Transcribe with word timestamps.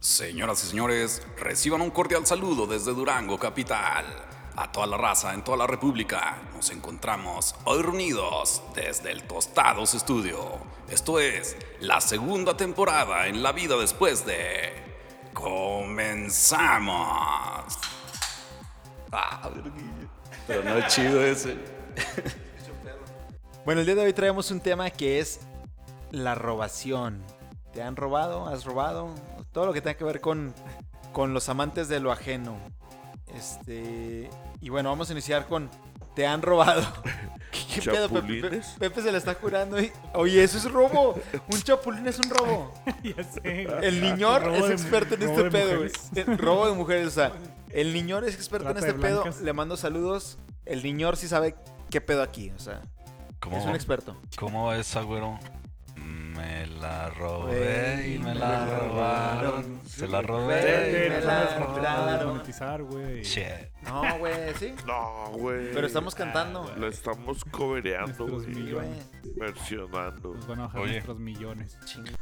Señoras 0.00 0.62
y 0.62 0.68
señores, 0.68 1.22
reciban 1.36 1.80
un 1.80 1.90
cordial 1.90 2.24
saludo 2.24 2.68
desde 2.68 2.94
Durango, 2.94 3.36
capital. 3.36 4.04
A 4.54 4.70
toda 4.70 4.86
la 4.86 4.96
raza 4.96 5.34
en 5.34 5.42
toda 5.42 5.56
la 5.56 5.66
República, 5.66 6.38
nos 6.54 6.70
encontramos 6.70 7.56
hoy 7.64 7.82
reunidos 7.82 8.62
desde 8.76 9.10
el 9.10 9.24
Tostados 9.24 9.90
Studio. 9.90 10.60
Esto 10.88 11.18
es 11.18 11.56
la 11.80 12.00
segunda 12.00 12.56
temporada 12.56 13.26
en 13.26 13.42
la 13.42 13.50
vida 13.50 13.76
después 13.76 14.24
de... 14.24 14.72
¡Comenzamos! 15.34 16.78
Ah. 19.10 19.50
Pero 20.46 20.62
no 20.62 20.78
es 20.78 20.86
chido 20.94 21.24
ese. 21.24 21.56
Bueno, 23.64 23.80
el 23.82 23.86
día 23.86 23.96
de 23.96 24.04
hoy 24.04 24.12
traemos 24.14 24.50
un 24.50 24.60
tema 24.60 24.88
que 24.88 25.18
es 25.18 25.40
la 26.10 26.34
robación. 26.34 27.22
¿Te 27.74 27.82
han 27.82 27.96
robado? 27.96 28.48
¿Has 28.48 28.64
robado? 28.64 29.14
Todo 29.52 29.66
lo 29.66 29.72
que 29.72 29.80
tenga 29.80 29.96
que 29.96 30.04
ver 30.04 30.20
con, 30.20 30.54
con 31.12 31.34
los 31.34 31.48
amantes 31.48 31.88
de 31.88 32.00
lo 32.00 32.12
ajeno. 32.12 32.56
Este. 33.34 34.30
Y 34.60 34.68
bueno, 34.68 34.88
vamos 34.90 35.08
a 35.10 35.12
iniciar 35.12 35.46
con. 35.46 35.70
¿Te 36.14 36.26
han 36.26 36.42
robado? 36.42 36.82
¿Qué, 37.52 37.80
qué 37.80 37.90
pedo, 37.90 38.08
Pepe? 38.08 38.60
Pepe? 38.78 39.02
Se 39.02 39.12
la 39.12 39.18
está 39.18 39.36
curando. 39.36 39.80
y- 39.80 39.92
Oye, 40.14 40.42
eso 40.42 40.58
es 40.58 40.64
robo. 40.70 41.14
Un 41.52 41.62
chapulín 41.62 42.06
es 42.08 42.18
un 42.18 42.30
robo. 42.30 42.74
ya 43.04 43.22
sé. 43.22 43.68
El 43.82 44.00
niñor 44.00 44.42
Robo 44.42 44.56
es 44.56 44.68
de- 44.68 44.72
experto 44.74 45.14
en 45.14 45.22
este 45.22 45.50
pedo. 45.50 45.84
El 46.14 46.38
Robo 46.38 46.68
de 46.68 46.74
mujeres, 46.74 47.06
o 47.06 47.10
sea. 47.10 47.32
El 47.70 47.92
niñor 47.92 48.24
es 48.24 48.34
experto 48.34 48.70
en 48.70 48.78
este 48.78 48.94
pedo. 48.94 49.24
Le 49.42 49.52
mando 49.52 49.76
saludos. 49.76 50.38
El 50.64 50.82
niñor 50.82 51.16
sí 51.16 51.28
sabe 51.28 51.54
qué 51.90 52.00
pedo 52.00 52.22
aquí, 52.22 52.50
o 52.50 52.58
sea. 52.58 52.82
¿Cómo, 53.40 53.56
Es 53.56 53.64
un 53.64 53.74
experto. 53.76 54.16
¿Cómo 54.36 54.72
es, 54.72 54.96
agüero? 54.96 55.38
Me 56.38 56.66
la 56.66 57.10
robé 57.10 58.14
y 58.14 58.18
me 58.18 58.26
me 58.26 58.34
la 58.36 58.48
la 58.48 58.78
robaron. 58.78 58.88
robaron. 59.42 59.80
Se 59.86 60.06
la 60.08 60.22
robé. 60.22 60.46
me 60.46 60.58
Espérate, 61.18 61.26
la 61.26 61.56
robaron. 61.56 62.28
monetizar, 62.28 62.82
güey. 62.82 63.22
No, 63.82 64.18
güey, 64.18 64.54
sí. 64.58 64.74
No, 64.86 65.30
güey. 65.32 65.72
Pero 65.72 65.86
estamos 65.86 66.14
cantando. 66.14 66.72
Lo 66.76 66.86
estamos 66.88 67.44
cobereando, 67.44 68.26
güey. 68.28 68.88
Versionando. 69.36 70.34
Nos 70.34 70.46
van 70.46 70.60
a 70.60 70.62
bajar 70.66 70.80
Oye. 70.80 70.92
nuestros 70.92 71.18
millones. 71.18 71.78
Ching- 71.84 72.16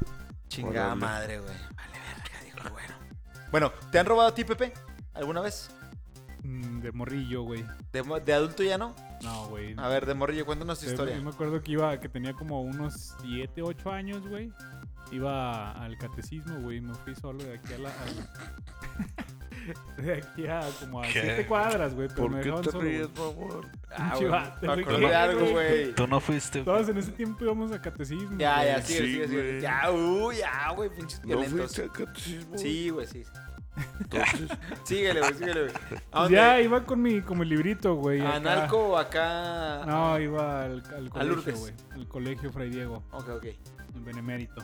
chingada 0.49 0.87
Órale. 0.95 1.01
madre, 1.01 1.39
güey. 1.41 1.55
Vale, 1.77 1.99
verga, 2.09 2.45
dijo 2.45 2.59
el 2.65 2.71
güero. 2.71 2.95
Bueno, 3.51 3.73
¿te 3.93 3.99
han 3.99 4.07
robado 4.07 4.29
a 4.31 4.35
ti, 4.35 4.45
Pepe? 4.45 4.73
¿Alguna 5.15 5.41
vez? 5.43 5.71
Mm, 6.47 6.81
de 6.81 6.93
morrillo, 6.93 7.43
güey. 7.43 7.65
¿De, 7.93 8.03
de 8.25 8.33
adulto 8.33 8.63
ya 8.63 8.79
no? 8.79 8.95
No, 9.23 9.49
güey. 9.49 9.75
A 9.79 9.89
ver, 9.89 10.07
de 10.07 10.15
morrillo, 10.15 10.47
cuéntanos 10.47 10.79
tu 10.81 10.87
historia. 10.87 11.17
Yo 11.17 11.23
me 11.23 11.31
acuerdo 11.31 11.61
que 11.63 11.73
iba, 11.73 11.99
que 11.99 12.09
tenía 12.09 12.35
como 12.35 12.63
unos 12.63 13.15
7, 13.23 13.63
8 13.63 13.91
años, 13.91 14.27
güey. 14.29 14.53
Iba 15.13 15.73
al 15.73 15.97
catecismo, 15.99 16.61
güey. 16.61 16.81
Me 16.81 16.95
fui 16.95 17.15
solo 17.17 17.43
de 17.43 17.55
aquí 17.55 17.73
a 17.75 17.79
la. 17.79 17.89
al- 17.91 18.29
de 20.05 20.15
aquí 20.15 20.47
a 20.47 20.61
como 20.81 21.01
a 21.03 21.07
¿Qué? 21.07 21.13
7 21.23 21.47
cuadras, 21.47 21.95
güey. 21.95 22.09
Pero 22.09 22.23
¿Por 22.23 22.31
me 22.31 22.41
qué 22.43 22.51
te 22.53 22.71
solo, 22.71 22.81
ríes, 22.85 23.09
mamón? 23.17 23.67
Ah, 23.97 24.15
güey, 24.17 24.31
me 24.77 24.83
acordé 24.83 25.01
no- 25.09 25.17
algo, 25.19 25.47
güey. 25.51 25.95
¿Tú 25.95 26.07
no 26.07 26.21
fuiste? 26.21 26.63
Todos 26.63 26.89
en 26.89 26.99
ese 26.99 27.13
tiempo 27.13 27.45
íbamos 27.45 27.73
a 27.73 27.81
catecismo. 27.81 28.37
Ya, 28.39 28.65
ya, 28.65 28.83
sigue, 28.83 28.99
Sí, 29.01 29.07
sigue, 29.13 29.29
sigue. 29.29 29.43
güey. 29.51 29.61
Ya, 29.63 29.91
uh, 29.91 30.33
ya, 30.33 30.71
güey, 30.73 30.91
pinches 30.91 31.21
¿No 31.23 31.27
violentos. 31.29 31.59
fuiste 31.59 31.83
al 31.83 31.93
catecismo? 31.93 32.59
Sí, 32.59 32.91
güey, 32.91 33.07
sí. 33.07 33.23
Entonces, 34.01 34.51
Síguele, 34.85 35.21
güey, 35.21 35.35
síguele, 35.35 35.61
güey. 35.63 35.75
¿A 35.75 35.79
Pues 35.89 36.01
dónde? 36.13 36.35
ya 36.37 36.61
iba 36.61 36.85
con 36.85 37.03
mi, 37.03 37.21
con 37.21 37.39
mi 37.39 37.45
librito, 37.47 37.95
güey. 37.97 38.21
¿A 38.21 38.29
acá. 38.29 38.37
Analco 38.37 38.79
o 38.89 38.97
acá? 38.97 39.83
No, 39.87 40.19
iba 40.19 40.63
al, 40.65 40.83
al 40.97 41.11
colegio, 41.11 41.57
güey. 41.59 41.73
Al 41.93 42.09
colegio 42.09 42.53
Fray 42.53 42.71
Diego, 42.71 43.03
Ok, 43.13 43.29
ok. 43.37 43.45
en 43.95 44.05
Benemérito. 44.05 44.63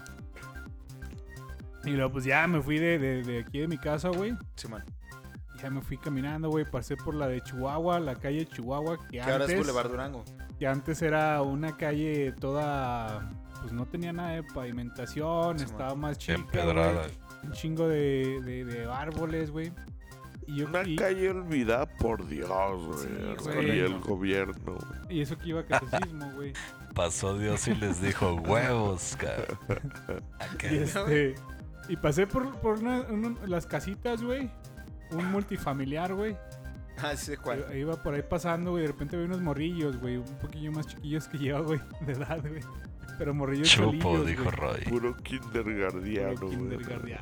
Y 1.85 1.91
luego, 1.91 2.13
pues 2.13 2.25
ya 2.25 2.47
me 2.47 2.63
fui 2.63 2.79
de, 2.79 2.99
de, 2.99 3.23
de 3.23 3.41
aquí 3.41 3.59
de 3.59 3.69
mi 3.69 3.77
casa, 3.77 4.09
güey. 4.09 4.37
Simón. 4.55 4.85
Ya 5.61 5.69
me 5.71 5.81
fui 5.83 5.97
caminando, 5.97 6.49
güey. 6.49 6.65
Pasé 6.65 6.97
por 6.97 7.15
la 7.15 7.27
de 7.29 7.41
Chihuahua, 7.41 7.99
la 8.01 8.15
calle 8.15 8.47
Chihuahua, 8.47 8.99
que, 9.07 9.19
Que 9.19 9.21
ahora 9.21 9.37
es 9.37 9.43
antes, 9.43 9.57
Boulevard 9.59 9.91
Durango. 9.91 10.25
que 10.59 10.67
antes 10.67 11.03
era 11.03 11.43
una 11.43 11.77
calle 11.77 12.33
toda. 12.41 13.31
Pues 13.61 13.73
no 13.73 13.87
tenía 13.87 14.13
nada 14.13 14.31
de 14.31 14.43
pavimentación, 14.43 15.59
Sí, 15.59 15.65
estaba 15.67 15.95
más 15.95 16.19
chica. 16.19 16.35
Empedrada. 16.35 16.93
güey. 17.03 17.19
Un 17.43 17.53
chingo 17.53 17.89
de, 17.89 18.41
de, 18.45 18.65
de 18.65 18.85
árboles, 18.91 19.51
güey. 19.51 19.73
Y 20.47 20.57
yo 20.59 20.67
una 20.67 20.83
y- 20.87 20.97
calle 20.97 21.31
olvidada 21.31 21.87
por 21.87 22.27
Dios, 22.27 22.49
Sí, 23.03 23.09
güey. 23.09 23.55
güey. 23.55 23.77
y 23.77 23.81
el 23.81 23.99
gobierno, 24.01 24.55
güey. 24.77 25.17
Y 25.19 25.21
eso 25.23 25.37
que 25.39 25.49
iba 25.51 25.61
a 25.61 25.67
catecismo, 25.67 26.31
güey. 26.35 26.53
Pasó 26.95 27.39
Dios 27.39 27.67
y 27.69 27.75
les 27.77 28.03
dijo 28.03 28.35
huevos, 28.35 29.17
cabrón. 29.19 29.93
¿A 30.41 30.67
Y, 30.73 30.77
este, 30.79 31.35
y 31.89 31.97
pasé 31.97 32.27
por, 32.27 32.55
por 32.61 32.79
una- 32.79 33.03
una- 33.03 33.47
las 33.47 33.67
casitas, 33.67 34.23
güey. 34.23 34.51
Un 35.13 35.31
multifamiliar, 35.31 36.13
güey. 36.15 36.37
Ah, 36.99 37.17
sí 37.17 37.37
cuál. 37.37 37.61
Iba- 37.61 37.75
Iba 37.77 38.03
por 38.03 38.15
ahí 38.15 38.23
pasando, 38.23 38.73
güey. 38.73 38.83
De 38.83 38.89
repente 38.89 39.17
vi 39.17 39.25
unos 39.25 39.41
morrillos, 39.41 39.97
güey. 39.99 40.17
Un 40.19 40.39
poquillo 40.41 40.73
más 40.73 40.87
chiquillos 40.87 41.27
que 41.29 41.39
yo, 41.39 41.65
güey. 41.65 41.81
De 42.01 42.13
edad, 42.13 42.41
güey. 42.41 42.63
Pero 43.19 43.35
morrillos 43.35 43.69
Chupo, 43.69 44.21
dijo 44.25 44.45
güey. 44.45 44.57
Roy. 44.57 44.81
Puro 44.85 45.13
Puro 45.13 45.17
kindergardiano, 45.23 46.41
güey. 46.41 46.51
kindergarten. 46.51 47.19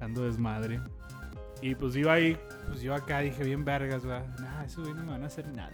Ando 0.00 0.24
desmadre. 0.24 0.80
Y 1.62 1.74
pues 1.74 1.96
iba 1.96 2.12
ahí, 2.12 2.36
pues 2.66 2.82
yo 2.82 2.94
acá 2.94 3.20
dije 3.20 3.42
bien 3.44 3.64
vergas, 3.64 4.04
güey. 4.04 4.18
Nah, 4.40 4.64
esos 4.64 4.84
güey 4.84 4.94
no 4.94 5.04
me 5.04 5.12
van 5.12 5.22
a 5.22 5.26
hacer 5.26 5.46
nada. 5.48 5.72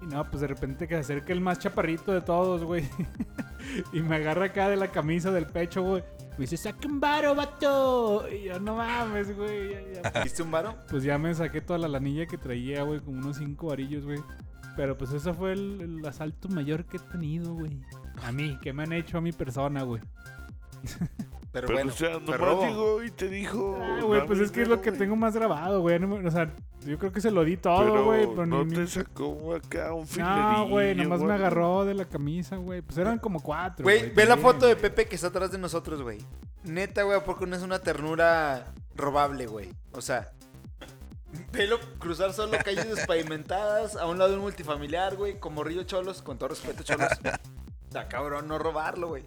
Y 0.00 0.06
no, 0.06 0.24
pues 0.28 0.40
de 0.40 0.46
repente 0.48 0.86
que 0.86 0.94
se 0.94 1.00
acerca 1.00 1.32
el 1.32 1.40
más 1.40 1.58
chaparrito 1.58 2.12
de 2.12 2.20
todos, 2.20 2.62
güey. 2.64 2.88
y 3.92 4.00
me 4.00 4.16
agarra 4.16 4.46
acá 4.46 4.68
de 4.68 4.76
la 4.76 4.88
camisa 4.88 5.30
del 5.30 5.46
pecho, 5.46 5.82
güey. 5.82 6.02
Me 6.32 6.38
dice, 6.38 6.56
saca 6.56 6.86
un 6.88 6.98
varo, 7.00 7.34
vato. 7.34 8.26
Y 8.28 8.44
yo, 8.44 8.58
no 8.60 8.76
mames, 8.76 9.36
güey. 9.36 9.70
ya- 10.02 10.10
ya". 10.12 10.22
¿Viste 10.22 10.42
un 10.42 10.50
varo? 10.50 10.76
Pues 10.88 11.02
ya 11.02 11.18
me 11.18 11.34
saqué 11.34 11.60
toda 11.60 11.78
la 11.78 11.88
lanilla 11.88 12.26
que 12.26 12.38
traía, 12.38 12.82
güey, 12.84 13.00
como 13.00 13.18
unos 13.18 13.36
cinco 13.38 13.68
varillos, 13.68 14.04
güey. 14.04 14.20
Pero 14.76 14.96
pues 14.96 15.12
ese 15.12 15.32
fue 15.34 15.52
el, 15.52 15.80
el 15.80 16.06
asalto 16.06 16.48
mayor 16.48 16.84
que 16.86 16.96
he 16.96 17.00
tenido, 17.00 17.52
güey. 17.54 17.80
A 18.24 18.32
mí, 18.32 18.58
que 18.62 18.72
me 18.72 18.84
han 18.84 18.92
hecho 18.92 19.18
a 19.18 19.20
mi 19.20 19.32
persona, 19.32 19.82
güey. 19.82 20.00
Pero, 21.52 21.66
Pero, 21.66 21.74
bueno, 21.74 21.92
o 21.92 21.94
sea, 21.94 22.18
nomás 22.18 22.66
llegó 22.70 23.02
y 23.02 23.10
te 23.10 23.28
dijo. 23.28 23.78
Ah, 23.78 24.00
güey, 24.02 24.20
pues 24.26 24.38
"Dame 24.38 24.44
es 24.46 24.50
que 24.52 24.62
es 24.62 24.68
lo 24.68 24.80
que 24.80 24.88
güey". 24.88 24.98
tengo 24.98 25.16
más 25.16 25.34
grabado, 25.34 25.82
güey. 25.82 26.02
O 26.02 26.30
sea, 26.30 26.50
yo 26.86 26.98
creo 26.98 27.12
que 27.12 27.20
se 27.20 27.30
lo 27.30 27.44
di 27.44 27.58
todo, 27.58 27.78
Pero 27.92 28.04
güey. 28.06 28.26
Pero 28.26 28.46
no 28.46 28.64
ni- 28.64 28.74
te 28.74 28.86
sacó 28.86 29.54
acá 29.54 29.92
un 29.92 30.06
filerillo. 30.06 30.40
No, 30.52 30.68
güey, 30.68 30.94
nomás 30.94 31.20
me 31.20 31.34
agarró 31.34 31.84
de 31.84 31.92
la 31.92 32.06
camisa, 32.06 32.56
güey. 32.56 32.80
Pues 32.80 32.96
eran 32.96 33.18
como 33.18 33.40
cuatro. 33.42 33.82
Güey, 33.84 34.10
ve 34.14 34.24
la 34.24 34.38
foto 34.38 34.66
de. 34.66 34.76
Pepe 34.76 35.04
que 35.06 35.14
está 35.16 35.28
atrás 35.28 35.52
de 35.52 35.58
nosotros, 35.58 36.00
güey. 36.00 36.18
Neta, 36.64 37.02
güey, 37.02 37.20
porque 37.22 37.46
no 37.46 37.54
es 37.54 37.62
una 37.62 37.80
ternura 37.80 38.72
robable, 38.96 39.46
güey. 39.46 39.68
O 39.92 40.00
sea, 40.00 40.30
velo 41.52 41.78
cruzar 41.98 42.32
solo 42.32 42.56
calles 42.64 42.88
despavimentadas 42.94 43.96
a 43.96 44.06
un 44.06 44.18
lado 44.18 44.30
de 44.30 44.36
un 44.36 44.42
multifamiliar, 44.42 45.16
güey, 45.16 45.38
con 45.38 45.54
morrillo 45.54 45.82
cholos, 45.84 46.22
con 46.22 46.38
todo 46.38 46.50
respeto, 46.50 46.82
cholos. 46.82 47.08
Da 47.90 48.08
cabrón, 48.08 48.48
no 48.48 48.58
robarlo, 48.58 49.08
güey. 49.08 49.24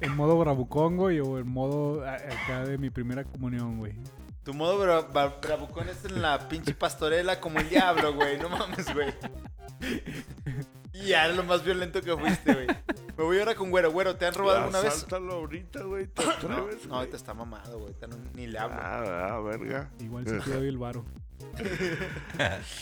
En 0.00 0.14
modo 0.14 0.38
bravucón, 0.38 0.96
güey, 0.96 1.18
o 1.20 1.38
en 1.38 1.48
modo 1.48 2.04
a- 2.04 2.14
acá 2.14 2.64
de 2.64 2.78
mi 2.78 2.90
primera 2.90 3.24
comunión, 3.24 3.78
güey. 3.78 3.94
Tu 4.44 4.54
modo 4.54 4.78
bra 4.78 5.08
bra- 5.10 5.40
bravucón 5.40 5.88
es 5.88 6.04
en 6.04 6.22
la 6.22 6.48
pinche 6.48 6.74
pastorela 6.74 7.40
como 7.40 7.58
el 7.60 7.68
diablo, 7.68 8.14
güey. 8.14 8.38
No 8.38 8.48
mames, 8.48 8.92
güey. 8.94 9.12
Y 10.92 11.08
ya 11.08 11.24
era 11.26 11.34
lo 11.34 11.44
más 11.44 11.64
violento 11.64 12.00
que 12.02 12.16
fuiste, 12.16 12.54
güey. 12.54 12.66
Me 13.20 13.26
voy 13.26 13.38
ahora 13.38 13.54
con 13.54 13.68
güero. 13.68 13.92
Güero, 13.92 14.16
¿te 14.16 14.24
han 14.24 14.32
robado 14.32 14.60
alguna 14.60 14.80
vez? 14.80 14.94
Asáltalo 14.94 15.34
ahorita, 15.34 15.82
güey. 15.82 16.06
¿Te 16.06 16.24
No, 16.24 16.30
atreves? 16.30 16.48
no, 16.84 16.88
güey? 16.88 16.98
ahorita 17.00 17.16
está 17.18 17.34
mamado, 17.34 17.78
güey. 17.78 17.94
Ni 18.32 18.46
le 18.46 18.58
hablo. 18.58 18.76
Ah, 18.80 19.34
ah, 19.34 19.40
verga. 19.40 19.90
Igual 20.00 20.26
si 20.26 20.38
te 20.50 20.56
doy 20.56 20.68
el 20.68 20.78
varo. 20.78 21.04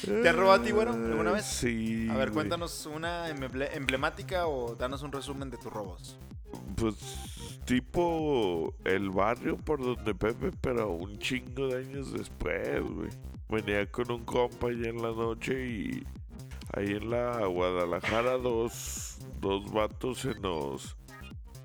¿Te 0.04 0.28
han 0.28 0.36
robado 0.36 0.62
a 0.62 0.64
ti, 0.64 0.70
güero, 0.70 0.92
alguna 0.92 1.32
vez? 1.32 1.44
Sí. 1.44 2.06
A 2.08 2.16
ver, 2.16 2.30
cuéntanos 2.30 2.86
una 2.86 3.28
emble- 3.30 3.68
emblemática 3.72 4.46
o 4.46 4.76
danos 4.76 5.02
un 5.02 5.10
resumen 5.10 5.50
de 5.50 5.56
tus 5.56 5.72
robos. 5.72 6.16
Pues 6.76 6.94
tipo 7.64 8.72
el 8.84 9.10
barrio 9.10 9.56
por 9.56 9.80
donde 9.82 10.14
Pepe, 10.14 10.52
pero 10.60 10.90
un 10.90 11.18
chingo 11.18 11.66
de 11.66 11.78
años 11.80 12.12
después, 12.12 12.80
güey. 12.82 13.10
Venía 13.48 13.90
con 13.90 14.08
un 14.12 14.24
compa 14.24 14.68
allá 14.68 14.88
en 14.88 15.02
la 15.02 15.10
noche 15.10 15.66
y 15.66 16.06
ahí 16.72 16.92
en 16.92 17.10
la 17.10 17.46
Guadalajara 17.46 18.38
dos, 18.38 19.18
dos 19.40 19.70
vatos 19.72 20.18
se 20.18 20.34
nos, 20.40 20.96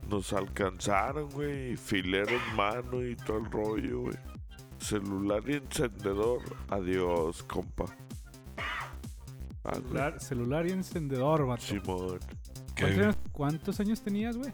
nos 0.10 0.34
alcanzaron, 0.34 1.30
güey. 1.30 1.76
Filero 1.78 2.32
en 2.32 2.56
mano 2.56 3.04
y 3.04 3.16
todo 3.16 3.38
el 3.38 3.52
rollo, 3.52 4.02
güey. 4.02 4.18
Celular 4.80 5.42
y 5.48 5.54
encendedor. 5.54 6.42
Adiós, 6.70 7.44
compa. 7.44 7.86
Ah. 8.58 9.74
Celular, 9.74 10.20
celular 10.20 10.68
y 10.68 10.72
encendedor, 10.72 11.48
vato. 11.48 11.64
Simón. 11.64 12.20
¿Qué? 12.76 12.84
¿Cuántos 12.84 13.00
años, 13.00 13.18
cuántos 13.32 13.80
años 13.80 14.02
tenías, 14.02 14.38
güey? 14.38 14.52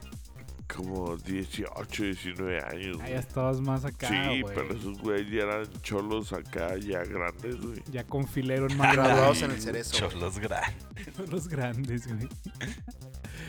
Como 0.74 1.18
18, 1.18 2.04
19 2.04 2.62
años. 2.62 2.98
Ah, 3.01 3.10
ya 3.10 3.19
estabas 3.19 3.60
más 3.60 3.86
acá, 3.86 4.07
Sí, 4.07 4.42
güey. 4.42 4.56
pero 4.56 4.74
esos 4.74 5.00
güeyes 5.00 5.30
ya 5.31 5.42
eran 5.44 5.66
cholos 5.81 6.31
acá, 6.31 6.77
ya 6.77 7.04
grandes, 7.04 7.60
güey. 7.60 7.81
Ya 7.92 8.04
con 8.04 8.27
filero 8.27 8.68
en 8.69 8.77
mano. 8.77 8.94
Graduados 8.94 9.42
en 9.42 9.51
el 9.51 9.60
cerezo. 9.62 9.95
Cholos 9.98 10.38
grandes. 10.38 10.77
Los 11.31 11.48
grandes, 11.48 12.07
güey. 12.07 12.30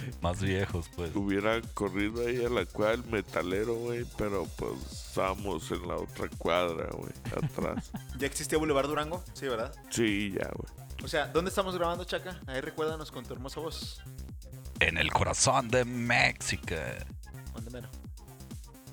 Más 0.21 0.41
viejos, 0.41 0.91
pues. 0.95 1.15
Hubiera 1.15 1.61
corrido 1.75 2.27
ahí 2.27 2.45
a 2.45 2.49
la 2.49 2.67
cual 2.67 3.05
metalero, 3.07 3.75
güey, 3.75 4.05
pero 4.17 4.45
pues 4.57 5.07
estábamos 5.09 5.71
en 5.71 5.87
la 5.87 5.97
otra 5.97 6.29
cuadra, 6.39 6.89
güey, 6.93 7.13
atrás. 7.45 7.91
¿Ya 8.19 8.27
existía 8.27 8.59
Boulevard 8.59 8.89
Durango? 8.89 9.23
Sí, 9.33 9.47
¿verdad? 9.49 9.75
Sí, 9.91 10.35
ya, 10.39 10.49
güey. 10.55 10.89
O 11.03 11.09
sea, 11.09 11.27
¿dónde 11.29 11.49
estamos 11.49 11.77
grabando, 11.77 12.05
Chaca? 12.05 12.41
Ahí 12.47 12.61
recuérdanos 12.61 13.11
con 13.11 13.25
tu 13.25 13.33
hermosa 13.35 13.61
voz. 13.61 14.03
En 14.81 14.99
el 14.99 15.11
corazón 15.13 15.69
de 15.69 15.85
México. 15.85 16.75
¿Dónde 17.55 17.71
menos? 17.71 17.91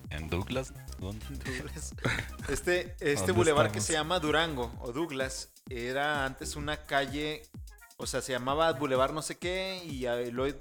En 0.09 0.29
Douglas. 0.29 0.73
¿dónde? 0.99 1.25
Douglas. 1.29 1.93
Este, 2.49 2.95
este 3.01 3.15
¿Dónde 3.15 3.31
bulevar 3.33 3.65
que 3.71 3.79
estamos? 3.79 3.85
se 3.87 3.93
llama 3.93 4.19
Durango 4.19 4.71
o 4.79 4.93
Douglas 4.93 5.49
era 5.69 6.25
antes 6.25 6.55
una 6.55 6.77
calle, 6.77 7.43
o 7.97 8.05
sea, 8.05 8.21
se 8.21 8.31
llamaba 8.31 8.71
Boulevard 8.73 9.13
no 9.13 9.21
sé 9.21 9.37
qué 9.37 9.81
y 9.83 10.05
luego 10.31 10.57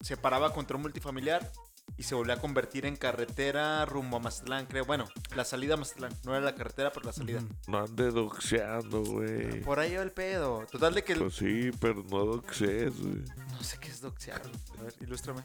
se 0.00 0.16
paraba 0.16 0.52
contra 0.52 0.76
un 0.76 0.82
multifamiliar 0.82 1.50
y 1.98 2.04
se 2.04 2.14
volvió 2.14 2.32
a 2.32 2.36
convertir 2.36 2.86
en 2.86 2.96
carretera 2.96 3.84
rumbo 3.84 4.16
a 4.16 4.20
Mazatlán, 4.20 4.66
creo. 4.66 4.84
Bueno, 4.84 5.04
la 5.34 5.44
salida 5.44 5.74
a 5.74 5.76
Mazatlán. 5.76 6.12
No 6.24 6.32
era 6.34 6.44
la 6.44 6.54
carretera, 6.54 6.90
pero 6.92 7.04
la 7.06 7.12
salida. 7.12 7.42
No 7.66 7.78
ande 7.80 8.10
doxeando, 8.10 9.02
güey. 9.02 9.60
Por 9.62 9.80
ahí 9.80 9.94
va 9.96 10.02
el 10.02 10.12
pedo. 10.12 10.64
Total 10.70 10.94
de 10.94 11.02
que... 11.04 11.12
el- 11.14 11.18
Pues 11.20 11.34
sí, 11.34 11.70
pero 11.80 12.04
no 12.08 12.24
doxees, 12.24 12.98
güey. 13.00 13.22
No 13.50 13.62
sé 13.62 13.78
qué 13.78 13.88
es 13.88 14.00
doxear. 14.00 14.40
A 14.78 14.82
ver, 14.84 14.94
ilústrame. 15.00 15.42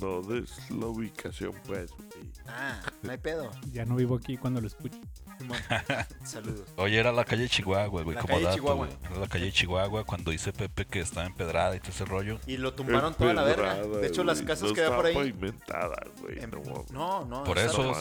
No 0.00 0.22
des 0.22 0.50
la 0.70 0.86
ubicación, 0.86 1.52
pues, 1.66 1.90
güey. 1.92 2.08
Ah, 2.48 2.80
no 3.02 3.12
hay 3.12 3.18
pedo. 3.18 3.50
Ya 3.72 3.84
no 3.84 3.96
vivo 3.96 4.16
aquí 4.16 4.36
cuando 4.36 4.60
lo 4.60 4.66
escucho. 4.66 4.98
Saludos. 6.24 6.68
Oye, 6.76 6.98
era 6.98 7.12
la 7.12 7.24
calle 7.24 7.48
Chihuahua, 7.48 8.02
güey, 8.02 8.14
La 8.14 8.20
como 8.20 8.34
calle 8.34 8.44
dato, 8.44 8.56
Chihuahua. 8.56 8.86
güey. 8.86 8.98
Era 9.10 9.18
la 9.20 9.26
calle 9.28 9.52
Chihuahua 9.52 10.04
cuando 10.04 10.30
dice 10.30 10.52
Pepe 10.52 10.86
que 10.86 11.00
estaba 11.00 11.26
empedrada 11.26 11.74
y 11.76 11.80
todo 11.80 11.90
ese 11.90 12.04
rollo. 12.04 12.38
Y 12.46 12.56
lo 12.56 12.72
tumbaron 12.74 13.14
toda 13.14 13.34
la 13.34 13.42
verga. 13.42 13.74
De 13.74 14.06
hecho, 14.06 14.24
las 14.24 14.42
casas 14.42 14.68
no 14.70 14.74
que 14.74 14.84
había 14.84 14.96
por 14.96 15.06
ahí... 15.06 15.33
pavimentada, 15.34 16.02
güey. 16.20 16.38
em- 16.42 16.50
no. 16.50 16.84
No, 16.92 17.24
no. 17.24 17.44
Por 17.44 17.58
eso, 17.58 17.94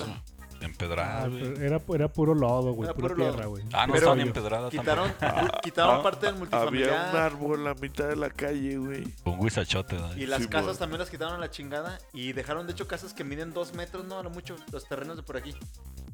empedrada, 0.62 1.25
Ah, 1.25 1.30
era, 1.59 1.81
era 1.94 2.07
puro 2.07 2.33
lodo, 2.33 2.71
güey. 2.74 2.85
Era 2.89 2.94
Pura 2.95 3.09
puro 3.09 3.15
tierra, 3.15 3.45
güey. 3.47 3.63
Ah, 3.74 3.85
no 3.85 3.95
estaba 3.95 4.15
ni 4.15 4.21
empedrada 4.21 4.69
Quitaron, 4.69 5.12
tampoco. 5.19 5.59
quitaron 5.62 5.95
Ah, 6.00 6.03
parte 6.03 6.25
del 6.27 6.35
multifamiliar. 6.35 6.89
Había 6.94 7.12
un 7.12 7.18
árbol 7.18 7.59
en 7.59 7.63
la 7.65 7.74
mitad 7.74 8.07
de 8.07 8.15
la 8.15 8.30
calle, 8.30 8.77
güey. 8.77 9.03
Un 9.25 9.41
guisachote, 9.44 9.95
¿no? 9.97 10.15
Y 10.15 10.25
las 10.25 10.41
Sí, 10.41 10.47
casas 10.47 10.77
también 10.80 11.00
las 11.00 11.09
quitaron 11.09 11.35
a 11.35 11.38
la 11.38 11.50
chingada. 11.51 11.97
Y 12.13 12.31
dejaron, 12.31 12.65
de 12.65 12.71
hecho, 12.74 12.88
casas 12.88 13.13
que 13.13 13.25
miden 13.25 13.51
dos 13.53 13.74
metros, 13.74 14.06
no, 14.06 14.19
a 14.19 14.24
lo 14.24 14.29
mucho, 14.29 14.56
los 14.71 14.88
terrenos 14.88 15.18
de 15.18 15.24
por 15.24 15.36
aquí. 15.36 15.53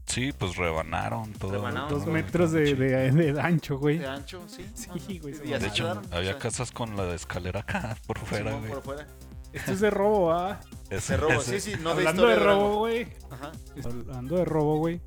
Sí, 0.07 0.31
pues 0.31 0.55
rebanaron 0.55 1.31
todo. 1.33 1.51
Rebanaron. 1.51 1.89
Dos 1.89 2.07
no, 2.07 2.13
metros 2.13 2.51
de, 2.51 2.73
de, 2.73 3.11
de 3.11 3.39
ancho, 3.39 3.77
güey. 3.77 3.99
De 3.99 4.07
ancho, 4.07 4.41
sí. 4.47 4.67
Sí, 4.73 5.19
güey, 5.19 5.35
se 5.35 5.45
Y 5.45 5.53
así 5.53 5.61
De 5.65 5.69
hecho, 5.69 5.83
quedaron, 5.83 6.05
o 6.11 6.15
había 6.15 6.31
sea, 6.31 6.39
casas 6.39 6.71
con 6.71 6.97
la 6.97 7.13
escalera 7.13 7.59
acá 7.59 7.95
por 8.07 8.17
fuera, 8.17 8.45
Simón 8.45 8.61
güey. 8.61 8.73
por 8.73 8.81
fuera. 8.81 9.07
Esto 9.53 9.71
es 9.71 9.79
de 9.79 9.89
robo, 9.89 10.31
¿ah? 10.31 10.59
Ese- 10.89 11.13
De 11.13 11.17
robo, 11.17 11.41
sí, 11.41 11.59
sí, 11.59 11.73
no 11.81 11.89
de 11.95 11.99
Hablando 12.07 12.27
de 12.27 12.35
robo, 12.35 12.77
güey. 12.79 13.07
Ajá. 13.31 13.51
Hablando 13.83 14.35
de 14.37 14.45
robo, 14.45 14.77
güey. 14.77 15.01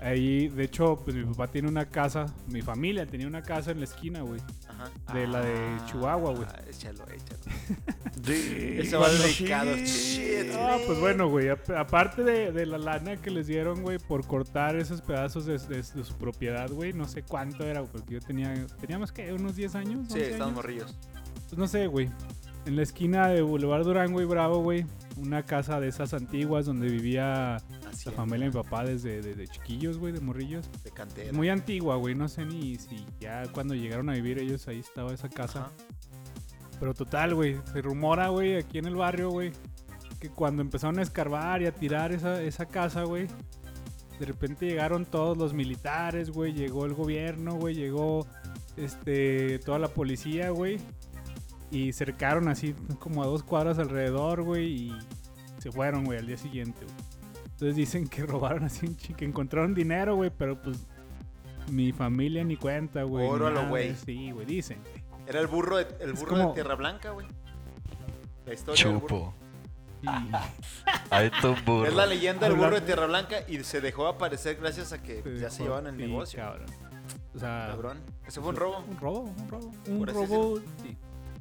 Ahí, 0.00 0.46
de 0.48 0.62
hecho, 0.62 0.94
pues 1.04 1.16
mi 1.16 1.24
papá 1.24 1.48
tiene 1.48 1.66
una 1.68 1.86
casa, 1.86 2.26
mi 2.46 2.62
familia 2.62 3.04
tenía 3.04 3.26
una 3.26 3.42
casa 3.42 3.72
en 3.72 3.78
la 3.80 3.84
esquina, 3.84 4.20
güey. 4.22 4.40
Ajá. 4.68 5.12
De 5.12 5.26
la 5.26 5.40
de 5.40 5.76
Chihuahua, 5.86 6.30
güey. 6.34 6.46
Ah, 6.48 6.60
Échalo, 6.70 7.04
échalo. 7.08 7.40
De... 8.24 8.80
Ese 8.80 8.96
va 8.96 9.08
dedicado. 9.10 9.76
Shit. 9.76 10.52
Ah, 10.54 10.76
pues 10.86 11.00
bueno, 11.00 11.28
güey. 11.28 11.48
ap- 11.48 11.70
Aparte 11.70 12.22
de, 12.22 12.52
de 12.52 12.66
la 12.66 12.78
lana 12.78 13.16
que 13.16 13.30
les 13.32 13.48
dieron, 13.48 13.82
güey, 13.82 13.98
por 13.98 14.24
cortar 14.24 14.76
esos 14.76 15.00
pedazos 15.02 15.46
de, 15.46 15.58
de- 15.58 15.82
de 15.82 16.04
su 16.04 16.14
propiedad, 16.16 16.70
güey. 16.70 16.92
No 16.92 17.08
sé 17.08 17.22
cuánto 17.24 17.64
era, 17.64 17.82
porque 17.84 18.14
yo 18.14 18.20
tenía. 18.20 18.54
Teníamos 18.80 19.10
que 19.10 19.32
unos 19.32 19.56
10 19.56 19.74
años. 19.74 20.06
Sí, 20.08 20.14
11 20.14 20.20
estamos 20.30 20.42
años? 20.46 20.54
morrillos. 20.54 20.96
Pues 21.48 21.58
no 21.58 21.66
sé, 21.66 21.86
güey. 21.88 22.08
En 22.68 22.76
la 22.76 22.82
esquina 22.82 23.28
de 23.28 23.40
Boulevard 23.40 23.82
Durango 23.82 24.20
y 24.20 24.26
Bravo, 24.26 24.58
güey. 24.58 24.84
Una 25.16 25.42
casa 25.42 25.80
de 25.80 25.88
esas 25.88 26.12
antiguas 26.12 26.66
donde 26.66 26.86
vivía 26.90 27.56
Así 27.90 28.10
la 28.10 28.12
familia 28.12 28.50
de 28.50 28.54
mi 28.54 28.62
papá 28.62 28.84
desde 28.84 29.22
de, 29.22 29.34
de 29.34 29.48
chiquillos, 29.48 29.96
güey, 29.96 30.12
de 30.12 30.20
morrillos. 30.20 30.68
de 30.84 30.90
cantera. 30.90 31.32
Muy 31.32 31.48
antigua, 31.48 31.96
güey. 31.96 32.14
No 32.14 32.28
sé 32.28 32.44
ni 32.44 32.76
si 32.76 33.06
ya 33.20 33.44
cuando 33.52 33.74
llegaron 33.74 34.10
a 34.10 34.12
vivir 34.12 34.38
ellos 34.38 34.68
ahí 34.68 34.80
estaba 34.80 35.14
esa 35.14 35.30
casa. 35.30 35.60
Ajá. 35.60 35.72
Pero 36.78 36.92
total, 36.92 37.34
güey. 37.34 37.56
Se 37.72 37.80
rumora, 37.80 38.28
güey, 38.28 38.56
aquí 38.56 38.76
en 38.76 38.84
el 38.84 38.96
barrio, 38.96 39.30
güey. 39.30 39.50
Que 40.20 40.28
cuando 40.28 40.60
empezaron 40.60 40.98
a 40.98 41.02
escarbar 41.02 41.62
y 41.62 41.66
a 41.66 41.72
tirar 41.72 42.12
esa, 42.12 42.42
esa 42.42 42.66
casa, 42.66 43.04
güey. 43.04 43.28
De 44.20 44.26
repente 44.26 44.66
llegaron 44.66 45.06
todos 45.06 45.38
los 45.38 45.54
militares, 45.54 46.28
güey. 46.28 46.52
Llegó 46.52 46.84
el 46.84 46.92
gobierno, 46.92 47.54
güey. 47.54 47.74
Llegó 47.74 48.26
este, 48.76 49.58
toda 49.60 49.78
la 49.78 49.88
policía, 49.88 50.50
güey. 50.50 50.78
Y 51.70 51.92
cercaron 51.92 52.48
así 52.48 52.74
como 52.98 53.22
a 53.22 53.26
dos 53.26 53.42
cuadras 53.42 53.78
alrededor, 53.78 54.42
güey. 54.42 54.66
Y 54.88 54.98
se 55.58 55.70
fueron, 55.70 56.04
güey, 56.04 56.18
al 56.18 56.26
día 56.26 56.38
siguiente, 56.38 56.84
güey. 56.84 56.96
Entonces 57.44 57.76
dicen 57.76 58.08
que 58.08 58.22
robaron 58.26 58.64
así 58.64 58.86
un 58.86 58.94
que 58.94 59.24
encontraron 59.24 59.74
dinero, 59.74 60.16
güey. 60.16 60.30
Pero 60.36 60.60
pues 60.62 60.86
mi 61.70 61.92
familia 61.92 62.42
ni 62.44 62.56
cuenta, 62.56 63.02
güey. 63.02 63.26
Oro 63.28 63.48
a 63.48 63.50
lo 63.50 63.68
güey. 63.68 63.94
Sí, 63.96 64.30
güey, 64.30 64.46
dicen. 64.46 64.78
Era 65.26 65.40
el 65.40 65.46
burro 65.46 65.76
de, 65.76 65.86
el 66.00 66.14
burro 66.14 66.28
como- 66.30 66.48
de 66.48 66.54
Tierra 66.54 66.74
Blanca, 66.74 67.10
güey. 67.10 67.26
La 68.46 68.54
historia. 68.54 68.82
Chupo. 68.82 69.34
Ahí 71.10 71.30
tu 71.42 71.54
burro. 71.66 71.86
Es 71.86 71.94
la 71.94 72.06
leyenda 72.06 72.48
del 72.48 72.56
burro 72.56 72.76
de 72.76 72.80
Tierra 72.82 73.06
Blanca 73.06 73.38
y 73.46 73.62
se 73.64 73.80
dejó 73.82 74.06
aparecer 74.06 74.56
gracias 74.56 74.92
a 74.92 75.02
que 75.02 75.22
Se 75.22 75.38
ya 75.38 75.50
se 75.50 75.64
llevaban 75.64 75.88
el 75.88 75.96
sí, 75.96 76.02
negocio. 76.06 76.38
cabrón. 76.40 76.66
O 77.34 77.38
sea, 77.38 77.68
Cabrón. 77.70 77.98
Ese 78.26 78.40
fue 78.40 78.50
un 78.50 78.56
robo. 78.56 78.78
Un 78.88 78.96
robo, 78.98 79.20
un 79.20 79.48
robo. 79.48 79.72
Un 79.88 80.06
robo. 80.06 80.58
Sí. 80.82 80.96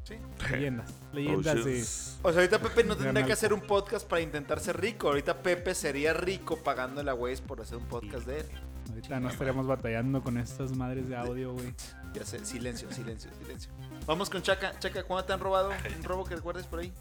Sí. 0.08 0.16
Leyendas. 0.52 0.94
Leyendas 1.12 1.56
de. 1.56 1.62
Oceans. 1.62 2.20
O 2.24 2.32
sea, 2.32 2.42
ahorita 2.42 2.60
Pepe 2.60 2.84
no 2.84 2.96
tendría 2.96 3.26
que 3.26 3.34
hacer 3.34 3.54
un 3.54 3.62
podcast 3.62 4.08
para 4.08 4.22
intentar 4.22 4.60
ser 4.60 4.80
rico. 4.80 5.08
Ahorita 5.10 5.42
Pepe 5.42 5.76
sería 5.76 6.14
rico 6.14 6.58
pagándole 6.64 7.12
a 7.12 7.14
Waze 7.14 7.42
por 7.42 7.60
hacer 7.62 7.78
un 7.78 7.86
podcast 7.88 8.26
de 8.26 8.40
él. 8.40 8.46
Ahorita 8.90 9.20
no 9.20 9.30
estaríamos 9.30 9.68
batallando 9.68 10.24
con 10.24 10.38
estas 10.38 10.72
madres 10.76 11.10
de 11.10 11.18
audio, 11.18 11.54
güey. 11.54 11.74
Ya 12.14 12.26
sé, 12.26 12.44
silencio, 12.46 12.92
silencio, 12.92 13.30
silencio. 13.42 13.70
Vamos 14.06 14.30
con 14.30 14.42
Chaca. 14.42 14.80
Chaca, 14.80 15.04
¿cuándo 15.04 15.26
te 15.26 15.34
han 15.34 15.40
robado? 15.40 15.72
Un 15.98 16.04
robo 16.04 16.24
que 16.24 16.36
recuerdes 16.36 16.66
por 16.66 16.80
ahí. 16.80 16.94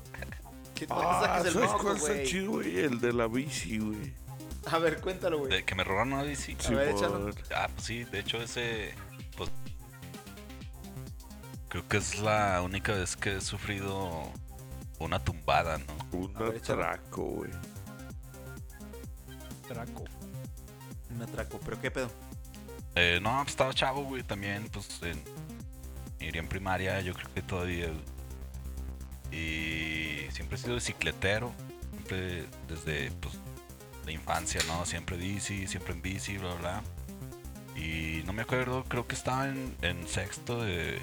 ¿Qué 0.75 0.87
Ah, 0.91 1.21
saques 1.25 1.47
el 1.47 1.53
¿sabes 1.55 1.71
moco, 1.71 1.83
cuál 1.85 1.97
está 1.97 2.23
chido, 2.25 2.51
güey? 2.51 2.79
El 2.81 3.01
de 3.01 3.13
la 3.13 3.29
bici, 3.29 3.79
güey. 3.79 4.13
A 4.67 4.79
ver, 4.79 5.01
cuéntalo, 5.01 5.39
güey. 5.39 5.51
De 5.53 5.65
que 5.65 5.75
me 5.75 5.85
robaron 5.85 6.13
una 6.13 6.23
bici. 6.25 6.57
A 6.67 6.71
ver, 6.73 6.89
échalo. 6.89 7.31
Ah, 7.55 7.69
pues 7.73 7.87
sí, 7.87 8.05
de 8.05 8.19
hecho 8.19 8.43
ese, 8.43 8.93
creo 11.77 11.89
que 11.89 11.97
es 11.99 12.19
la 12.21 12.63
única 12.63 12.93
vez 12.93 13.17
que 13.17 13.37
he 13.37 13.41
sufrido 13.43 14.33
una 14.99 15.23
tumbada, 15.23 15.79
¿no? 15.79 16.19
Un 16.19 16.35
atraco, 16.35 17.23
güey. 17.23 17.51
Traco. 19.69 20.05
Un 21.11 21.23
atraco. 21.23 21.61
¿Pero 21.63 21.81
qué 21.81 21.91
pedo? 21.91 22.11
Eh, 22.95 23.19
no, 23.21 23.37
pues 23.39 23.49
estaba 23.49 23.75
chavo, 23.75 24.05
güey, 24.05 24.23
también, 24.23 24.71
pues, 24.71 25.03
en, 25.03 25.23
iría 26.19 26.41
en 26.41 26.49
primaria, 26.49 27.01
yo 27.03 27.13
creo 27.13 27.35
que 27.35 27.43
todavía. 27.43 27.89
Y 29.31 30.31
siempre 30.31 30.57
he 30.57 30.59
sido 30.59 30.77
bicicletero, 30.77 31.53
siempre 31.91 32.47
desde, 32.69 33.11
pues, 33.21 33.35
la 34.07 34.13
infancia, 34.13 34.63
¿no? 34.67 34.87
Siempre 34.87 35.19
bici, 35.19 35.67
siempre 35.67 35.93
en 35.93 36.01
bici, 36.01 36.39
bla, 36.39 36.55
bla. 36.55 36.83
Y 37.77 38.23
no 38.25 38.33
me 38.33 38.43
acuerdo, 38.43 38.85
creo 38.85 39.07
que 39.07 39.15
estaba 39.15 39.49
en, 39.49 39.77
en 39.83 40.09
sexto 40.09 40.63
de, 40.63 40.99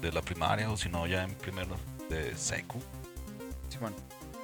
de 0.00 0.12
la 0.12 0.22
primaria, 0.22 0.70
o 0.70 0.76
si 0.76 0.88
no, 0.88 1.06
ya 1.06 1.24
en 1.24 1.34
primero 1.34 1.76
de 2.08 2.36
secu. 2.36 2.80
Simón. 3.68 3.94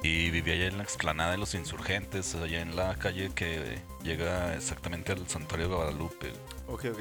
Y 0.03 0.29
vivía 0.29 0.53
allá 0.53 0.67
en 0.67 0.77
la 0.77 0.83
explanada 0.83 1.31
de 1.31 1.37
los 1.37 1.55
insurgentes, 1.55 2.35
allá 2.35 2.61
en 2.61 2.75
la 2.75 2.95
calle 2.95 3.31
que 3.33 3.79
llega 4.03 4.53
exactamente 4.55 5.11
al 5.13 5.27
santuario 5.27 5.67
de 5.67 5.75
Guadalupe. 5.75 6.33
Ok, 6.67 6.85
ok. 6.91 6.99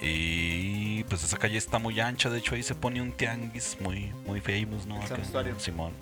Y 0.00 1.02
pues 1.04 1.24
esa 1.24 1.36
calle 1.36 1.56
está 1.56 1.78
muy 1.78 1.98
ancha, 1.98 2.28
de 2.30 2.38
hecho 2.38 2.54
ahí 2.54 2.62
se 2.62 2.74
pone 2.74 3.00
un 3.00 3.12
tianguis 3.12 3.78
muy, 3.80 4.12
muy 4.26 4.40
famous, 4.40 4.86
¿no? 4.86 4.98
El 4.98 5.04
Acá, 5.04 5.16
santuario. 5.16 5.58
Simón. 5.58 5.92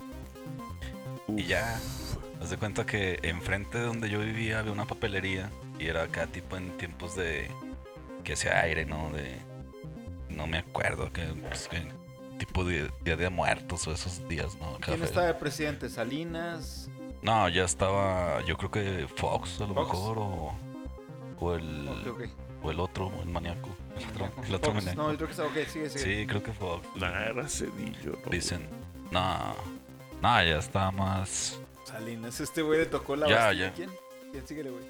Uf. 1.27 1.39
Y 1.39 1.45
ya, 1.45 1.79
haz 2.41 2.49
de 2.49 2.57
cuenta 2.57 2.85
que 2.85 3.19
enfrente 3.23 3.77
de 3.77 3.85
donde 3.85 4.09
yo 4.09 4.19
vivía 4.19 4.59
había 4.59 4.73
una 4.73 4.85
papelería 4.85 5.49
y 5.79 5.87
era 5.87 6.03
acá 6.03 6.27
tipo 6.27 6.57
en 6.57 6.77
tiempos 6.77 7.15
de 7.15 7.49
que 8.23 8.33
hacía 8.33 8.59
aire, 8.61 8.85
¿no? 8.85 9.09
De 9.11 9.37
no 10.33 10.47
me 10.47 10.57
acuerdo 10.59 11.11
que, 11.11 11.23
pues, 11.47 11.67
que 11.67 11.85
tipo 12.37 12.63
de 12.65 12.89
día 13.03 13.15
de 13.15 13.29
muertos 13.29 13.87
o 13.87 13.91
esos 13.93 14.27
días, 14.27 14.55
¿no? 14.59 14.77
¿Quién 14.81 15.01
está 15.03 15.21
de 15.25 15.33
presidente? 15.35 15.89
¿Salinas? 15.89 16.89
No, 17.21 17.47
ya 17.47 17.63
estaba, 17.63 18.41
yo 18.45 18.57
creo 18.57 18.71
que 18.71 19.07
Fox 19.15 19.61
a 19.61 19.67
lo 19.67 19.73
Fox. 19.75 19.87
mejor 19.93 20.17
o, 20.19 20.53
o 21.39 21.53
el 21.55 21.87
Ok, 21.87 22.07
ok. 22.07 22.21
o 22.63 22.71
el 22.71 22.79
otro, 22.81 23.11
el 23.21 23.29
maníaco, 23.29 23.69
el 23.97 24.21
otro, 24.21 24.43
el 24.47 24.55
otro 24.55 24.71
Fox. 24.73 24.85
maníaco. 24.85 25.01
No, 25.01 25.11
yo 25.11 25.17
creo 25.17 25.27
que 25.27 25.31
está. 25.33 25.45
Ok, 25.45 25.53
sigue, 25.69 25.89
sigue. 25.89 26.21
Sí, 26.21 26.27
creo 26.27 26.43
que 26.43 26.51
Fox. 26.51 26.85
Nah, 26.95 27.21
era 27.27 27.47
Cedillo, 27.47 28.19
¿no? 28.25 28.29
Dicen, 28.31 28.67
no, 29.11 29.55
no, 30.21 30.43
ya 30.43 30.57
está 30.57 30.91
más. 30.91 31.59
Salinas. 31.85 32.39
Este 32.41 32.61
güey 32.61 32.79
le 32.79 32.85
tocó 32.87 33.15
la 33.15 33.27
Ya, 33.29 33.35
Bastilla. 33.45 33.67
ya. 33.67 33.73
¿Quién? 33.73 33.89
¿Quién 34.31 34.47
síguele, 34.47 34.69
güey? 34.71 34.83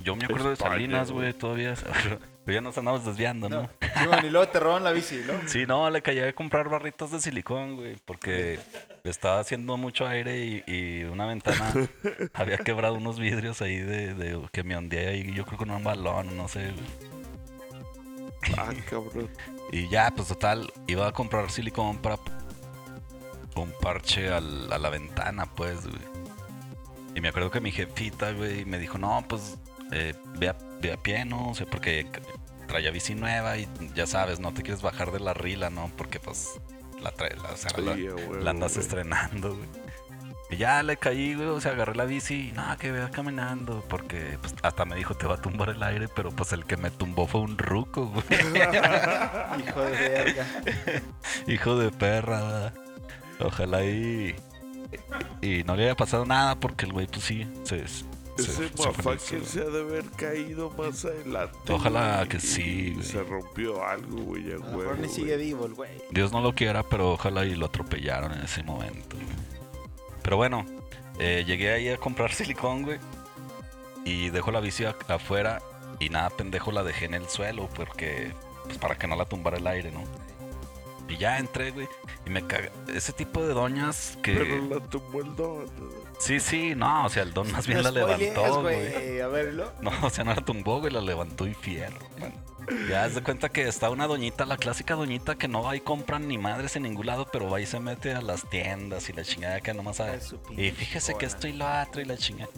Yo 0.00 0.16
me 0.16 0.24
acuerdo 0.24 0.48
de 0.48 0.54
España, 0.54 0.72
Salinas, 0.72 1.10
güey. 1.12 1.26
güey, 1.28 1.38
todavía. 1.38 1.74
Pero 2.48 2.56
ya 2.56 2.62
nos 2.62 2.78
andamos 2.78 3.04
desviando, 3.04 3.46
¿no? 3.50 3.60
No. 3.64 3.68
Simón, 4.00 4.24
y 4.24 4.30
luego 4.30 4.48
te 4.48 4.58
roban 4.58 4.82
la 4.82 4.92
bici, 4.92 5.20
¿no? 5.26 5.34
Sí, 5.46 5.66
no, 5.66 5.90
le 5.90 6.00
caía 6.00 6.26
a 6.30 6.32
comprar 6.32 6.70
barritos 6.70 7.10
de 7.10 7.20
silicón, 7.20 7.76
güey, 7.76 7.96
porque 8.06 8.58
estaba 9.04 9.38
haciendo 9.40 9.76
mucho 9.76 10.06
aire 10.06 10.38
y, 10.46 10.64
y 10.66 11.04
una 11.04 11.26
ventana 11.26 11.74
había 12.32 12.56
quebrado 12.56 12.94
unos 12.94 13.18
vidrios 13.18 13.60
ahí 13.60 13.76
de, 13.76 14.14
de 14.14 14.40
que 14.50 14.62
me 14.64 14.78
hundía 14.78 15.10
ahí, 15.10 15.30
yo 15.34 15.44
creo 15.44 15.58
con 15.58 15.70
un 15.70 15.84
balón, 15.84 16.34
no 16.38 16.48
sé. 16.48 16.72
güey. 16.72 18.56
Ah, 18.56 18.72
cabrón. 18.88 19.28
Y 19.70 19.86
ya, 19.90 20.10
pues 20.16 20.28
total, 20.28 20.72
iba 20.86 21.06
a 21.06 21.12
comprar 21.12 21.50
silicón 21.50 21.98
para 21.98 22.16
un 23.56 23.72
parche 23.82 24.30
al- 24.32 24.72
a 24.72 24.78
la 24.78 24.88
ventana, 24.88 25.44
pues, 25.54 25.82
güey. 25.86 26.00
Y 27.14 27.20
me 27.20 27.28
acuerdo 27.28 27.50
que 27.50 27.60
mi 27.60 27.72
jefita, 27.72 28.32
güey, 28.32 28.64
me 28.64 28.78
dijo, 28.78 28.96
no, 28.96 29.22
pues, 29.28 29.58
eh, 29.92 30.14
ve, 30.38 30.48
a, 30.48 30.56
ve 30.80 30.92
a 30.92 30.96
pie, 30.96 31.24
¿no? 31.26 31.50
O 31.50 31.54
sea, 31.54 31.66
porque 31.66 32.06
traía 32.68 32.92
bici 32.92 33.14
nueva 33.16 33.56
y 33.56 33.66
ya 33.96 34.06
sabes, 34.06 34.38
no 34.38 34.52
te 34.54 34.62
quieres 34.62 34.82
bajar 34.82 35.10
de 35.10 35.18
la 35.18 35.34
rila, 35.34 35.70
¿no? 35.70 35.90
Porque, 35.96 36.20
pues, 36.20 36.60
la, 37.02 37.10
trae, 37.10 37.34
la, 37.36 37.50
o 37.50 37.56
sea, 37.56 37.70
la- 37.78 37.94
Sí, 37.94 38.06
a 38.06 38.14
huevo, 38.14 38.34
la 38.36 38.50
andas 38.50 38.74
güey. 38.74 38.84
estrenando, 38.86 39.56
güey. 39.56 39.68
Y 40.50 40.56
ya 40.56 40.82
le 40.82 40.96
caí, 40.96 41.34
güey, 41.34 41.46
o 41.48 41.60
sea, 41.60 41.72
agarré 41.72 41.94
la 41.94 42.06
bici 42.06 42.48
y 42.48 42.52
no, 42.52 42.62
que 42.78 42.90
vea 42.90 43.10
caminando, 43.10 43.84
porque 43.86 44.38
pues, 44.40 44.54
hasta 44.62 44.86
me 44.86 44.96
dijo, 44.96 45.14
te 45.14 45.26
va 45.26 45.34
a 45.34 45.42
tumbar 45.42 45.68
el 45.68 45.82
aire, 45.82 46.08
pero 46.08 46.30
pues 46.30 46.52
el 46.54 46.64
que 46.64 46.78
me 46.78 46.90
tumbó 46.90 47.26
fue 47.26 47.42
un 47.42 47.58
ruco, 47.58 48.06
güey. 48.06 48.24
Hijo 49.68 49.80
de 49.82 49.90
verga. 50.08 50.46
Hijo 51.46 51.76
de 51.76 51.90
perra, 51.90 52.40
¿verdad? 52.40 52.74
Ojalá 53.40 53.84
y, 53.84 54.34
y 55.42 55.64
no 55.64 55.76
le 55.76 55.84
haya 55.84 55.94
pasado 55.96 56.24
nada 56.24 56.58
porque 56.58 56.86
el 56.86 56.92
güey, 56.92 57.06
pues 57.06 57.24
sí, 57.24 57.46
se, 57.64 57.86
se, 57.86 58.04
Ese 58.38 58.70
motherfucker 58.76 59.44
se 59.44 59.60
ha 59.60 59.64
de 59.64 59.80
haber 59.80 60.04
caído 60.10 60.70
más 60.70 61.04
adelante. 61.04 61.56
Ojalá 61.72 62.16
güey, 62.18 62.28
que 62.28 62.40
sí, 62.40 62.92
güey. 62.94 63.06
Se 63.06 63.22
rompió 63.22 63.84
algo, 63.84 64.18
güey, 64.22 64.52
a 64.52 64.54
A 64.54 64.58
lo 64.58 64.64
huevo. 64.66 64.78
mejor 64.78 64.98
ni 65.00 65.08
sigue 65.08 65.34
güey. 65.34 65.46
vivo 65.46 65.66
el 65.66 65.74
güey. 65.74 65.90
Dios 66.10 66.32
no 66.32 66.40
lo 66.40 66.54
quiera, 66.54 66.82
pero 66.82 67.12
ojalá 67.12 67.44
y 67.44 67.54
lo 67.54 67.66
atropellaron 67.66 68.32
en 68.32 68.40
ese 68.42 68.62
momento. 68.62 69.16
güey. 69.16 69.26
Pero 70.22 70.36
bueno, 70.36 70.64
eh, 71.18 71.44
llegué 71.46 71.72
ahí 71.72 71.88
a 71.88 71.96
comprar 71.96 72.32
silicón, 72.34 72.82
güey. 72.84 72.98
Y 74.04 74.30
dejo 74.30 74.50
la 74.52 74.60
bici 74.60 74.84
afuera 74.84 75.60
y 75.98 76.08
nada, 76.08 76.30
pendejo, 76.30 76.70
la 76.72 76.82
dejé 76.84 77.06
en 77.06 77.14
el 77.14 77.28
suelo 77.28 77.68
porque, 77.74 78.32
pues 78.64 78.78
para 78.78 78.96
que 78.96 79.06
no 79.06 79.16
la 79.16 79.24
tumbara 79.26 79.58
el 79.58 79.66
aire, 79.66 79.90
¿no? 79.90 80.02
Y 81.08 81.16
ya 81.16 81.38
entré, 81.38 81.70
güey. 81.70 81.88
Y 82.26 82.30
me 82.30 82.46
caga. 82.46 82.70
Ese 82.94 83.12
tipo 83.12 83.42
de 83.42 83.54
doñas 83.54 84.18
que. 84.22 84.34
Pero 84.34 84.64
la 84.66 84.80
tumbó 84.86 85.20
el 85.22 85.34
don. 85.36 85.66
Sí, 86.18 86.40
sí, 86.40 86.74
no, 86.74 87.06
o 87.06 87.08
sea, 87.08 87.22
el 87.22 87.32
don 87.32 87.50
más 87.52 87.66
bien 87.66 87.82
la 87.82 87.90
levantó, 87.90 88.62
güey. 88.62 88.92
güey. 88.92 89.20
A 89.20 89.28
verlo. 89.28 89.72
No, 89.80 89.92
o 90.02 90.10
sea, 90.10 90.24
no 90.24 90.34
la 90.34 90.44
tumbó, 90.44 90.80
güey, 90.80 90.92
la 90.92 91.00
levantó 91.00 91.46
y 91.46 91.54
fierro. 91.54 91.98
Bueno, 92.18 92.34
ya 92.88 93.04
haz 93.04 93.14
de 93.14 93.22
cuenta 93.22 93.48
que 93.48 93.66
está 93.66 93.88
una 93.90 94.06
doñita, 94.06 94.44
la 94.44 94.56
clásica 94.56 94.94
doñita 94.94 95.36
que 95.36 95.48
no 95.48 95.62
va 95.62 95.76
y 95.76 95.80
compran 95.80 96.28
ni 96.28 96.36
madres 96.38 96.76
en 96.76 96.82
ningún 96.82 97.06
lado, 97.06 97.26
pero 97.32 97.48
va 97.48 97.60
y 97.60 97.66
se 97.66 97.80
mete 97.80 98.12
a 98.12 98.20
las 98.20 98.48
tiendas 98.50 99.08
y 99.08 99.12
la 99.12 99.22
chingada 99.22 99.60
que 99.60 99.72
nomás 99.72 99.96
sabe. 99.96 100.18
Y 100.56 100.70
fíjese 100.70 101.12
que 101.12 101.26
cola. 101.26 101.28
esto 101.28 101.48
y 101.48 101.52
lo 101.52 101.66
otro 101.82 102.02
y 102.02 102.04
la 102.04 102.16
chingada. 102.16 102.50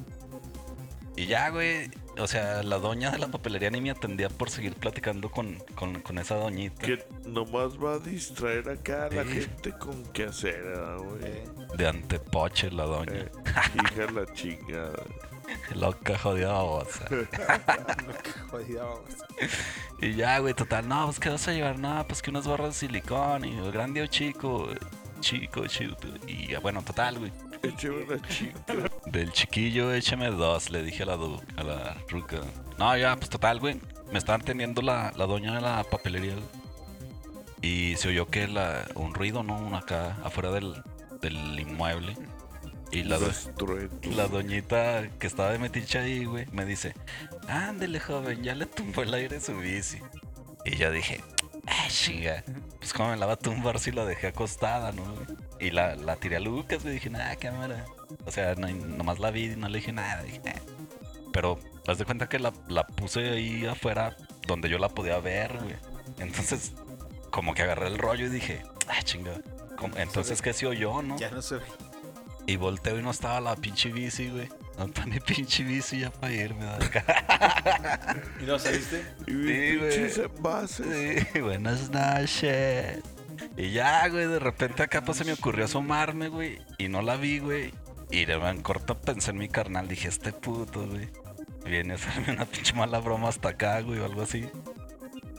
Y 1.16 1.26
ya, 1.26 1.50
güey, 1.50 1.90
o 2.18 2.26
sea, 2.26 2.62
la 2.62 2.78
doña 2.78 3.10
de 3.10 3.18
la 3.18 3.28
papelería 3.28 3.68
ni 3.70 3.80
me 3.80 3.90
atendía 3.90 4.28
por 4.30 4.48
seguir 4.48 4.74
platicando 4.74 5.30
con, 5.30 5.58
con, 5.74 6.00
con 6.00 6.18
esa 6.18 6.36
doñita. 6.36 6.86
Que 6.86 7.04
nomás 7.26 7.76
va 7.82 7.94
a 7.94 7.98
distraer 7.98 8.68
acá 8.70 9.06
a 9.06 9.10
la 9.10 9.24
Sí. 9.24 9.30
gente 9.42 9.72
con 9.72 10.02
qué 10.12 10.24
hacer, 10.24 10.62
¿verdad, 10.62 10.98
güey. 10.98 11.76
De 11.76 11.86
antepoche 11.88 12.70
la 12.70 12.84
doña. 12.84 13.12
Eh, 13.12 13.30
hija 13.74 14.10
la 14.12 14.26
chingada. 14.32 15.02
Loca, 15.74 16.16
jodida 16.16 16.52
babosa. 16.52 17.06
jodida, 18.50 18.84
vamos. 18.84 19.04
Y 20.00 20.14
ya, 20.14 20.38
güey, 20.38 20.54
total, 20.54 20.88
no, 20.88 21.06
pues, 21.06 21.18
¿qué 21.18 21.28
vas 21.28 21.48
a 21.48 21.52
llevar? 21.52 21.78
No, 21.78 22.06
pues 22.06 22.22
que 22.22 22.30
unas 22.30 22.46
barras 22.46 22.68
de 22.68 22.86
silicón 22.86 23.44
y 23.44 23.58
el 23.58 23.72
grande 23.72 24.00
o 24.02 24.06
chico. 24.06 24.68
Chico, 25.20 25.66
chico. 25.66 25.96
Y 26.26 26.46
ya, 26.48 26.60
bueno, 26.60 26.82
total, 26.82 27.18
güey. 27.18 27.32
Échame 27.62 28.04
una 28.04 28.28
chica. 28.28 28.60
Del 29.06 29.32
chiquillo, 29.32 29.92
échame 29.92 30.28
dos, 30.30 30.70
le 30.70 30.82
dije 30.82 31.02
a 31.02 31.06
la, 31.06 31.16
du- 31.16 31.40
a 31.56 31.62
la 31.62 31.96
ruca. 32.08 32.38
No, 32.78 32.96
ya, 32.96 33.16
pues 33.16 33.28
total, 33.30 33.60
güey. 33.60 33.78
Me 34.12 34.18
estaban 34.18 34.40
teniendo 34.40 34.82
la, 34.82 35.12
la 35.16 35.26
doña 35.26 35.54
de 35.54 35.60
la 35.60 35.84
papelería. 35.84 36.34
güey. 36.34 36.46
Y 37.62 37.96
se 37.96 38.08
oyó 38.08 38.26
que 38.26 38.48
la, 38.48 38.86
un 38.94 39.14
ruido, 39.14 39.42
¿no? 39.42 39.76
Acá, 39.76 40.16
afuera 40.24 40.50
del, 40.50 40.82
del 41.20 41.60
inmueble. 41.60 42.16
Y 42.90 43.04
la, 43.04 43.18
do- 43.18 43.30
la 44.16 44.26
doñita 44.26 45.08
que 45.18 45.26
estaba 45.26 45.50
de 45.52 45.58
metiche 45.58 45.98
ahí, 45.98 46.24
güey, 46.24 46.46
me 46.52 46.64
dice, 46.64 46.94
ándele, 47.46 48.00
joven, 48.00 48.42
ya 48.42 48.54
le 48.54 48.66
tumbó 48.66 49.02
el 49.02 49.14
aire 49.14 49.40
su 49.40 49.56
bici. 49.58 49.98
Y 50.64 50.76
yo 50.76 50.90
dije, 50.90 51.20
ah, 51.66 51.86
chinga, 51.88 52.44
pues 52.78 52.92
cómo 52.92 53.10
me 53.10 53.16
la 53.16 53.26
va 53.26 53.34
a 53.34 53.38
tumbar 53.38 53.78
si 53.78 53.92
la 53.92 54.04
dejé 54.04 54.28
acostada, 54.28 54.92
¿no? 54.92 55.04
Y 55.58 55.70
la, 55.70 55.94
la 55.96 56.16
tiré 56.16 56.36
a 56.36 56.40
Lucas, 56.40 56.82
güey, 56.82 56.94
dije, 56.94 57.10
nada, 57.10 57.36
cámara. 57.36 57.84
O 58.24 58.30
sea, 58.30 58.54
no- 58.54 58.68
nomás 58.68 59.18
la 59.18 59.30
vi 59.30 59.52
y 59.52 59.56
no 59.56 59.68
le 59.68 59.78
dije 59.78 59.92
nada, 59.92 60.22
dije, 60.22 60.40
"Ah". 60.46 60.58
Pero, 61.32 61.58
haz 61.86 61.98
de 61.98 62.04
cuenta 62.04 62.28
que 62.28 62.38
la, 62.38 62.52
la 62.68 62.86
puse 62.86 63.30
ahí 63.30 63.64
afuera 63.66 64.16
donde 64.46 64.68
yo 64.68 64.78
la 64.78 64.88
podía 64.88 65.18
ver, 65.20 65.58
güey. 65.62 65.76
Entonces, 66.18 66.72
como 67.30 67.54
que 67.54 67.62
agarré 67.62 67.86
el 67.88 67.98
rollo 67.98 68.26
y 68.26 68.30
dije, 68.30 68.62
ah, 68.88 69.02
chinga. 69.02 69.32
Entonces, 69.96 70.42
¿qué 70.42 70.52
se 70.52 70.66
oyó, 70.66 71.02
no? 71.02 71.16
Ya 71.18 71.30
no 71.30 71.40
se 71.40 71.56
ve. 71.56 71.62
Y 72.46 72.56
volteo 72.56 72.98
y 72.98 73.02
no 73.02 73.10
estaba 73.10 73.40
la 73.40 73.54
pinche 73.56 73.92
bici, 73.92 74.28
güey. 74.28 74.48
No 74.80 74.86
está 74.86 75.04
mi 75.04 75.20
pinche 75.20 75.62
bici 75.62 76.00
ya 76.00 76.10
para 76.10 76.32
irme 76.32 76.64
de 76.64 76.70
acá. 76.86 78.16
¿Y 78.40 78.44
no 78.44 78.58
saliste? 78.58 79.04
Sí, 79.26 79.76
güey. 79.76 79.92
Sí, 81.34 81.40
buenas 81.40 81.90
noches. 81.90 83.00
Y 83.58 83.72
ya, 83.72 84.08
güey, 84.08 84.26
de 84.26 84.38
repente 84.38 84.82
acá 84.82 85.02
pues 85.04 85.18
se 85.18 85.26
me 85.26 85.34
ocurrió 85.34 85.66
asomarme, 85.66 86.28
güey. 86.28 86.60
Y 86.78 86.88
no 86.88 87.02
la 87.02 87.16
vi, 87.16 87.40
güey. 87.40 87.74
Y 88.10 88.24
de 88.24 88.32
en 88.36 88.62
corto 88.62 88.98
pensé 88.98 89.32
en 89.32 89.36
mi 89.36 89.48
carnal. 89.50 89.86
Dije, 89.86 90.08
este 90.08 90.32
puto, 90.32 90.86
güey. 90.86 91.10
Viene 91.66 91.92
a 91.92 91.96
hacerme 91.96 92.32
una 92.32 92.46
pinche 92.46 92.72
mala 92.72 93.00
broma 93.00 93.28
hasta 93.28 93.50
acá, 93.50 93.82
güey, 93.82 93.98
o 93.98 94.06
algo 94.06 94.22
así. 94.22 94.48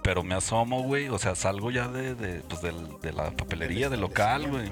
Pero 0.04 0.22
me 0.22 0.36
asomo, 0.36 0.84
güey. 0.84 1.10
O 1.10 1.18
sea, 1.18 1.34
salgo 1.34 1.72
ya 1.72 1.88
de, 1.88 2.14
de, 2.14 2.42
pues, 2.42 2.62
del- 2.62 3.00
de 3.02 3.12
la 3.12 3.32
papelería, 3.32 3.90
del 3.90 4.02
local, 4.02 4.48
güey. 4.52 4.72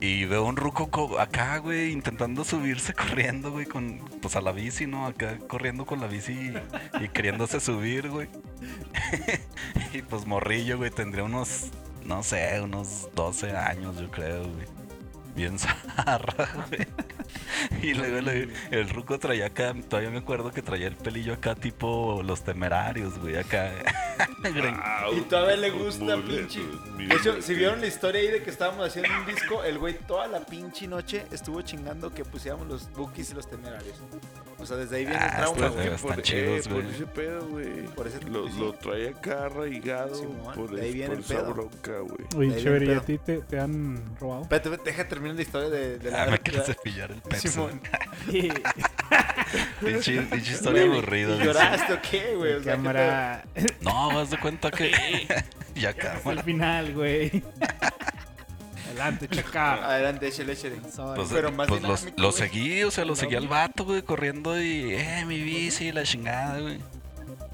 Y 0.00 0.26
veo 0.26 0.44
un 0.44 0.56
ruco 0.56 0.90
co- 0.90 1.18
acá, 1.18 1.58
güey, 1.58 1.90
intentando 1.92 2.44
subirse 2.44 2.94
corriendo, 2.94 3.50
güey, 3.50 3.66
con, 3.66 3.98
pues 4.22 4.36
a 4.36 4.40
la 4.40 4.52
bici, 4.52 4.86
¿no? 4.86 5.06
Acá 5.06 5.38
corriendo 5.48 5.86
con 5.86 6.00
la 6.00 6.06
bici 6.06 6.32
y, 6.32 7.04
y 7.04 7.08
queriéndose 7.08 7.58
subir, 7.60 8.08
güey. 8.08 8.28
y 9.92 10.02
pues 10.02 10.24
morrillo, 10.26 10.76
güey, 10.78 10.90
tendría 10.90 11.24
unos, 11.24 11.70
no 12.04 12.22
sé, 12.22 12.60
unos 12.60 13.08
12 13.14 13.56
años, 13.56 13.98
yo 13.98 14.10
creo, 14.10 14.42
güey. 14.42 14.66
Bien 15.34 15.58
zarra, 15.58 16.48
güey. 16.68 16.86
Y 17.82 17.94
luego 17.94 18.20
le- 18.20 18.48
el 18.70 18.88
ruco 18.90 19.18
traía 19.18 19.46
acá, 19.46 19.74
todavía 19.88 20.10
me 20.10 20.18
acuerdo 20.18 20.50
que 20.52 20.62
traía 20.62 20.86
el 20.88 20.96
pelillo 20.96 21.32
acá 21.34 21.54
tipo 21.54 22.22
los 22.24 22.42
temerarios, 22.42 23.18
güey, 23.18 23.36
acá. 23.36 23.70
Au, 25.04 25.16
Y 25.16 25.20
todavía 25.22 25.56
le 25.56 25.70
gusta, 25.70 26.16
pinche. 26.16 26.60
De 26.96 27.14
hecho, 27.14 27.40
si 27.42 27.54
vieron 27.54 27.80
la 27.80 27.86
historia 27.86 28.20
ahí 28.20 28.28
de 28.28 28.42
que 28.42 28.50
estábamos 28.50 28.86
haciendo 28.86 29.10
un 29.18 29.26
disco, 29.26 29.62
el 29.64 29.78
güey 29.78 29.94
toda 30.06 30.26
la 30.26 30.40
pinche 30.40 30.86
noche 30.86 31.24
estuvo 31.32 31.62
chingando 31.62 32.12
que 32.12 32.24
pusiéramos 32.24 32.66
los 32.66 32.92
bookies 32.92 33.30
y 33.30 33.34
los 33.34 33.48
temerarios. 33.48 33.96
O 34.60 34.66
sea, 34.66 34.76
desde 34.76 34.96
ahí 34.96 35.04
viene 35.04 35.18
el 35.20 35.30
Ah, 35.30 35.36
trauma, 35.36 35.66
está- 35.66 35.82
güey. 35.82 35.96
por, 35.98 36.22
chidos, 36.22 36.66
eh, 36.66 36.70
por 36.70 36.84
ese 36.84 37.06
pedo, 37.06 37.46
güey. 37.46 37.84
Por 37.94 38.06
ese- 38.08 38.22
lo, 38.24 38.48
sí. 38.48 38.58
lo 38.58 38.72
trae 38.72 39.08
acá 39.10 39.44
arraigado 39.46 40.14
Simón, 40.16 40.54
por, 40.54 40.70
de 40.74 40.82
ahí 40.82 40.92
viene 40.92 41.08
por 41.10 41.16
el 41.18 41.24
esa 41.24 41.34
pedo. 41.36 41.54
bronca, 41.54 41.98
güey. 42.00 42.26
Oye, 42.50 42.62
chévere, 42.62 42.86
¿y 42.86 42.90
a 42.90 43.00
ti 43.00 43.18
te, 43.18 43.38
te 43.38 43.60
han 43.60 44.02
robado? 44.20 44.42
Espérate, 44.42 44.70
deja 44.84 45.06
terminar 45.06 45.36
la 45.36 45.42
historia 45.42 45.68
de, 45.70 45.98
de 45.98 46.10
la... 46.10 46.24
Ah, 46.24 46.26
me 46.26 46.52
la- 46.52 46.64
cepillar 46.64 47.12
el 47.12 47.20
pecho. 47.22 47.47
Simón. 47.50 47.80
Pinche, 49.80 50.20
pinche 50.22 50.52
historia 50.52 50.82
Güey, 50.84 50.92
aburrida. 50.98 51.30
¿y 51.30 51.34
güey. 51.36 51.46
¿Lloraste 51.46 51.92
o 51.94 52.02
qué, 52.02 52.34
güey? 52.36 52.52
O 52.54 52.62
sea, 52.62 52.72
¿qué 52.72 52.76
cámara. 52.82 53.44
No, 53.80 54.08
vas 54.14 54.30
de 54.30 54.38
cuenta 54.38 54.70
que. 54.70 54.90
ya 55.74 55.90
Hasta 55.90 56.08
el 56.08 56.18
cámara. 56.20 56.42
final, 56.42 56.94
güey. 56.94 57.42
Adelante. 58.90 59.28
Adelante, 59.54 60.26
échale, 60.28 60.52
échale. 60.52 60.76
Pues, 61.14 61.28
Pero 61.32 61.52
más 61.52 61.68
pues 61.68 61.82
los- 61.82 62.00
dinámico, 62.00 62.22
lo 62.22 62.30
güey. 62.30 62.38
seguí, 62.40 62.82
o 62.84 62.90
sea, 62.90 63.04
lo 63.04 63.14
seguí 63.16 63.36
al 63.36 63.48
vato, 63.48 63.84
güey, 63.84 64.02
corriendo 64.02 64.60
y, 64.60 64.94
eh, 64.94 65.24
mi 65.26 65.40
bici, 65.40 65.92
la 65.92 66.02
chingada, 66.02 66.58
güey. 66.60 66.78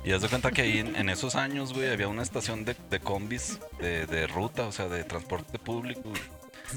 Y 0.05 0.13
haz 0.13 0.23
de 0.23 0.29
cuenta 0.29 0.51
que 0.51 0.63
ahí 0.63 0.79
en, 0.79 0.97
en 0.97 1.09
esos 1.09 1.35
años, 1.35 1.73
güey, 1.73 1.91
había 1.91 2.09
una 2.09 2.23
estación 2.23 2.65
de, 2.65 2.77
de 2.91 3.01
combis 3.01 3.59
de, 3.81 4.07
de 4.07 4.27
ruta, 4.27 4.67
o 4.67 4.73
sea, 4.73 4.89
de 4.89 5.03
transporte 5.05 5.59
público. 5.59 6.03
güey. 6.05 6.21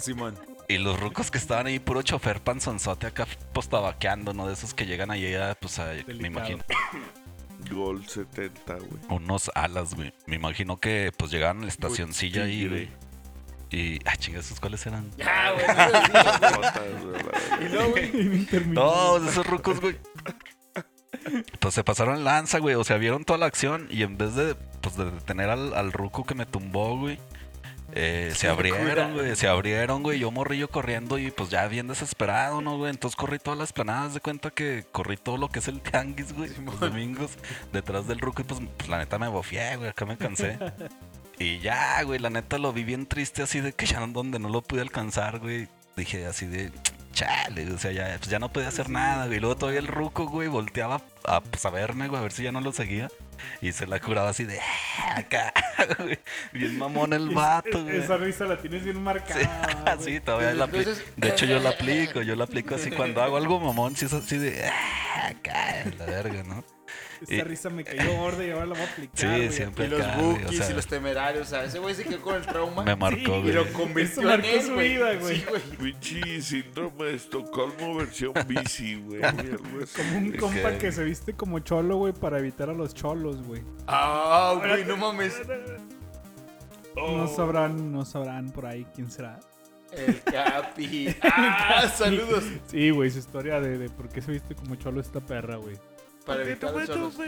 Simón. 0.01 0.37
Y 0.69 0.77
los 0.79 0.99
rucos 0.99 1.31
que 1.31 1.37
estaban 1.37 1.67
ahí, 1.67 1.79
puro 1.79 2.01
chofer 2.01 2.41
panzonzote 2.41 3.07
acá, 3.07 3.25
pues 3.53 3.69
tabaqueando, 3.69 4.33
¿no? 4.33 4.47
De 4.47 4.53
esos 4.53 4.73
que 4.73 4.85
llegan 4.85 5.11
ahí, 5.11 5.33
a, 5.33 5.55
pues, 5.55 5.79
a, 5.79 5.93
me 6.07 6.27
imagino, 6.27 6.63
Gol 7.71 8.05
70, 8.07 8.73
güey. 8.75 8.89
unos 9.09 9.49
alas, 9.55 9.93
güey. 9.95 10.13
Me 10.25 10.35
imagino 10.35 10.77
que, 10.77 11.11
pues, 11.17 11.31
llegaban 11.31 11.59
a 11.59 11.61
la 11.63 11.67
estacioncilla 11.69 12.43
ahí, 12.43 12.59
tigre. 12.63 12.69
güey. 12.69 13.07
Y, 13.69 13.99
ah, 14.05 14.15
chingas, 14.17 14.45
¿esos 14.45 14.59
cuáles 14.59 14.85
eran? 14.85 15.09
Ya, 15.17 15.51
güey. 15.51 15.65
no. 17.59 17.65
Y 17.65 17.69
luego, 17.69 17.91
güey. 17.91 18.47
No, 18.67 19.17
esos 19.17 19.45
rucos, 19.47 19.79
güey. 19.81 19.97
Pues 21.59 21.73
se 21.73 21.83
pasaron 21.83 22.23
lanza, 22.23 22.59
güey. 22.59 22.75
O 22.75 22.83
sea, 22.83 22.97
vieron 22.97 23.25
toda 23.25 23.39
la 23.39 23.45
acción 23.47 23.87
y 23.89 24.03
en 24.03 24.17
vez 24.17 24.35
de, 24.35 24.55
pues, 24.81 24.95
de 24.95 25.11
detener 25.11 25.49
al, 25.49 25.73
al 25.73 25.91
ruco 25.91 26.23
que 26.25 26.35
me 26.35 26.45
tumbó, 26.45 26.97
güey. 26.97 27.19
Eh, 27.93 28.31
se 28.35 28.47
abrieron, 28.47 29.13
güey, 29.13 29.35
se 29.35 29.47
abrieron, 29.47 30.03
güey. 30.03 30.19
Yo 30.19 30.29
morrillo 30.31 30.69
corriendo 30.69 31.17
y 31.17 31.31
pues 31.31 31.49
ya 31.49 31.67
bien 31.67 31.87
desesperado, 31.87 32.61
¿no, 32.61 32.77
güey? 32.77 32.91
Entonces 32.91 33.15
corrí 33.15 33.39
todas 33.39 33.57
las 33.57 33.73
planadas 33.73 34.13
de 34.13 34.19
cuenta 34.19 34.49
que 34.51 34.85
corrí 34.91 35.17
todo 35.17 35.37
lo 35.37 35.49
que 35.49 35.59
es 35.59 35.67
el 35.67 35.81
tianguis, 35.81 36.33
güey. 36.33 36.51
Los 36.65 36.79
domingos 36.79 37.31
detrás 37.71 38.07
del 38.07 38.19
ruco 38.19 38.41
y 38.41 38.45
pues, 38.45 38.59
pues, 38.77 38.89
la 38.89 38.97
neta 38.97 39.17
me 39.17 39.27
bofié, 39.27 39.77
güey. 39.77 39.89
Acá 39.89 40.05
me 40.05 40.17
cansé. 40.17 40.57
Y 41.39 41.59
ya, 41.59 42.01
güey, 42.01 42.17
la 42.17 42.31
neta 42.31 42.57
lo 42.57 42.73
vi 42.73 42.83
bien 42.83 43.05
triste 43.05 43.43
así 43.43 43.61
de 43.61 43.71
que 43.71 43.85
ya 43.85 43.99
no- 43.99 44.07
donde 44.07 44.39
no 44.39 44.49
lo 44.49 44.63
pude 44.63 44.81
alcanzar, 44.81 45.37
güey. 45.37 45.67
Dije 45.95 46.25
así 46.25 46.47
de, 46.47 46.71
chale, 47.17 47.71
o 47.73 47.77
sea, 47.79 47.91
ya, 47.91 48.15
pues 48.19 48.29
ya 48.29 48.37
no 48.37 48.51
podía 48.53 48.67
hacer 48.67 48.89
nada, 48.89 49.25
güey. 49.25 49.37
Y 49.37 49.39
luego 49.39 49.55
todavía 49.57 49.79
el 49.79 49.87
ruco, 49.87 50.27
güey, 50.27 50.47
volteaba 50.47 51.01
a, 51.25 51.41
pues, 51.41 51.65
a 51.65 51.69
verme, 51.71 52.07
güey, 52.07 52.19
a 52.19 52.21
ver 52.23 52.31
si 52.31 52.43
ya 52.43 52.51
no 52.51 52.61
lo 52.61 52.71
seguía. 52.71 53.09
Y 53.61 53.71
se 53.71 53.87
la 53.87 53.99
curaba 53.99 54.29
así 54.29 54.43
de, 54.45 54.59
"Ah, 54.59 55.17
acá, 55.17 55.53
güey. 55.99 56.19
Bien 56.53 56.77
mamón 56.77 57.13
el 57.13 57.29
vato, 57.35 57.83
güey. 57.83 57.97
Esa 57.97 58.17
risa 58.17 58.45
la 58.45 58.57
tienes 58.61 58.83
bien 58.83 59.01
marcada. 59.01 59.97
Sí, 59.99 60.19
todavía 60.25 60.53
la 60.53 60.65
aplico. 60.65 60.91
De 61.15 61.29
hecho, 61.29 61.45
yo 61.45 61.59
la 61.59 61.69
aplico, 61.71 62.21
yo 62.21 62.35
la 62.35 62.43
aplico 62.43 62.75
así 62.75 62.91
cuando 62.91 63.23
hago 63.23 63.37
algo 63.37 63.59
mamón, 63.59 63.95
si 63.95 64.05
es 64.05 64.13
así 64.13 64.37
de, 64.37 64.67
"Ah, 64.67 65.27
acá, 65.27 65.85
la 65.97 66.05
verga, 66.05 66.43
¿no? 66.43 66.63
Esa 67.21 67.33
Y- 67.33 67.41
risa 67.41 67.69
me 67.69 67.83
cayó 67.83 68.15
gorda 68.17 68.45
y 68.45 68.51
ahora 68.51 68.65
la 68.67 68.73
voy 68.75 68.83
a 68.83 68.91
aplicar. 68.91 69.17
Sí, 69.19 69.25
güey. 69.27 69.51
siempre 69.51 69.85
Y 69.85 69.89
los 69.89 69.99
güey, 70.01 70.11
o 70.11 70.21
bookies 70.23 70.57
sea, 70.57 70.69
y 70.69 70.73
los 70.73 70.87
temerarios. 70.87 71.47
O 71.47 71.49
sea, 71.49 71.63
ese 71.63 71.79
güey 71.79 71.95
se 71.95 72.03
quedó 72.03 72.21
con 72.21 72.35
el 72.35 72.45
trauma. 72.45 72.83
Me 72.83 72.95
marcó, 72.95 73.17
Sí, 73.19 73.23
y 73.31 73.41
güey. 73.41 73.53
lo 73.53 73.73
convirtió 73.73 74.03
Eso 74.03 74.21
en 74.21 74.27
marcó 74.27 74.47
él, 74.47 74.61
su 74.61 74.73
güey. 74.73 74.89
vida, 74.93 75.13
güey. 75.15 75.35
Sí, 75.37 75.45
güey. 75.49 75.61
Pinche 75.93 76.41
síndrome 76.41 77.05
de 77.05 77.15
Estocolmo 77.15 77.95
versión 77.95 78.33
bici, 78.47 78.95
güey. 78.95 79.21
Como 79.21 80.17
un 80.17 80.31
compa 80.33 80.77
que- 80.77 80.91
se 80.91 81.03
viste 81.03 81.33
como 81.33 81.59
cholo, 81.59 81.97
güey, 81.97 82.13
para 82.13 82.39
evitar 82.39 82.69
a 82.69 82.73
los 82.73 82.93
cholos, 82.93 83.41
güey. 83.43 83.61
Ah, 83.87 84.53
güey, 84.57 84.85
no 84.85 84.97
mames. 84.97 85.33
No 86.95 87.27
sabrán, 87.27 87.91
no 87.91 88.05
sabrán 88.05 88.49
por 88.49 88.65
ahí 88.65 88.85
quién 88.95 89.09
será. 89.11 89.39
El 89.91 90.21
Capi. 90.21 91.15
Ah, 91.23 91.87
saludos. 91.95 92.43
Sí, 92.67 92.89
güey, 92.89 93.09
su 93.11 93.19
historia 93.19 93.61
de, 93.61 93.77
de 93.77 93.89
por 93.89 94.09
qué 94.09 94.21
se 94.21 94.31
viste 94.31 94.55
como 94.55 94.75
cholo 94.75 94.99
esta 94.99 95.19
perra, 95.19 95.57
güey. 95.57 95.75
Para 96.27 96.43
evitar. 96.43 96.71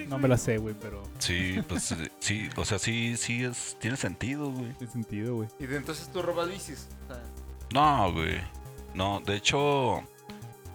No 0.07 0.17
me 0.19 0.27
la 0.27 0.37
sé, 0.37 0.57
güey, 0.57 0.75
pero 0.79 1.01
Sí, 1.17 1.59
pues 1.67 1.91
eh, 1.93 2.11
sí, 2.19 2.49
o 2.57 2.65
sea, 2.65 2.77
sí, 2.77 3.15
sí 3.17 3.43
es, 3.45 3.77
tiene 3.79 3.95
sentido, 3.97 4.51
güey. 4.51 4.73
tiene 4.73 4.91
sentido, 4.93 5.35
güey. 5.35 5.47
Y 5.59 5.65
de 5.65 5.77
entonces 5.77 6.09
tú 6.11 6.21
robas 6.21 6.49
bicis. 6.49 6.87
O 7.05 7.13
sea, 7.13 7.23
No, 7.73 8.11
güey. 8.11 8.41
No, 8.93 9.21
de 9.21 9.35
hecho, 9.37 10.03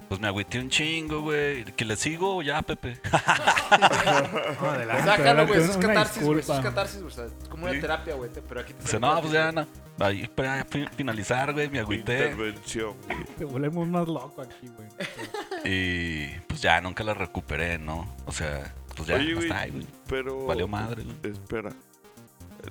pues 0.09 0.21
me 0.21 0.29
agüité 0.29 0.59
un 0.59 0.71
chingo, 0.71 1.21
güey. 1.21 1.65
Que 1.65 1.85
le 1.85 1.97
sigo 1.97 2.41
ya, 2.43 2.63
Pepe. 2.63 2.99
adelante, 3.71 5.03
Sácalo, 5.05 5.47
güey. 5.47 5.61
Eso 5.61 5.71
es 5.73 5.77
catarsis, 5.79 6.23
güey. 6.23 6.39
Eso 6.41 6.55
es 6.55 6.61
catarsis, 6.61 7.01
güey. 7.03 7.13
O 7.13 7.15
sea, 7.15 7.25
es 7.27 7.49
como 7.49 7.65
una 7.65 7.73
Sí. 7.75 7.81
terapia, 7.81 8.15
güey. 8.15 8.31
Pero 8.49 8.61
aquí 8.61 8.73
te 8.73 8.79
Dice, 8.81 8.93
sale 8.93 9.07
no, 9.07 9.21
pues 9.21 9.33
ya, 9.33 9.53
no. 9.53 9.67
Ahí 10.01 10.27
para 10.29 10.65
fi- 10.65 10.87
finalizar, 10.97 11.53
güey, 11.53 11.69
me 11.71 11.79
agüité. 11.81 12.31
Intervención, 12.31 12.95
güey. 13.07 13.25
Te 13.39 13.45
volvemos 13.45 13.87
más 13.89 14.09
loco 14.09 14.43
aquí, 14.43 14.69
güey. 14.69 14.89
Y 15.65 16.29
pues 16.49 16.61
ya 16.61 16.81
nunca 16.81 17.03
la 17.05 17.15
recuperé, 17.15 17.79
¿no? 17.79 18.15
O 18.27 18.33
sea, 18.33 18.75
pues 18.97 19.09
ya, 19.09 19.17
Oye, 19.17 19.35
güey, 19.35 19.49
hasta 19.51 19.61
ahí, 19.63 19.71
güey. 19.71 19.87
pero... 20.09 20.45
Valió 20.47 20.69
madre, 20.69 21.03
güey. 21.05 21.33
Espera. 21.33 21.71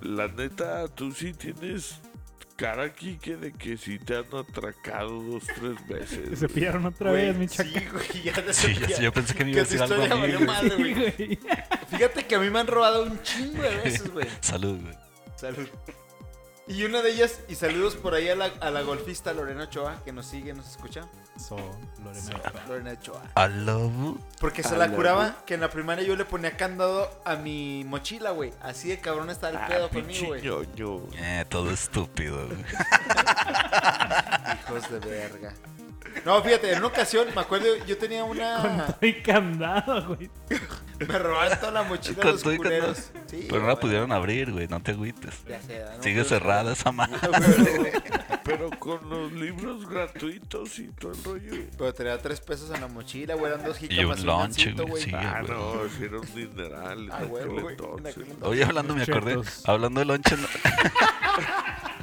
La 0.01 0.27
neta, 0.27 0.87
tú 0.87 1.11
sí 1.11 1.33
tienes 1.33 1.99
cara 2.55 2.83
aquí 2.83 3.17
que 3.17 3.35
de 3.35 3.51
que 3.51 3.77
sí 3.77 3.97
te 3.99 4.15
han 4.15 4.25
atracado 4.35 5.09
dos, 5.21 5.43
tres 5.55 5.87
veces. 5.87 6.39
cepillaron 6.39 6.85
otra 6.85 7.09
Güey, 7.11 7.25
vez, 7.27 7.37
mi 7.37 7.47
Sí, 7.47 7.57
chaca. 7.57 7.91
güey. 7.91 8.23
Ya 8.23 8.33
te 8.33 8.53
Sí, 8.53 8.75
sé, 8.75 9.01
yo 9.03 9.11
pensé 9.11 9.33
que 9.35 9.43
me 9.45 9.51
iba 9.51 9.61
a 9.61 9.63
decir 9.63 9.81
algo 9.81 10.03
a 10.03 10.15
mí, 10.17 10.31
güey. 10.33 10.45
madre, 10.45 10.69
Sí, 10.69 10.75
güey. 10.77 10.93
güey. 11.15 11.39
Fíjate 11.89 12.25
que 12.25 12.35
a 12.35 12.39
mí 12.39 12.49
me 12.49 12.59
han 12.59 12.67
robado 12.67 13.03
un 13.03 13.21
chingo 13.23 13.61
de 13.61 13.75
veces, 13.77 14.11
güey. 14.11 14.27
Salud, 14.41 14.79
güey. 14.81 14.95
Salud. 15.35 15.67
Y 16.65 16.85
una 16.85 17.01
de 17.01 17.11
ellas, 17.11 17.41
y 17.49 17.55
saludos 17.55 17.95
por 17.95 18.13
ahí 18.13 18.29
a 18.29 18.35
la, 18.37 18.45
a 18.61 18.71
la 18.71 18.83
golfista 18.83 19.33
Lorena 19.33 19.63
Ochoa, 19.65 20.01
que 20.05 20.13
nos 20.13 20.25
sigue, 20.25 20.53
nos 20.53 20.69
escucha. 20.69 21.09
So, 21.37 21.57
Lorena. 22.01 22.41
Lorena 22.69 22.91
Ochoa. 22.91 23.21
I 23.35 23.49
love 23.65 23.91
you. 23.93 24.17
Porque 24.39 24.63
se 24.63 24.77
la 24.77 24.89
curaba 24.89 25.43
que 25.45 25.55
en 25.55 25.59
la 25.61 25.69
primaria 25.69 26.05
yo 26.05 26.15
le 26.15 26.23
ponía 26.23 26.55
candado 26.55 27.09
a 27.25 27.35
mi 27.35 27.83
mochila, 27.83 28.31
güey. 28.31 28.53
Así 28.61 28.87
de 28.87 28.99
cabrón 28.99 29.29
está 29.29 29.49
el 29.49 29.57
pedo 29.67 29.87
Ah, 29.87 29.89
conmigo, 29.89 30.27
güey. 30.27 30.41
ñoño. 30.41 31.01
Eh, 31.17 31.43
todo 31.49 31.69
estúpido, 31.69 32.47
güey. 32.47 32.59
Hijos 34.69 34.89
de 34.89 34.99
verga. 34.99 35.53
No, 36.25 36.41
fíjate, 36.41 36.71
en 36.71 36.77
una 36.79 36.87
ocasión, 36.87 37.27
me 37.35 37.41
acuerdo, 37.41 37.67
yo 37.85 37.97
tenía 37.97 38.23
una... 38.23 38.85
Estoy 38.89 39.21
candado, 39.21 40.15
güey. 40.15 40.29
Me 41.07 41.19
robaron 41.19 41.59
toda 41.59 41.71
la 41.71 41.83
mochila 41.83 42.15
Con 42.15 42.25
de 42.27 42.31
los 42.31 42.43
todo 42.43 42.53
y 42.53 42.59
candado. 42.59 42.81
culeros. 42.93 43.11
Sí, 43.29 43.45
Pero 43.49 43.61
no 43.61 43.67
la 43.67 43.73
güey. 43.73 43.81
pudieron 43.81 44.11
abrir, 44.11 44.51
güey, 44.51 44.67
no 44.67 44.81
te 44.81 44.91
agüites. 44.91 45.43
Ya 45.47 45.61
sé, 45.61 45.83
¿no? 45.97 46.01
Sigue 46.03 46.15
Pero- 46.23 46.29
cerrada 46.29 46.73
esa 46.73 46.91
madre. 46.91 47.19
Pero 48.45 48.69
con 48.77 49.09
los 49.09 49.31
libros 49.33 49.87
gratuitos 49.89 50.77
y 50.79 50.87
todo 50.89 51.11
el 51.13 51.23
rollo. 51.23 51.51
Pero 51.77 51.93
tenía 51.93 52.17
tres 52.19 52.39
pesos 52.41 52.69
en 52.71 52.81
la 52.81 52.87
mochila, 52.87 53.35
güey. 53.35 53.51
Eran 53.51 53.65
dos 53.65 53.81
Y 53.81 53.87
jicamas 53.87 54.19
un 54.19 54.19
y 54.19 54.21
un 54.21 54.27
lonche, 54.27 54.65
gansito, 54.65 54.87
güey, 54.87 55.03
sí. 55.03 55.11
Ah, 55.15 55.41
güey. 55.45 55.51
no, 55.57 55.73
si 55.97 56.03
era 56.03 56.19
un 56.19 56.35
dineral. 56.35 57.09
Ah, 57.11 57.23
güey, 57.23 57.43
aquel 57.43 57.53
güey. 57.61 57.65
En 57.65 57.71
entonces. 57.71 58.11
aquel 58.11 58.23
entonces. 58.23 58.47
Oye, 58.49 58.63
hablando, 58.63 58.95
me 58.95 59.03
acordé. 59.03 59.31
Chetos. 59.31 59.67
Hablando 59.67 59.99
de 59.99 60.05
lonche. 60.05 60.37
no- 60.37 60.47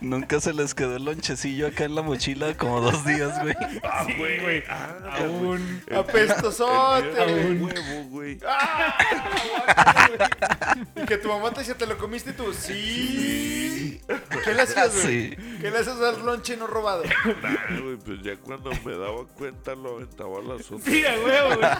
Nunca 0.00 0.40
se 0.40 0.52
les 0.52 0.74
quedó 0.74 0.96
el 0.96 1.04
lonchecillo 1.04 1.66
acá 1.68 1.84
en 1.84 1.94
la 1.94 2.02
mochila 2.02 2.54
como 2.56 2.80
dos 2.80 3.04
días, 3.04 3.40
güey. 3.42 3.54
Ah, 3.82 4.04
Sí, 4.06 4.14
güey. 4.16 4.40
güey. 4.40 4.62
Ah. 4.68 5.98
Apestosote, 5.98 7.08
güey. 7.10 7.44
mío 7.54 7.68
era 7.70 7.80
de 7.80 7.80
huevo, 7.90 8.08
güey. 8.10 8.38
Y 10.96 11.06
que 11.06 11.16
tu 11.18 11.28
mamá 11.28 11.50
te 11.52 11.60
decía, 11.60 11.76
¿te 11.76 11.86
lo 11.86 11.96
comiste 11.98 12.32
tú? 12.32 12.52
Sí. 12.52 14.00
¿Qué 14.44 14.54
le 14.54 14.62
hacías, 14.62 15.02
güey? 15.02 15.30
Sí. 15.30 15.36
¿Qué 15.60 15.70
le 15.70 15.78
hacías 15.78 16.00
al 16.00 16.24
lonche 16.24 16.56
no 16.56 16.66
robado? 16.66 17.02
Nah, 17.42 17.80
güey, 17.80 17.96
pues 17.96 18.22
ya 18.22 18.36
cuando 18.36 18.70
me 18.84 18.92
daba 18.96 19.26
cuenta 19.36 19.74
lo 19.74 19.96
aventaba 19.96 20.38
a 20.38 20.42
la 20.42 20.54
azotea. 20.54 20.92
Sí, 20.92 21.04
a 21.04 21.12
huevo, 21.24 21.56
güey. 21.56 21.70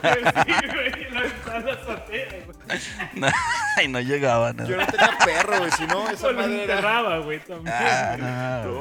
Sí, 0.44 0.66
güey. 0.74 1.10
La 1.12 1.20
ventana 1.22 1.60
la 1.60 1.72
azotea, 1.72 2.28
güey. 2.46 3.32
y 3.84 3.88
no 3.88 4.00
llegaban. 4.00 4.56
¿no? 4.56 4.66
Yo 4.66 4.76
no 4.76 4.86
tenía 4.86 5.18
perro, 5.24 5.58
güey. 5.58 5.70
Si 5.72 5.86
no, 5.86 6.08
esa 6.10 6.28
lo 6.30 6.34
madre 6.40 6.64
era... 6.64 6.74
enterraba, 6.74 7.18
güey, 7.18 7.38
también. 7.40 7.74
Ah, 7.78 8.07
No, 8.16 8.78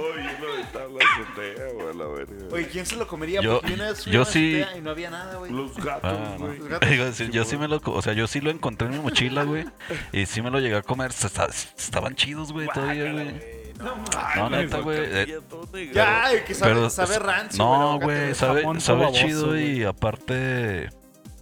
aventaba 0.54 0.86
a 0.86 0.88
la 0.88 1.06
azotea, 1.06 1.74
güey, 1.74 1.88
a 1.90 1.94
la 1.94 2.06
verga. 2.08 2.46
Oye, 2.52 2.68
¿quién 2.68 2.86
se 2.86 2.96
lo 2.96 3.08
comería? 3.08 3.42
Yo- 3.42 3.60
Porque 3.60 3.74
una 3.74 3.88
vez 3.90 4.04
fui 4.04 4.14
yo 4.14 4.22
a 4.22 4.26
la 4.26 4.32
sí- 4.32 4.62
azotea 4.62 4.78
Y 4.78 4.82
no 4.82 4.90
había 4.92 5.10
nada, 5.10 5.36
güey. 5.38 5.52
Los 5.52 5.76
gatos, 5.78 6.18
Ah, 6.18 6.36
no. 6.40 6.46
güey. 6.48 6.58
Los 6.60 6.68
gatos. 6.70 6.90
Digo, 6.90 7.12
sí, 7.12 7.30
yo 7.32 7.44
sí 7.46 7.58
me 7.58 7.68
lo, 7.68 7.82
co- 7.82 7.92
o 7.94 8.02
sea, 8.02 8.14
yo 8.14 8.28
sí 8.28 8.42
lo 8.42 8.50
encontré 8.52 8.88
en 8.88 8.94
mi 8.94 9.00
mochila, 9.00 9.44
güey. 9.44 9.66
Y 10.12 10.26
sí 10.26 10.42
me 10.42 10.50
lo 10.52 10.60
llegué 10.60 10.78
a 10.78 10.82
comer. 10.82 11.12
Se 11.12 11.28
esta- 11.28 11.48
Estaban 11.48 12.16
chidos, 12.16 12.52
güey, 12.54 12.68
todavía, 12.74 13.12
güey. 13.12 13.28
Ay, 13.30 14.40
No, 14.40 14.50
güey, 14.50 14.64
neta, 14.64 14.78
lo 14.78 14.84
güey, 14.84 14.98
eh, 15.00 15.10
cambié 15.12 15.42
todo 15.50 15.70
negro. 15.72 15.94
Ya, 15.94 16.32
el 16.32 16.44
que 16.44 16.54
sabe, 16.56 16.74
Pero 16.74 16.90
sabe 16.90 17.20
rancio, 17.20 17.64
No, 17.64 17.74
aguacate, 17.92 18.06
güey, 18.22 18.36
sabe, 18.36 18.62
jamón 18.62 18.82
sabe 18.82 19.00
baboso, 19.02 19.22
chido 19.22 19.46
güey. 19.48 19.80
y 19.80 19.84
aparte. 19.84 20.90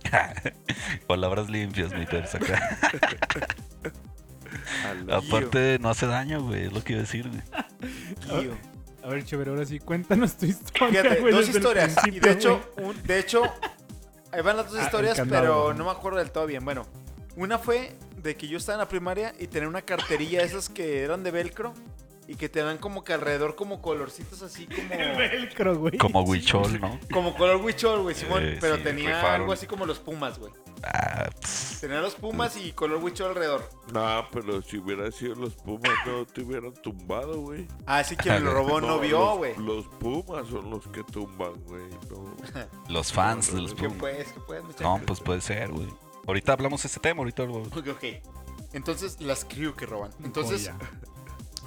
Palabras 1.08 1.50
limpias, 1.50 1.93
mi 1.93 2.06
persa 2.06 2.38
acá. 2.38 2.78
Aparte, 5.12 5.78
no 5.80 5.89
hace 5.89 6.08
daño, 6.08 6.41
güey, 6.44 6.65
es 6.65 6.74
lo 6.74 6.84
que 6.84 6.94
iba 6.94 7.00
a 7.00 7.04
decir, 7.04 7.28
güey. 7.30 7.41
A 9.04 9.08
ver, 9.08 9.24
chévere, 9.24 9.52
ahora 9.52 9.65
sí, 9.65 9.80
cuéntanos 9.80 10.36
tu 10.36 10.46
historia, 10.48 11.02
Fíjate, 11.04 11.22
güey. 11.22 11.34
dos 11.34 11.48
historias. 11.48 11.96
Y 12.08 12.20
de 12.20 12.32
hecho, 12.32 12.72
un- 12.78 13.04
de 13.04 13.20
hecho, 13.20 13.44
ahí 14.32 14.41
van 14.41 14.58
las 14.58 14.72
dos 14.72 14.80
Ah, 14.80 14.86
historias, 14.86 15.15
candado, 15.18 15.41
pero 15.44 15.63
güey. 15.65 15.78
no 15.78 15.86
me 15.86 15.91
acuerdo 15.91 16.18
del 16.18 16.32
todo 16.32 16.48
bien. 16.48 16.65
Bueno, 16.65 16.88
una 17.36 17.60
fue 17.60 17.96
de 18.18 18.36
que 18.36 18.48
yo 18.48 18.58
estaba 18.58 18.76
en 18.76 18.80
la 18.80 18.89
primaria 18.89 19.36
y 19.39 19.46
tenía 19.48 19.70
una 19.70 19.84
carterilla 19.84 20.41
esas 20.41 20.70
que 20.70 21.04
eran 21.04 21.22
de 21.24 21.30
velcro 21.30 21.76
y 22.28 22.34
que 22.34 22.50
te 22.50 22.62
dan 22.63 22.80
como 22.80 23.04
que 23.04 23.13
alrededor 23.13 23.54
como 23.56 23.80
colorcitos 23.84 24.41
así 24.41 24.65
como 24.76 24.91
El 24.96 25.15
velcro, 25.15 25.78
güey. 25.78 25.98
Como 26.00 26.24
huichol, 26.24 26.82
¿no? 26.82 27.00
como 27.13 27.36
color 27.38 27.58
huichol, 27.58 28.02
güey, 28.02 28.15
Simón, 28.15 28.44
Eh, 28.44 28.58
pero 28.60 28.78
sí, 28.78 28.82
tenía 28.82 29.36
algo 29.36 29.54
así 29.54 29.68
como 29.68 29.86
los 29.86 30.00
pumas, 30.00 30.39
güey. 30.39 30.52
Ah, 30.84 31.30
Tenía 31.82 32.02
los 32.02 32.16
pumas 32.16 32.56
y 32.58 32.72
color 32.72 33.04
huichol 33.04 33.30
alrededor. 33.30 33.70
No, 33.92 34.26
pero 34.32 34.62
si 34.62 34.78
hubiera 34.78 35.12
sido 35.12 35.36
los 35.36 35.56
Pumas, 35.56 35.92
no 36.06 36.26
te 36.26 36.42
hubieran 36.42 36.74
tumbado, 36.74 37.42
güey. 37.42 37.68
Ah, 37.86 38.04
sí 38.04 38.16
quien 38.16 38.44
lo 38.44 38.54
robó 38.54 38.82
no 38.82 39.00
vio, 39.00 39.38
güey. 39.38 39.56
Los 39.58 39.86
Pumas 40.00 40.48
son 40.48 40.70
los 40.70 40.88
que 40.88 41.04
tumban, 41.04 41.54
güey. 41.66 41.84
No. 42.10 42.36
los 42.90 43.12
fans 43.12 43.54
de 43.54 43.62
los 43.62 43.74
¿Qué 43.74 43.84
Pumas. 43.88 43.98
pues? 44.00 44.28
¿Qué 44.32 44.40
pues, 44.46 44.64
muchacho? 44.64 44.84
No, 44.84 45.02
pues 45.06 45.20
puede 45.20 45.42
ser, 45.42 45.72
güey. 45.72 45.88
Ahorita 46.28 46.54
hablamos 46.54 46.82
de 46.84 46.88
ese 46.88 47.00
tema, 47.00 47.20
ahorita 47.20 47.44
lo- 47.44 47.62
Ok, 47.62 47.88
ok. 47.92 48.04
Entonces, 48.74 49.22
las 49.22 49.46
crew 49.46 49.76
que 49.76 49.86
roban. 49.86 50.12
Entonces. 50.24 50.72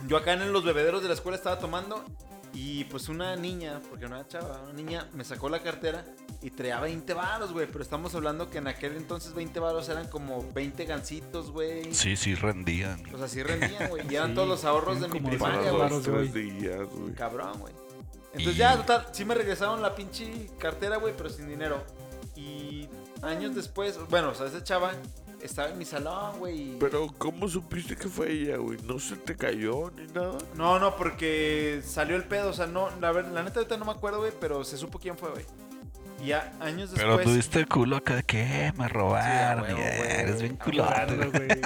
Yo 0.07 0.17
acá 0.17 0.33
en 0.35 0.53
los 0.53 0.65
bebederos 0.65 1.03
de 1.03 1.09
la 1.09 1.15
escuela 1.15 1.37
estaba 1.37 1.59
tomando 1.59 2.05
y 2.55 2.85
pues 2.85 3.09
una 3.09 3.37
niña, 3.37 3.81
porque 3.89 4.07
era 4.07 4.27
chava, 4.27 4.63
una 4.65 4.73
niña 4.73 5.07
me 5.15 5.25
sacó 5.25 5.49
la 5.49 5.61
cartera 5.63 6.05
y 6.43 6.51
traía 6.51 6.81
20 6.81 7.13
varos, 7.15 7.53
güey. 7.53 7.67
Pero 7.67 7.83
estamos 7.83 8.15
hablando 8.15 8.49
que 8.51 8.59
en 8.59 8.69
aquel 8.69 8.97
entonces 8.97 9.35
20 9.35 9.61
varos 9.61 9.89
eran 9.89 10.09
como 10.09 10.45
20 10.53 10.85
gancitos, 10.87 11.51
güey. 11.51 11.93
Sí, 11.95 12.17
sí, 12.17 12.35
rendían. 12.35 13.03
O 13.15 13.19
sea, 13.19 13.29
sí 13.29 13.43
rendían, 13.43 13.89
güey. 13.91 14.05
Y 14.11 14.17
eran 14.17 14.31
Sí, 14.31 14.35
todos 14.35 14.49
los 14.49 14.65
ahorros 14.65 15.01
de 15.01 15.09
mi 15.09 15.21
primaria, 15.21 15.71
güey. 15.71 17.15
Cabrón, 17.17 17.59
güey. 17.61 17.75
Entonces 18.33 18.55
Y- 18.55 18.59
ya, 18.59 18.77
total, 18.77 19.07
sí 19.13 19.25
me 19.25 19.35
regresaron 19.35 19.81
la 19.83 19.95
pinche 19.95 20.51
cartera, 20.59 20.97
güey, 20.97 21.15
pero 21.17 21.31
sin 21.31 21.49
dinero. 21.49 21.83
Y 22.37 22.89
años 23.23 23.55
después, 23.55 23.99
bueno, 24.11 24.31
o 24.31 24.35
sea, 24.35 24.47
esa 24.47 24.63
chava 24.63 24.93
estaba 25.43 25.69
en 25.71 25.79
mi 25.79 25.85
salón, 25.85 26.39
güey. 26.39 26.77
Pero, 26.79 27.09
¿cómo 27.19 27.49
supiste 27.49 27.97
que 27.97 28.09
fue 28.09 28.31
ella, 28.33 28.57
güey? 28.57 28.79
¿No 28.85 28.99
se 28.99 29.17
te 29.17 29.37
cayó 29.37 29.91
ni 29.91 30.07
nada? 30.13 30.39
No, 30.57 30.79
no, 30.79 30.97
porque 30.97 31.81
salió 31.85 32.17
el 32.17 32.25
pedo, 32.25 32.51
o 32.51 32.53
sea, 32.53 32.67
no, 32.67 32.89
la, 33.01 33.13
ver- 33.13 33.29
la 33.29 33.43
neta 33.43 33.61
ahorita 33.61 33.77
no 33.77 33.85
me 33.85 33.93
acuerdo, 33.93 34.19
güey, 34.19 34.33
pero 34.41 34.65
se 34.65 34.77
supo 34.77 34.99
quién 34.99 35.17
fue, 35.17 35.31
güey. 35.31 35.45
Y 36.21 36.29
ya 36.29 36.53
años 36.59 36.91
Pero 36.97 37.17
después... 37.17 37.27
tuviste 37.29 37.61
el 37.61 37.69
culo 37.69 37.97
acá 37.97 38.17
de 38.17 38.23
que 38.25 38.73
me 38.77 38.89
robaron. 38.89 39.67
Sí, 39.67 39.71
y, 39.71 39.75
güey. 39.75 40.11
eres 40.11 40.43
bien 40.43 40.59
A 40.61 40.65
culote. 40.65 41.61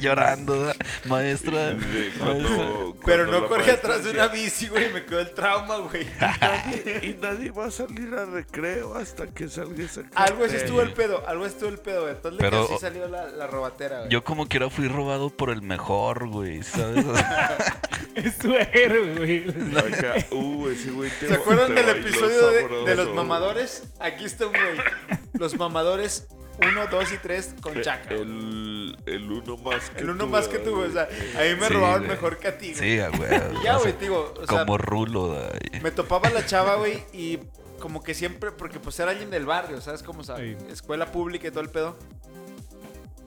Llorando, 0.00 0.72
maestra. 1.06 1.76
Cuando- 2.18 2.96
Pero 3.04 3.26
no 3.26 3.46
corrí 3.48 3.70
atrás 3.70 4.04
de 4.04 4.10
una 4.10 4.28
bici, 4.28 4.68
güey, 4.68 4.92
me 4.92 5.04
quedó 5.04 5.20
el 5.20 5.32
trauma, 5.32 5.78
güey. 5.78 6.06
Y 7.02 7.14
nadie 7.20 7.50
va 7.50 7.66
a 7.66 7.70
salir 7.70 8.14
a 8.14 8.24
recreo 8.24 8.94
hasta 8.96 9.26
que 9.26 9.48
salga 9.48 9.84
esa 9.84 10.00
Algo 10.14 10.44
así 10.44 10.52
cartera". 10.54 10.58
estuvo 10.58 10.80
el 10.82 10.92
pedo, 10.92 11.26
algo 11.28 11.44
así 11.44 11.54
estuvo 11.54 11.68
el 11.70 11.78
pedo, 11.78 12.02
güey. 12.02 12.14
Entonces 12.14 12.40
Pero- 12.40 12.64
así 12.64 12.74
salió 12.80 13.08
la, 13.08 13.26
la 13.28 13.46
robatera, 13.46 13.98
güey. 14.00 14.10
Yo 14.10 14.24
como 14.24 14.46
quiera 14.48 14.70
fui 14.70 14.88
robado 14.88 15.30
por 15.30 15.50
el 15.50 15.62
mejor, 15.62 16.28
güey, 16.28 16.62
¿sabes? 16.62 17.04
Es 18.14 18.36
tu 18.38 18.52
héroe, 18.54 19.14
güey. 19.16 19.48
Acá, 19.78 20.14
uh, 20.32 20.68
ese 20.68 20.90
güey 20.90 21.10
te 21.18 21.28
¿Se 21.28 21.34
acuerdan 21.34 21.74
del 21.74 21.88
episodio 21.88 22.50
de, 22.50 22.68
de 22.84 22.94
los 22.94 23.14
mamadores? 23.14 23.84
Aquí 24.00 24.24
está 24.26 24.46
un 24.46 24.52
güey. 24.52 25.18
Los 25.32 25.56
mamadores 25.56 26.26
1, 26.58 26.86
2 26.90 27.12
y 27.12 27.18
3 27.18 27.54
con 27.60 27.76
Eh, 27.78 27.82
Chaca. 27.82 28.10
El, 28.14 28.96
El, 29.06 29.14
el 29.14 29.30
uno 29.32 29.56
más 29.56 29.90
que 29.90 30.04
uno 30.04 30.24
tú, 30.24 30.30
más 30.30 30.48
que 30.48 30.58
¿verdad, 30.58 30.70
tú, 30.70 30.76
güey? 30.76 30.88
o 30.90 30.92
sea, 30.92 31.02
a 31.02 31.42
mí 31.54 31.60
me 31.60 31.66
Sí, 31.68 31.72
robaron 31.72 31.98
güey. 32.00 32.10
mejor 32.10 32.38
que 32.38 32.48
a 32.48 32.58
ti, 32.58 32.72
güey. 32.74 32.78
sí, 32.78 33.00
a 33.00 33.08
güey. 33.08 33.30
Y 33.60 33.64
ya, 33.64 33.76
güey, 33.78 33.92
sea, 33.92 34.00
digo, 34.00 34.34
o 34.40 34.46
sea, 34.46 34.58
como 34.60 34.78
rulo, 34.78 35.28
güey. 35.28 35.80
me 35.82 35.90
topaba 35.90 36.28
la 36.30 36.44
chava, 36.46 36.76
güey, 36.76 37.02
y 37.12 37.38
como 37.80 38.02
que 38.02 38.14
siempre, 38.14 38.52
porque 38.52 38.78
pues 38.78 38.98
era 39.00 39.10
alguien 39.10 39.30
del 39.30 39.44
barrio, 39.46 39.80
¿sabes 39.80 40.02
cómo? 40.02 40.20
O 40.20 40.24
sea, 40.24 40.36
Sí. 40.36 40.56
escuela 40.70 41.06
pública 41.10 41.48
y 41.48 41.50
todo 41.50 41.62
el 41.62 41.70
pedo. 41.70 41.96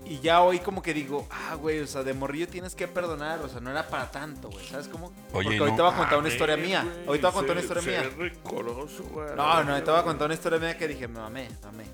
Y 0.07 0.19
ya 0.19 0.41
hoy 0.43 0.59
como 0.59 0.83
que 0.83 0.93
digo, 0.93 1.27
ah, 1.31 1.55
güey, 1.55 1.79
o 1.79 1.88
sea, 1.88 2.03
de 2.03 2.13
morrillo 2.13 2.47
tienes 2.47 2.75
que 2.75 2.88
perdonar, 2.88 3.39
o 3.39 3.49
sea, 3.49 3.59
no 3.59 3.71
era 3.71 3.88
para 3.88 4.11
tanto, 4.11 4.49
güey, 4.51 4.63
¿sabes 4.67 4.88
cómo? 4.88 5.07
Oye, 5.33 5.45
Porque 5.45 5.57
no- 5.57 5.63
ahorita 5.65 5.81
voy 5.83 5.91
a 5.93 5.97
contar 5.97 6.19
una 6.19 6.27
historia 6.29 6.57
mía. 6.57 6.85
Ahorita 7.07 7.29
voy 7.29 7.33
a 7.33 7.33
contar 7.39 7.51
una 7.57 7.61
historia 7.61 7.83
mía. 8.03 8.09
rencoroso, 8.15 9.03
güey. 9.05 9.35
No, 9.35 9.63
no, 9.63 9.83
te 9.83 9.89
voy 9.89 9.99
a 9.99 10.03
contar 10.03 10.25
una 10.27 10.35
historia 10.35 10.59
mía 10.59 10.77
que 10.77 10.88
dije, 10.88 11.07
me 11.07 11.19
mamé, 11.19 11.49
mamé. 11.63 11.85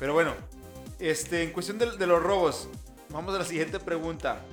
Pero 0.00 0.12
bueno, 0.14 0.34
este, 0.98 1.42
en 1.42 1.52
cuestión 1.52 1.78
de, 1.78 1.96
de 1.96 2.06
los 2.06 2.22
robos, 2.22 2.68
vamos 3.10 3.34
a 3.34 3.38
la 3.38 3.44
siguiente 3.44 3.78
pregunta. 3.80 4.44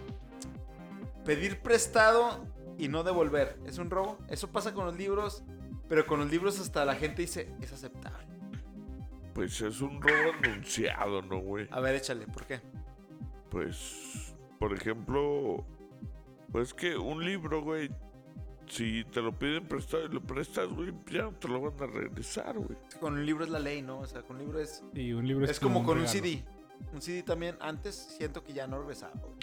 Pedir 1.26 1.60
prestado 1.62 2.46
y 2.78 2.88
no 2.88 3.04
devolver, 3.04 3.58
¿es 3.66 3.78
un 3.78 3.90
robo? 3.90 4.18
Eso 4.28 4.52
pasa 4.52 4.74
con 4.74 4.86
los 4.86 4.96
libros, 4.96 5.44
pero 5.88 6.06
con 6.06 6.20
los 6.20 6.32
libros 6.32 6.60
hasta 6.60 6.84
la 6.86 6.96
gente 6.96 7.22
dice, 7.22 7.54
es 7.62 7.72
aceptable. 7.72 8.28
Pues 9.34 9.62
es 9.62 9.82
un 9.82 10.02
robo 10.02 10.34
anunciado, 10.44 11.22
¿no, 11.22 11.40
güey? 11.40 11.68
A 11.72 11.80
ver, 11.80 11.96
échale, 11.96 12.28
¿por 12.28 12.46
qué? 12.46 12.60
Pues, 13.50 14.36
por 14.60 14.74
ejemplo, 14.74 15.66
pues 16.52 16.74
que 16.74 16.98
un 16.98 17.24
libro, 17.24 17.62
güey, 17.62 17.92
si 18.72 19.04
te 19.06 19.22
lo 19.22 19.38
piden 19.38 19.66
prestado 19.66 20.06
y 20.06 20.10
lo 20.10 20.22
prestas, 20.22 20.70
güey, 20.70 20.94
ya 21.12 21.24
no 21.24 21.32
te 21.34 21.48
lo 21.50 21.60
van 21.62 21.74
a 21.82 21.92
regresar, 21.92 22.58
güey. 22.58 22.78
Con 23.00 23.14
un 23.14 23.26
libro 23.26 23.44
es 23.44 23.50
la 23.50 23.60
ley, 23.60 23.82
¿no? 23.82 24.00
O 24.00 24.08
sea, 24.08 24.22
con 24.22 24.38
un 24.38 24.44
libro 24.44 24.60
es... 24.60 24.82
Y 24.94 25.12
un 25.12 25.28
libro 25.28 25.44
es, 25.46 25.52
Es 25.52 25.60
como 25.60 25.84
con 25.84 25.98
un 26.00 26.06
regalo. 26.06 26.10
CD. 26.26 26.44
Un 26.94 27.02
CD 27.02 27.22
también, 27.24 27.58
antes 27.60 27.96
siento 28.18 28.44
que 28.44 28.54
ya 28.54 28.68
no 28.68 28.80
regresaba. 28.80 29.14
güey. 29.20 29.36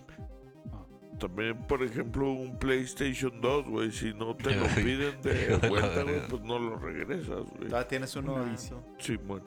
También, 1.19 1.59
por 1.67 1.83
ejemplo, 1.83 2.31
un 2.31 2.59
PlayStation 2.59 3.41
2, 3.41 3.67
güey, 3.69 3.91
si 3.91 4.15
no 4.15 4.37
te 4.37 4.55
lo 4.55 4.65
Sí. 4.71 4.83
piden 4.83 5.21
de 5.21 5.59
de 5.59 5.69
vuelta, 5.69 6.03
güey, 6.05 6.27
pues 6.29 6.43
no 6.43 6.59
lo 6.59 6.77
regresas, 6.79 7.45
güey. 7.51 7.67
Todavía 7.69 7.89
tienes 7.89 8.17
uno. 8.17 8.45
Bici. 8.45 8.71
Sí, 8.99 9.17
bueno. 9.17 9.45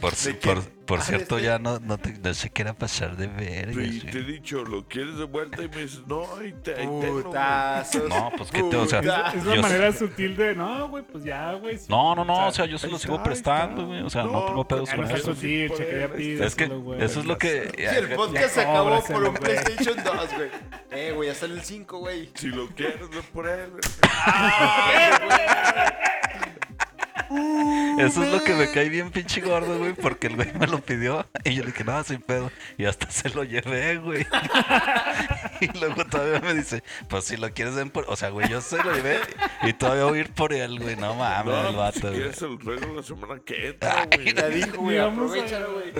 Por, 0.00 0.10
¿De 0.12 0.16
si- 0.16 0.34
qué? 0.34 0.48
por, 0.48 0.62
por 0.86 0.98
Ah, 1.00 1.02
cierto, 1.02 1.36
¿de 1.36 1.42
ya 1.42 1.58
no, 1.58 1.78
no, 1.80 1.98
te, 1.98 2.12
no 2.12 2.32
se 2.34 2.50
quiera 2.50 2.72
pasar 2.74 3.16
de 3.16 3.26
ver. 3.26 3.70
Y 3.78 4.00
te 4.00 4.18
he 4.18 4.22
dicho, 4.22 4.64
¿lo 4.64 4.86
quieres 4.86 5.16
de 5.18 5.24
vuelta? 5.24 5.62
Y 5.62 5.68
me 5.68 5.82
dices, 5.82 6.00
no, 6.06 6.24
ahí 6.36 6.54
te, 6.62 6.70
ahí 6.72 6.76
tengo, 6.86 7.00
güey. 7.12 7.22
Putazos. 7.24 8.08
No, 8.08 8.30
pues 8.36 8.50
que 8.50 8.62
te, 8.62 8.76
o 8.76 8.86
sea, 8.86 9.00
Es 9.34 9.44
Yo 9.44 9.60
manera 9.62 9.92
sutil 9.92 10.36
de, 10.36 10.54
no, 10.54 10.88
güey, 10.88 11.04
pues 11.04 11.24
ya, 11.24 11.52
güey. 11.54 11.76
sí. 11.78 11.86
No, 11.88 12.14
no, 12.14 12.24
no, 12.24 12.46
o 12.48 12.52
sea, 12.52 12.66
yo 12.66 12.78
se 12.78 12.88
lo 12.88 12.98
sigo 12.98 13.22
prestando, 13.22 13.86
güey. 13.86 14.02
O 14.02 14.10
sea, 14.10 14.22
no, 14.24 14.32
No, 14.32 14.44
tengo 14.46 14.68
pedos 14.68 14.88
Ya 14.90 14.96
con 14.96 15.08
no 15.08 15.14
eso. 15.14 15.34
sutil, 15.34 15.70
sí, 15.76 15.84
pues. 16.08 16.20
Es 16.40 16.54
que 16.54 16.64
eso 17.00 17.20
es 17.20 17.26
lo 17.26 17.36
que. 17.38 17.72
Y 17.76 17.82
el 17.82 18.08
podcast 18.14 18.54
se 18.54 18.60
acabó 18.62 19.02
por 19.04 19.24
un 19.24 19.34
güey. 19.34 19.40
PlayStation 19.56 19.96
2, 20.04 20.34
güey. 20.36 20.50
Eh, 20.92 21.12
güey, 21.14 21.28
ya 21.28 21.34
sale 21.34 21.54
el 21.54 21.62
5, 21.62 21.98
güey. 21.98 22.30
Si 22.34 22.46
lo 22.48 22.68
quieres, 22.68 23.08
ve 23.10 23.22
por 23.32 23.48
él, 23.48 23.70
güey. 23.70 23.82
Eso 27.98 28.22
es 28.24 28.32
lo 28.32 28.42
que 28.44 28.54
me 28.54 28.70
cae 28.70 28.88
bien 28.88 29.10
pinche 29.10 29.40
gordo, 29.40 29.78
güey, 29.78 29.92
porque 29.94 30.26
el 30.28 30.36
güey 30.36 30.52
me 30.58 30.66
lo 30.66 30.80
pidió 30.80 31.26
y 31.44 31.54
yo 31.54 31.62
le 31.62 31.70
dije, 31.72 31.84
no, 31.84 32.02
sin 32.04 32.20
pedo. 32.20 32.50
Y 32.78 32.84
hasta 32.84 33.10
se 33.10 33.28
lo 33.30 33.44
llevé, 33.44 33.96
güey. 33.98 34.26
Y 35.58 35.68
luego 35.78 36.04
todavía 36.04 36.40
me 36.40 36.52
dice, 36.52 36.82
pues 37.08 37.24
si 37.24 37.38
lo 37.38 37.50
quieres 37.54 37.74
ven 37.74 37.88
por... 37.88 38.04
O 38.08 38.16
sea, 38.16 38.28
güey, 38.28 38.46
yo 38.48 38.60
se 38.60 38.76
lo 38.76 38.94
llevé 38.94 39.20
y 39.62 39.72
todavía 39.72 40.04
voy 40.04 40.18
a 40.18 40.20
ir 40.20 40.30
por 40.34 40.52
él, 40.52 40.78
güey. 40.78 40.96
No 40.96 41.14
mames, 41.14 41.46
No, 41.54 41.68
el 41.70 41.76
vato, 41.76 41.94
si 41.94 42.00
güey. 42.02 42.14
quieres 42.14 42.42
el 42.42 42.58
ruego 42.60 42.94
la 42.94 43.02
semana 43.02 43.40
que 43.42 43.68
entra, 43.68 44.06
güey. 44.14 44.34
Ya 44.34 44.48
dijo, 44.48 44.76
güey, 44.82 44.98
aprovechalo, 44.98 45.72
güey. 45.72 45.92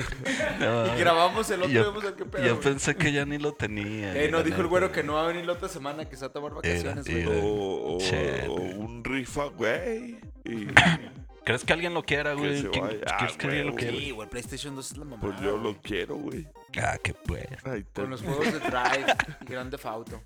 No, 0.61 0.95
Y 0.95 0.99
grabamos 1.01 1.49
el 1.51 1.63
otro 1.63 1.73
y 1.73 1.75
vemos 1.75 2.05
el 2.05 2.15
que 2.15 2.25
pedo. 2.27 2.45
yo 2.45 2.57
güey. 2.57 2.65
pensé 2.65 2.97
que 2.97 3.13
ya 3.13 3.25
ni 3.25 3.39
lo 3.39 3.53
tenía. 3.55 4.15
Eh, 4.15 4.29
no, 4.31 4.39
la 4.39 4.45
dijo 4.45 4.61
el 4.61 4.67
güero 4.67 4.93
que 4.93 5.03
no 5.03 5.15
va 5.15 5.25
a 5.25 5.27
venir 5.29 5.47
la 5.47 5.55
otra 5.55 5.71
semana, 5.71 6.05
que 6.07 6.17
se 6.17 6.21
va 6.23 6.27
a 6.29 6.33
tomar 6.33 6.53
vacaciones, 6.53 7.07
Era, 7.07 7.25
güey. 7.27 7.39
era. 7.39 7.45
O, 7.47 7.97
o- 7.97 8.53
o 8.53 8.55
un 8.61 9.03
rifa, 9.05 9.45
güey. 9.47 10.19
Y 10.45 10.67
¿Crees 11.47 11.65
que 11.65 11.73
alguien 11.73 11.95
lo 11.95 12.03
quiera, 12.03 12.33
Que 12.35 12.37
güey? 12.41 12.61
se 12.63 12.71
¿Quién- 12.71 12.85
vaya. 12.85 13.01
¿Crees 13.19 13.33
Ah, 13.35 13.39
que 13.39 13.47
alguien 13.47 13.67
lo 13.69 13.75
quiera? 13.75 13.97
Sí, 13.97 14.11
güey, 14.11 14.29
PlayStation 14.29 14.75
2 14.77 14.91
es 14.91 14.97
la 14.99 15.05
mamá. 15.05 15.23
pues 15.23 15.41
yo 15.41 15.57
lo 15.57 15.81
quiero, 15.81 16.17
güey. 16.17 16.47
Ah, 16.83 16.99
que 17.03 17.15
pues. 17.15 17.47
Te- 17.93 18.03
Con 18.03 18.11
los 18.11 18.21
juegos 18.21 18.47
de 18.53 18.59
Drive 18.61 19.07
y 19.41 19.45
Grande 19.45 19.79
Auto. 19.85 20.21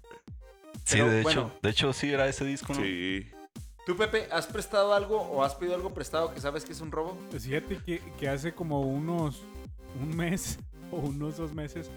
Sí, 0.84 0.96
Pero, 0.96 1.08
de 1.10 1.20
hecho, 1.20 1.24
bueno. 1.42 1.52
de 1.62 1.70
hecho 1.70 1.92
sí 1.92 2.10
era 2.12 2.26
ese 2.26 2.44
disco, 2.44 2.72
¿no? 2.74 2.80
Sí. 2.82 3.28
¿Tú, 3.86 3.96
Pepe, 3.96 4.28
has 4.32 4.46
prestado 4.46 4.94
algo 4.94 5.20
o 5.20 5.44
has 5.44 5.54
pedido 5.54 5.74
algo 5.74 5.92
prestado 5.92 6.32
que 6.32 6.40
sabes 6.40 6.64
que 6.64 6.72
es 6.72 6.80
un 6.80 6.90
robo? 6.90 7.16
Pues 7.30 7.44
fíjate 7.44 7.76
que, 7.84 8.00
que 8.18 8.28
hace 8.28 8.52
como 8.54 8.80
unos. 8.80 9.42
Un 10.00 10.16
mes 10.16 10.58
o 10.90 10.96
unos 10.96 11.36
dos 11.36 11.52
meses. 11.52 11.90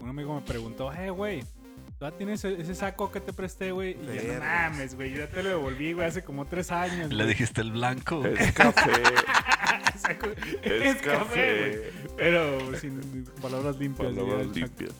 Un 0.00 0.08
amigo 0.08 0.34
me 0.34 0.40
preguntó, 0.40 0.92
eh, 0.92 1.10
güey. 1.10 1.44
¿Todavía 2.04 2.18
tienes 2.18 2.44
e- 2.44 2.60
ese 2.60 2.74
saco 2.74 3.10
que 3.10 3.18
te 3.18 3.32
presté, 3.32 3.72
güey? 3.72 3.92
Y 3.92 4.26
yo, 4.26 4.34
no 4.34 4.40
mames, 4.40 4.94
güey. 4.94 5.14
Ya 5.16 5.26
te 5.26 5.42
lo 5.42 5.48
devolví, 5.48 5.94
güey, 5.94 6.06
hace 6.06 6.22
como 6.22 6.44
tres 6.44 6.70
años. 6.70 7.08
Le 7.10 7.16
güey. 7.24 7.28
dijiste 7.28 7.62
el 7.62 7.72
blanco. 7.72 8.18
güey. 8.18 8.34
Es 8.38 8.52
café. 8.52 8.92
Saco- 9.96 10.28
es 10.62 10.82
güey. 10.82 11.16
café. 11.16 11.92
Pero 12.18 12.76
sin 12.78 13.24
palabras 13.40 13.78
limpias. 13.78 14.12
Palabras 14.12 14.46
limpias. 14.48 14.92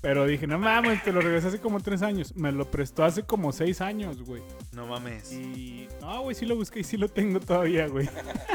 Pero 0.00 0.26
dije, 0.26 0.46
no 0.46 0.58
mames, 0.58 1.02
te 1.02 1.12
lo 1.12 1.20
regresé 1.20 1.48
hace 1.48 1.58
como 1.60 1.80
tres 1.80 2.00
años. 2.00 2.34
Me 2.34 2.50
lo 2.50 2.70
prestó 2.70 3.04
hace 3.04 3.24
como 3.24 3.52
seis 3.52 3.82
años, 3.82 4.22
güey. 4.22 4.40
No 4.72 4.86
mames. 4.86 5.30
Y. 5.32 5.86
No, 6.00 6.22
güey, 6.22 6.34
sí 6.34 6.46
lo 6.46 6.56
busqué 6.56 6.80
y 6.80 6.84
sí 6.84 6.96
lo 6.96 7.08
tengo 7.10 7.40
todavía, 7.40 7.88
güey. 7.88 8.08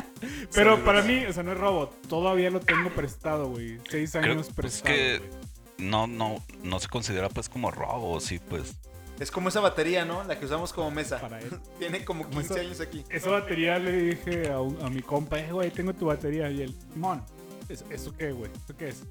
Pero 0.56 0.84
para 0.84 1.04
mí, 1.04 1.26
o 1.26 1.34
sea, 1.34 1.44
no 1.44 1.52
es 1.52 1.60
robo. 1.60 1.90
Todavía 2.10 2.50
lo 2.50 2.60
tengo 2.60 2.90
prestado, 2.90 3.50
güey. 3.50 3.78
Seis 3.88 4.14
Creo- 4.14 4.24
años 4.34 4.48
pues, 4.48 4.56
prestado. 4.82 4.96
que- 4.96 5.18
güey. 5.20 5.43
No, 5.78 6.08
no, 6.08 6.44
no 6.64 6.80
se 6.80 6.88
considera 6.88 7.30
pues 7.30 7.50
como 7.50 7.72
robo, 7.72 8.20
sí, 8.20 8.40
pues. 8.40 8.76
Es 9.20 9.30
como 9.32 9.50
esa 9.50 9.60
batería, 9.60 10.06
¿no? 10.06 10.24
La 10.24 10.40
que 10.40 10.46
usamos 10.46 10.74
como 10.74 10.90
mesa. 10.92 11.20
Para 11.20 11.40
él. 11.40 11.60
Tiene 11.80 12.04
como 12.04 12.24
Como 12.24 12.40
15 12.40 12.54
esa- 12.54 12.62
años 12.62 12.80
aquí. 12.82 13.04
Esa 13.10 13.30
batería 13.30 13.78
le 13.80 13.92
dije 13.92 14.52
a, 14.52 14.60
un- 14.60 14.82
a 14.84 14.90
mi 14.90 15.02
compa, 15.02 15.40
eh, 15.40 15.52
güey, 15.52 15.72
tengo 15.72 15.94
tu 15.94 16.06
batería. 16.08 16.50
Y 16.50 16.62
él, 16.64 16.76
Simón, 16.94 17.24
¿eso, 17.70 17.86
¿eso 17.90 18.14
qué, 18.18 18.32
güey? 18.32 18.52
¿Eso 18.66 18.76
qué 18.76 18.90
es? 18.90 19.04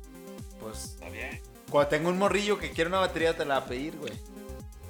Pues. 0.60 0.96
Cuando 1.70 1.88
tengo 1.88 2.08
un 2.10 2.18
morrillo 2.18 2.58
que 2.58 2.70
quiere 2.70 2.88
una 2.88 2.98
batería, 3.00 3.36
te 3.36 3.44
la 3.44 3.60
va 3.60 3.64
a 3.64 3.68
pedir, 3.68 3.96
güey. 3.96 4.12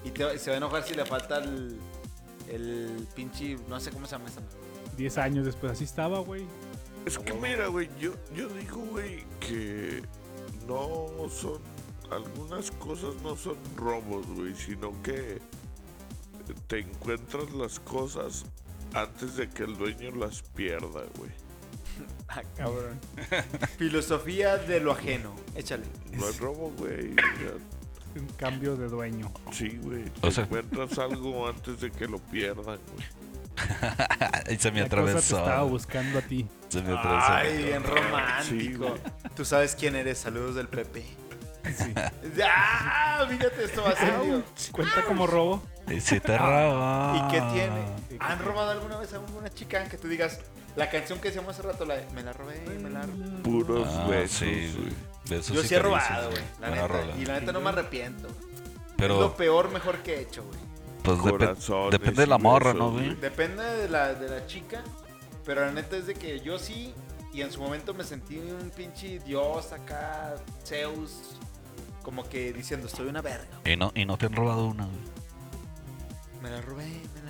Y 0.04 0.10
te- 0.10 0.38
se 0.38 0.50
va 0.50 0.54
a 0.54 0.58
enojar 0.58 0.82
si 0.82 0.94
le 0.94 1.04
falta 1.04 1.38
el. 1.38 1.78
El 2.48 3.06
pinche. 3.14 3.56
No 3.68 3.78
sé 3.80 3.90
cómo 3.90 4.06
se 4.06 4.12
llama 4.12 4.28
esa. 4.28 4.40
Diez 4.96 5.16
años 5.18 5.46
después, 5.46 5.72
así 5.72 5.84
estaba, 5.84 6.18
güey. 6.20 6.44
Es 7.06 7.18
que 7.18 7.32
mira, 7.34 7.66
güey, 7.68 7.88
yo, 8.00 8.12
yo 8.34 8.48
digo, 8.48 8.76
güey, 8.90 9.24
que 9.40 10.02
no 10.66 11.08
son. 11.30 11.60
Algunas 12.10 12.70
cosas 12.72 13.14
no 13.22 13.36
son 13.36 13.56
robos, 13.76 14.26
güey, 14.26 14.54
sino 14.54 14.92
que 15.02 15.40
te 16.66 16.80
encuentras 16.80 17.50
las 17.52 17.80
cosas 17.80 18.44
antes 18.92 19.36
de 19.36 19.48
que 19.48 19.62
el 19.64 19.76
dueño 19.78 20.10
las 20.16 20.42
pierda, 20.42 21.02
güey. 21.18 21.30
Ah, 22.34 22.42
cabrón. 22.56 22.98
Filosofía 23.78 24.56
de 24.56 24.80
lo 24.80 24.92
ajeno. 24.92 25.34
Échale. 25.54 25.84
No 26.12 26.26
es 26.26 26.38
robo, 26.40 26.72
güey. 26.78 27.10
Un 28.16 28.26
cambio 28.38 28.74
de 28.74 28.88
dueño. 28.88 29.30
Sí, 29.52 29.78
güey. 29.82 30.04
O 30.22 30.28
Te 30.28 30.32
sea- 30.32 30.44
encuentras 30.44 30.98
algo 30.98 31.46
antes 31.46 31.80
de 31.80 31.90
que 31.90 32.06
lo 32.08 32.18
pierdan, 32.18 32.78
güey. 32.94 33.06
Se 34.58 34.70
me 34.70 34.80
La 34.80 34.88
cosa 34.88 34.96
te 34.96 35.02
atravesó. 35.02 35.38
estaba 35.38 35.62
buscando 35.62 36.18
a 36.18 36.22
ti. 36.22 36.46
Se 36.68 36.82
me 36.82 36.92
atravesó. 36.96 37.32
Ay, 37.32 37.62
bien 37.64 37.82
Sí, 37.82 37.88
romántico. 37.88 38.94
Tú 39.34 39.44
sabes 39.44 39.74
quién 39.74 39.96
eres. 39.96 40.18
Saludos 40.18 40.54
del 40.54 40.68
Pepe. 40.68 41.04
Sí. 41.76 41.94
¡Ah! 42.44 43.24
Fíjate, 43.28 43.64
esto 43.64 43.82
va 43.82 43.90
a 43.90 43.96
ser. 43.96 44.20
digo. 44.22 44.42
Cuenta 44.72 45.02
como 45.06 45.26
robo. 45.26 45.62
Y 45.88 46.00
si 46.00 46.20
te 46.20 46.36
robó. 46.38 47.14
¿Y 47.16 47.30
qué 47.32 47.40
tiene? 47.52 47.84
¿Han 48.20 48.38
robado 48.40 48.70
alguna 48.72 48.96
vez 48.98 49.12
a 49.12 49.16
alguna 49.16 49.48
chica 49.50 49.84
que 49.88 49.96
tú 49.98 50.08
digas, 50.08 50.40
La 50.76 50.88
canción 50.90 51.18
que 51.20 51.28
decíamos 51.28 51.52
hace 51.58 51.62
rato, 51.68 51.84
la 51.84 51.96
de 51.96 52.06
Me 52.14 52.22
la 52.22 52.32
robé, 52.32 52.60
me 52.80 52.88
la 52.90 53.02
robé. 53.02 53.42
Puros 53.42 53.88
Ah, 53.90 54.06
besos, 54.08 54.38
sí, 54.38 54.74
güey. 54.76 55.38
Eso 55.40 55.54
Yo 55.54 55.62
sí 55.62 55.74
he 55.74 55.78
robado, 55.78 56.30
güey. 56.30 56.42
La 56.60 56.70
neta. 56.70 56.88
Y 57.18 57.24
la 57.26 57.40
neta 57.40 57.52
no 57.52 57.60
me 57.60 57.68
arrepiento. 57.70 58.28
Es 58.28 58.34
Pero, 58.96 59.20
lo 59.20 59.36
peor 59.36 59.70
mejor 59.70 59.98
que 59.98 60.14
he 60.16 60.20
hecho, 60.22 60.44
güey. 60.44 60.58
Pues 61.02 61.18
depende 61.90 62.22
de 62.22 62.26
la 62.26 62.38
morra, 62.38 62.74
¿no, 62.74 62.92
güey. 62.92 63.14
Depende 63.16 63.62
de 63.62 63.88
la, 63.88 64.14
de 64.14 64.28
la 64.28 64.46
chica, 64.46 64.82
pero 65.44 65.62
la 65.62 65.72
neta 65.72 65.96
es 65.96 66.06
de 66.06 66.14
que 66.14 66.40
yo 66.40 66.58
sí, 66.58 66.94
y 67.32 67.42
en 67.42 67.50
su 67.50 67.60
momento 67.60 67.94
me 67.94 68.04
sentí 68.04 68.38
un 68.38 68.70
pinche 68.70 69.18
dios 69.20 69.72
acá, 69.72 70.36
Zeus, 70.64 71.36
como 72.02 72.28
que 72.28 72.52
diciendo, 72.52 72.86
estoy 72.86 73.08
una 73.08 73.22
verga. 73.22 73.60
Y 73.64 73.76
no, 73.76 73.92
y 73.94 74.04
no 74.04 74.18
te 74.18 74.26
han 74.26 74.34
robado 74.34 74.66
una, 74.66 74.84
güey. 74.84 74.98
Me 76.42 76.50
la 76.50 76.60
robé, 76.60 76.86
me 77.14 77.21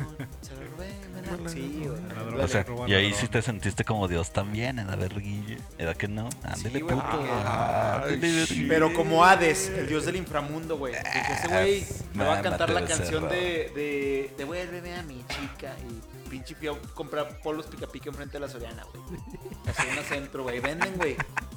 Sí, 1.46 1.84
güey. 1.86 2.42
O 2.42 2.48
sea, 2.48 2.66
y 2.88 2.94
ahí 2.94 3.12
sí 3.12 3.28
te 3.28 3.40
sentiste 3.40 3.84
como 3.84 4.08
Dios 4.08 4.32
también, 4.32 4.78
en 4.78 4.88
la 4.88 4.96
verguilla. 4.96 5.56
¿Era 5.78 5.94
que 5.94 6.08
no? 6.08 6.28
Ándele, 6.42 6.80
güey, 6.80 6.94
puto. 6.96 7.24
Ay, 7.44 8.46
sí. 8.48 8.66
Pero 8.68 8.92
como 8.92 9.24
Hades, 9.24 9.68
el 9.68 9.86
dios 9.86 10.06
del 10.06 10.16
inframundo, 10.16 10.76
güey. 10.76 10.94
Dije, 10.94 11.32
ese 11.32 11.48
güey 11.48 11.86
me 12.14 12.24
va 12.24 12.38
a 12.38 12.42
cantar 12.42 12.70
la 12.70 12.84
canción 12.84 13.28
de, 13.28 13.70
de 13.74 14.34
Devuélveme 14.38 14.94
a 14.94 15.02
mi 15.02 15.24
chica. 15.28 15.74
Y 15.88 16.09
pinche 16.30 16.54
fui 16.54 16.68
a 16.68 16.72
comprar 16.94 17.40
polos 17.42 17.66
pica 17.66 17.86
pica 17.86 18.08
enfrente 18.08 18.34
de 18.34 18.40
la 18.40 18.48
Soriana, 18.48 18.84
güey. 18.84 19.20
Así 19.66 19.88
en 19.88 20.04
centro, 20.04 20.44
güey. 20.44 20.60
Venden, 20.60 20.96
güey. 20.96 21.16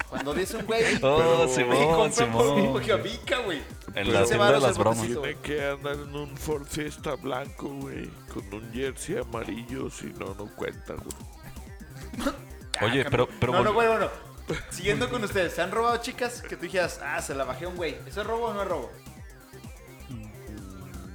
Cuando 0.10 0.34
dice 0.34 0.58
un 0.58 0.66
güey, 0.66 0.84
Oh, 1.02 1.48
Simón, 1.48 2.12
Simón. 2.12 2.82
pica 2.82 3.02
pica, 3.02 3.40
güey. 3.40 3.62
En 3.96 4.12
la 4.12 4.26
tienda 4.26 4.52
de 4.52 4.60
las 4.60 4.78
bromas. 4.78 5.06
Tiene 5.06 5.36
que 5.36 5.66
andar 5.66 5.94
en 5.94 6.16
un 6.16 6.36
Ford 6.36 6.66
Fiesta 6.68 7.16
blanco, 7.16 7.70
güey. 7.70 8.10
Con 8.34 8.54
un 8.54 8.74
jersey 8.74 9.18
amarillo, 9.18 9.90
si 9.90 10.08
no, 10.08 10.34
no 10.34 10.48
cuenta, 10.56 10.96
güey. 10.96 12.34
Oye, 12.82 13.06
pero, 13.10 13.28
pero 13.40 13.54
no, 13.54 13.64
no, 13.64 13.74
güey, 13.74 13.88
bueno. 13.88 14.10
Siguiendo 14.72 15.10
con 15.10 15.24
ustedes, 15.24 15.54
¿se 15.54 15.62
han 15.62 15.72
robado 15.72 15.98
chicas 15.98 16.42
que 16.42 16.58
tú 16.58 16.64
dijeras, 16.64 17.00
ah, 17.02 17.22
se 17.22 17.34
la 17.34 17.46
bajé 17.46 17.66
a 17.66 17.70
un 17.70 17.78
güey? 17.78 17.96
¿Eso 18.06 18.22
es 18.22 18.28
robo 18.28 18.48
o 18.48 18.54
no 18.54 18.64
es 18.64 18.68
robo? 18.68 18.92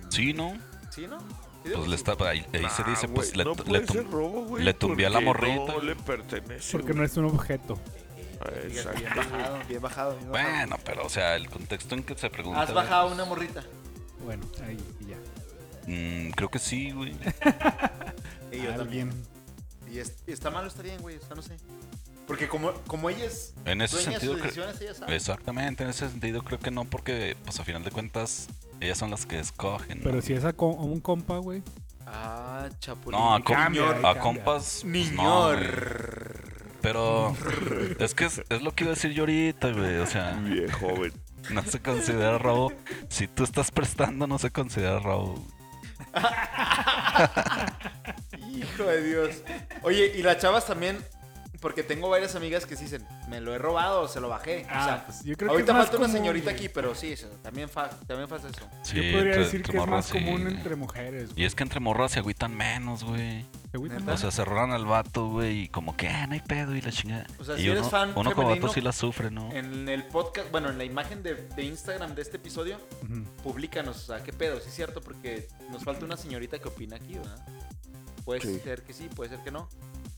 Sí, 0.09 0.33
¿no? 0.33 0.57
¿Sí, 0.91 1.07
no? 1.07 1.19
Pues 1.63 1.89
le 1.89 1.97
está, 1.97 2.13
ahí, 2.29 2.45
ahí 2.53 2.67
se 2.71 2.83
Nah, 2.83 2.89
dice, 2.91 3.09
pues 3.09 3.37
le, 3.37 3.45
no 3.45 3.55
le 3.67 3.85
tum- 3.85 4.11
robo, 4.11 4.45
güey, 4.45 4.65
le 4.65 4.73
tumbé 4.75 5.07
a 5.07 5.11
la 5.11 5.21
morrita. 5.21 5.73
No 5.73 5.81
le 5.83 5.97
pertenece. 5.97 6.73
Porque 6.73 6.95
no 6.95 7.05
es 7.05 7.17
un 7.17 7.27
objeto. 7.27 7.79
Bien 8.65 8.71
Exacto. 8.71 9.03
bajado, 9.17 9.59
bien 9.69 9.81
bajado. 9.83 10.17
bien 10.17 10.31
bajado. 10.33 10.53
Bueno, 10.61 10.77
pero 10.85 11.05
o 11.05 11.09
sea, 11.09 11.35
el 11.37 11.49
contexto 11.51 11.95
en 11.97 12.05
que 12.05 12.17
se 12.17 12.31
pregunta. 12.31 12.63
¿Has 12.63 12.73
bajado 12.73 13.13
una 13.13 13.25
morrita? 13.25 13.65
Bueno, 14.25 14.47
ahí 14.65 14.79
y 15.01 15.07
ya. 15.07 15.17
Mm, 15.87 16.31
creo 16.33 16.49
que 16.51 16.59
sí, 16.59 16.93
güey. 16.93 17.15
Y 18.53 18.63
yo 18.63 18.75
también. 18.77 19.11
Y, 19.93 19.99
es- 19.99 20.15
y 20.27 20.33
está 20.33 20.51
mal 20.51 20.65
o 20.65 20.69
está 20.69 20.83
bien, 20.83 21.01
güey, 21.01 21.17
o 21.17 21.21
sea, 21.21 21.35
no 21.37 21.43
sé. 21.43 21.57
Porque 22.27 22.47
como, 22.49 22.73
como 22.87 23.09
ella 23.11 23.25
es 23.25 23.55
En 23.65 23.81
ese 23.83 23.97
dueña 23.97 24.11
de 24.13 24.15
sentido, 24.21 24.33
sus 24.35 24.43
cre- 24.43 24.45
decisiones, 24.47 24.81
ella 24.83 24.95
sabe. 24.95 25.17
exactamente, 25.17 25.83
en 25.85 25.91
ese 25.91 26.09
sentido 26.09 26.43
creo 26.43 26.59
que 26.59 26.71
no, 26.71 26.85
porque 26.85 27.37
pues 27.45 27.59
a 27.59 27.65
final 27.65 27.83
de 27.85 27.91
cuentas 27.91 28.49
ellas 28.81 28.99
son 28.99 29.11
las 29.11 29.27
que 29.27 29.39
escogen. 29.39 29.99
¿no? 29.99 30.05
Pero 30.05 30.23
si 30.23 30.33
es 30.35 30.45
a, 30.45 30.55
un 30.59 31.01
compa, 31.01 31.39
güey. 31.39 31.63
Ah, 32.07 32.69
chapulín. 32.81 33.19
No, 33.19 33.35
a, 33.35 33.43
com- 33.43 33.55
cambia, 33.57 33.91
a 34.09 34.19
compas. 34.19 34.81
pues, 34.83 34.85
no, 34.85 34.91
Niñor. 34.93 35.57
güey. 35.59 35.71
pero 36.81 37.37
es 37.99 38.15
que 38.15 38.25
es, 38.27 38.43
es 38.49 38.63
lo 38.63 38.73
que 38.75 38.85
iba 38.85 38.93
a 38.93 38.95
decir 38.95 39.11
yo 39.13 39.23
ahorita, 39.23 39.73
güey. 39.73 39.99
O 39.99 40.07
sea, 40.07 40.33
Bien 40.43 40.71
joven. 40.71 41.13
no 41.51 41.63
se 41.65 41.81
considera 41.81 42.39
robo. 42.39 42.73
Si 43.11 43.29
tú 43.29 43.45
estás 43.45 43.71
prestando, 43.71 44.27
no 44.27 44.39
se 44.39 44.51
considera 44.51 44.99
robo. 45.01 45.45
Hijo 48.53 48.85
de 48.85 49.03
Dios. 49.03 49.43
Oye, 49.83 50.13
y 50.17 50.23
las 50.23 50.39
chavas 50.39 50.67
también, 50.67 50.99
porque 51.61 51.83
tengo 51.83 52.09
varias 52.09 52.35
amigas 52.37 52.67
que 52.67 52.77
dicen, 52.77 53.05
me 53.29 53.41
lo 53.41 53.55
he 53.55 53.59
robado 53.59 54.03
o 54.03 54.09
se 54.09 54.21
lo 54.21 54.29
bajé. 54.29 54.67
Ah, 54.71 54.81
o 54.81 54.85
sea, 54.85 55.07
pues 55.07 55.25
yo 55.25 55.37
creo 55.37 55.49
que 55.49 55.53
ahorita 55.55 55.73
falta 55.75 55.97
una 55.97 56.07
común, 56.07 56.13
señorita 56.17 56.45
güey. 56.45 56.55
aquí, 56.57 56.69
pero 56.69 56.95
sí, 56.95 57.13
eso, 57.13 57.27
también, 57.43 57.69
fa- 57.69 57.91
también 58.07 58.29
pasa 58.29 58.49
eso. 58.49 58.67
Sí, 58.83 58.97
Yo 58.97 59.03
podría 59.03 59.19
entre- 59.19 59.39
decir 59.39 59.57
entre 59.57 59.73
que 59.73 59.79
es 59.79 59.87
más 59.87 60.11
común 60.13 60.47
sí. 60.49 60.55
entre 60.55 60.77
mujeres. 60.77 61.31
Y 61.37 61.45
es 61.45 61.55
que 61.55 61.63
entre 61.65 61.81
morras 61.81 62.13
se 62.13 62.21
agüitan 62.21 62.57
menos, 62.57 63.03
güey. 63.05 63.45
¿Te 63.71 63.77
agüitan 63.77 63.99
¿Neta? 64.01 64.15
O 64.15 64.17
sea, 64.17 64.31
se 64.31 64.45
roban 64.45 64.71
al 64.73 64.87
vato, 64.87 65.29
güey, 65.29 65.63
y 65.63 65.69
como 65.69 65.97
que, 65.97 66.09
ah, 66.09 66.27
no 66.27 66.35
hay 66.35 66.41
pedo 66.41 66.75
y 66.77 66.81
la 66.81 66.91
chingada. 66.93 67.27
O 67.39 67.45
sea, 67.45 67.57
y 67.59 67.63
si 67.63 67.69
uno, 67.69 67.81
eres 67.81 67.91
fan 67.91 68.13
uno 68.15 68.33
como 68.35 68.49
vato 68.51 68.69
sí 68.69 68.81
la 68.81 68.93
sufre, 68.93 69.31
¿no? 69.31 69.53
En 69.53 69.89
el 69.89 70.05
podcast, 70.05 70.51
bueno, 70.51 70.71
en 70.71 70.79
la 70.79 70.85
imagen 70.85 71.23
de, 71.23 71.35
de 71.35 71.63
Instagram 71.65 72.15
de 72.15 72.23
este 72.23 72.37
episodio, 72.37 72.79
Ujú. 73.03 73.25
públicanos, 73.43 73.97
o 73.97 74.07
sea, 74.15 74.23
qué 74.25 74.33
pedo, 74.33 74.59
sí 74.61 74.69
es 74.69 74.75
cierto, 74.75 75.01
porque 75.01 75.49
nos 75.71 75.83
falta 75.85 76.05
una 76.05 76.17
señorita 76.17 76.59
que 76.59 76.69
opina 76.69 76.97
aquí, 76.97 77.15
¿verdad? 77.15 77.45
Puede 78.25 78.41
Sí. 78.43 78.61
ser 78.63 78.83
que 78.83 78.93
sí, 78.93 79.09
puede 79.15 79.31
ser 79.31 79.41
que 79.41 79.51
no. 79.51 79.69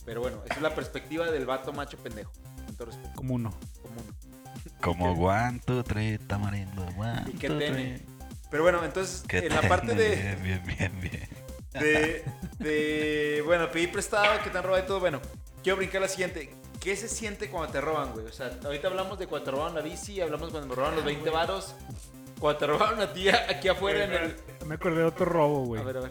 Pero 0.04 0.20
bueno, 0.20 0.38
esa 0.44 0.54
es 0.54 0.62
la 0.62 0.74
perspectiva 0.74 1.30
del 1.30 1.46
vato 1.46 1.72
macho 1.72 1.96
pendejo. 1.98 2.32
Con 2.66 2.74
todo 2.76 2.86
respeto, 2.88 3.10
Como 3.14 3.34
uno. 3.34 3.50
como 3.82 3.94
uno. 4.00 4.14
Como 4.80 5.12
one, 5.28 5.60
two, 5.64 5.82
three, 5.84 6.18
tamarindo, 6.18 6.82
one, 6.98 7.24
Y 7.28 7.32
que 7.38 7.48
two, 7.48 7.58
tiene. 7.58 7.74
three. 7.98 8.06
Pero 8.50 8.62
bueno, 8.64 8.84
entonces, 8.84 9.24
en 9.30 9.54
la 9.54 9.62
parte 9.62 9.94
de, 9.94 10.36
Bien, 10.42 10.62
bien, 10.64 11.00
bien. 11.00 11.28
de, 11.72 12.24
de, 12.58 13.42
bueno, 13.46 13.70
pedir 13.70 13.92
prestado, 13.92 14.42
que 14.42 14.50
te 14.50 14.58
han 14.58 14.64
robado 14.64 14.82
y 14.82 14.86
todo, 14.86 14.98
bueno, 15.00 15.20
quiero 15.62 15.76
brincar 15.76 15.98
a 15.98 16.06
la 16.06 16.08
siguiente. 16.08 16.52
¿Qué 16.80 16.96
se 16.96 17.08
siente 17.08 17.48
cuando 17.50 17.70
te 17.70 17.80
roban, 17.80 18.12
güey? 18.12 18.24
O 18.26 18.32
sea, 18.32 18.50
ahorita 18.64 18.88
hablamos 18.88 19.18
de 19.18 19.26
cuando 19.26 19.44
te 19.44 19.50
robaron 19.52 19.74
la 19.76 19.82
bici, 19.82 20.20
hablamos 20.20 20.48
cuando 20.50 20.66
me 20.68 20.74
robaron 20.74 20.96
los 20.96 21.04
20 21.04 21.28
varos, 21.30 21.74
cuando 22.40 22.58
te 22.58 22.66
robaron 22.66 23.00
a 23.00 23.12
ti 23.12 23.28
aquí 23.28 23.68
afuera 23.68 24.04
en 24.04 24.12
el... 24.14 24.36
Me 24.66 24.74
acordé 24.76 24.96
de 24.98 25.04
otro 25.04 25.26
robo, 25.26 25.66
güey. 25.66 25.80
A 25.80 25.84
ver, 25.84 25.98
a 25.98 26.00
ver. 26.00 26.10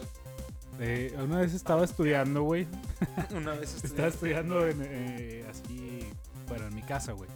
Eh, 0.80 1.14
una 1.22 1.38
vez 1.40 1.52
estaba 1.54 1.84
estudiando, 1.84 2.42
güey. 2.42 2.66
Una 3.36 3.52
vez 3.52 3.74
Estaba 3.84 4.08
estudié- 4.08 4.08
estudiando 4.08 4.66
en, 4.66 4.82
eh, 4.82 5.44
así, 5.50 6.08
bueno, 6.48 6.66
en 6.68 6.74
mi 6.74 6.82
casa, 6.82 7.12
güey. 7.12 7.28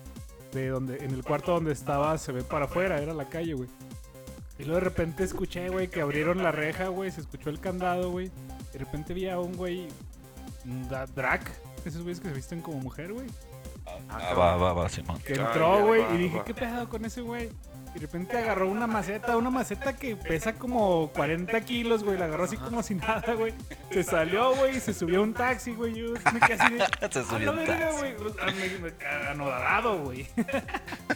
De 0.52 0.68
donde, 0.68 1.04
en 1.04 1.10
el 1.12 1.22
cuarto 1.22 1.52
donde 1.52 1.72
estaba 1.72 2.16
se 2.16 2.32
ve 2.32 2.42
para 2.42 2.64
afuera, 2.66 3.00
era 3.02 3.12
la 3.12 3.28
calle, 3.28 3.54
güey. 3.54 3.68
Y 4.58 4.62
luego 4.64 4.76
de 4.78 4.84
repente 4.84 5.24
escuché, 5.24 5.68
güey, 5.68 5.88
que 5.88 6.00
abrieron 6.00 6.42
la 6.42 6.52
reja, 6.52 6.88
güey, 6.88 7.10
se 7.10 7.20
escuchó 7.20 7.50
el 7.50 7.60
candado, 7.60 8.10
güey. 8.10 8.30
De 8.72 8.78
repente 8.78 9.12
vi 9.12 9.28
a 9.28 9.38
un 9.40 9.56
güey, 9.56 9.88
un 10.64 10.88
drag, 11.14 11.42
esos 11.84 12.02
güeyes 12.02 12.20
que 12.20 12.28
se 12.28 12.34
visten 12.34 12.62
como 12.62 12.78
mujer, 12.78 13.12
güey. 13.12 13.26
Ah, 14.08 14.32
va, 14.34 14.56
va, 14.56 14.72
va, 14.72 14.88
Simón. 14.88 15.18
Que 15.20 15.34
Ah, 15.34 15.46
entró, 15.48 15.84
güey, 15.86 16.02
y 16.14 16.18
dije. 16.18 16.42
¿qué 16.46 16.54
pedo 16.54 16.88
con 16.88 17.04
ese 17.04 17.20
güey? 17.20 17.50
Y 17.94 18.00
de 18.00 18.06
repente 18.06 18.36
agarró 18.36 18.68
una 18.68 18.86
maceta, 18.88 19.36
una 19.36 19.50
maceta 19.50 19.94
que 19.96 20.16
pesa 20.16 20.54
como 20.54 21.10
40 21.12 21.60
kilos, 21.60 22.02
güey. 22.02 22.18
La 22.18 22.24
agarró 22.24 22.44
así 22.44 22.56
como 22.56 22.82
si 22.82 22.96
nada, 22.96 23.34
güey. 23.34 23.54
Se 23.92 24.02
salió, 24.02 24.54
güey, 24.56 24.76
y 24.76 24.80
se 24.80 24.92
subió 24.92 25.20
a 25.20 25.22
un 25.22 25.32
taxi, 25.32 25.72
güey. 25.72 25.94
Yo 25.94 26.12
me 26.32 26.40
quedé 26.40 26.54
así 26.60 26.74
de. 26.74 26.78
Se 27.12 27.18
"A 27.20 27.24
subió 27.24 27.52
un 27.52 27.64
taxi. 27.64 27.96
güey". 27.98 28.14
O 28.16 28.34
sea, 28.34 28.46
me- 28.46 28.78
me- 28.90 29.28
Anodado, 29.30 29.98
güey. 30.02 30.26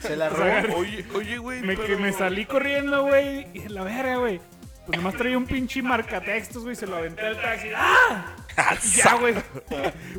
Se 0.01 0.15
la 0.17 0.29
O 0.29 0.37
sea, 0.37 0.63
robó. 0.63 0.77
Oye, 0.79 1.05
oye, 1.15 1.39
güey. 1.39 1.63
Me, 1.63 1.75
que 1.77 1.83
pero- 1.83 1.99
me 1.99 2.13
salí 2.13 2.47
corriendo, 2.47 3.03
güey. 3.07 3.49
Y 3.55 3.63
en 3.63 3.75
la 3.75 3.83
verga, 3.83 4.17
güey. 4.17 4.41
Pues 4.87 4.97
nomás 4.99 5.15
traía 5.17 5.37
un 5.37 5.47
pinche 5.47 5.83
marcatextos, 5.83 6.63
güey. 6.63 6.77
Se 6.77 6.87
lo 6.87 6.97
aventé 6.97 7.23
al 7.27 7.41
taxi. 7.43 7.69
¡Ah! 7.77 8.37
Y 8.85 8.89
ya, 8.97 9.15
güey. 9.17 9.35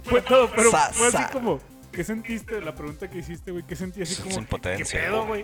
Fue 0.04 0.22
todo, 0.22 0.50
pero 0.54 0.72
fue 0.72 1.08
así 1.08 1.24
como. 1.32 1.60
¿Qué 1.91 2.04
sentiste? 2.04 2.62
La 2.62 2.75
pregunta 2.75 3.10
que 3.10 3.17
hiciste, 3.19 3.52
güey. 3.52 3.63
¿Qué 3.65 3.75
sentí 3.75 4.02
así 4.02 4.21
como. 4.21 4.45
¿Qué 4.62 4.86
pedo, 4.86 5.25
güey. 5.25 5.43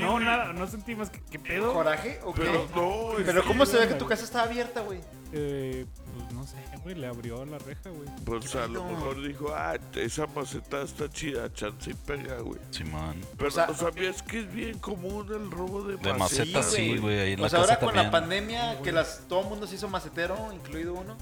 No, 0.00 0.18
nada, 0.20 0.52
no 0.52 0.66
sentí 0.66 0.94
más 0.94 1.10
que. 1.10 1.20
¿Qué 1.30 1.38
pedo? 1.38 1.72
¿Coraje 1.72 2.20
o 2.24 2.34
qué? 2.34 2.42
Pero 2.42 2.68
no, 2.74 3.24
Pero 3.24 3.44
¿cómo 3.44 3.64
se 3.66 3.78
ve 3.78 3.88
que 3.88 3.94
tu 3.94 4.06
casa 4.06 4.24
estaba 4.24 4.44
abierta, 4.44 4.80
güey? 4.80 5.00
Eh, 5.32 5.86
pues 6.16 6.32
no 6.32 6.46
sé, 6.46 6.56
güey. 6.82 6.94
Le 6.94 7.06
abrió 7.06 7.44
la 7.44 7.58
reja, 7.58 7.90
güey. 7.90 8.08
Pues 8.24 8.54
a 8.54 8.66
lo 8.66 8.84
mejor 8.84 9.20
dijo, 9.26 9.52
ah, 9.54 9.74
esa 9.96 10.26
maceta 10.26 10.82
está 10.82 11.08
chida, 11.10 11.52
chance 11.52 11.90
y 11.90 11.94
pega, 11.94 12.38
güey. 12.38 12.60
Simón. 12.70 13.20
Pero 13.36 13.48
O 13.48 13.50
sea- 13.50 13.66
¿no 13.66 13.74
sabías 13.74 14.22
que 14.22 14.40
es 14.40 14.52
bien 14.52 14.78
común 14.78 15.26
el 15.32 15.50
robo 15.50 15.82
de, 15.84 15.96
De 15.96 16.12
macetas? 16.14 16.18
maceta, 16.18 16.62
Sí, 16.62 16.76
sí, 16.76 16.88
güey. 16.88 16.98
güey. 17.00 17.20
Ahí 17.20 17.32
en 17.32 17.40
O 17.40 17.42
la 17.44 17.48
sea, 17.50 17.60
casa 17.60 17.74
ahora 17.74 17.86
con 17.86 17.96
la 17.96 18.10
pandemia, 18.10 18.80
que 18.82 18.92
las, 18.92 19.22
todo 19.28 19.40
el 19.42 19.46
mundo 19.48 19.66
se 19.66 19.74
hizo 19.76 19.88
macetero, 19.88 20.36
incluido 20.52 20.94
uno. 20.94 21.16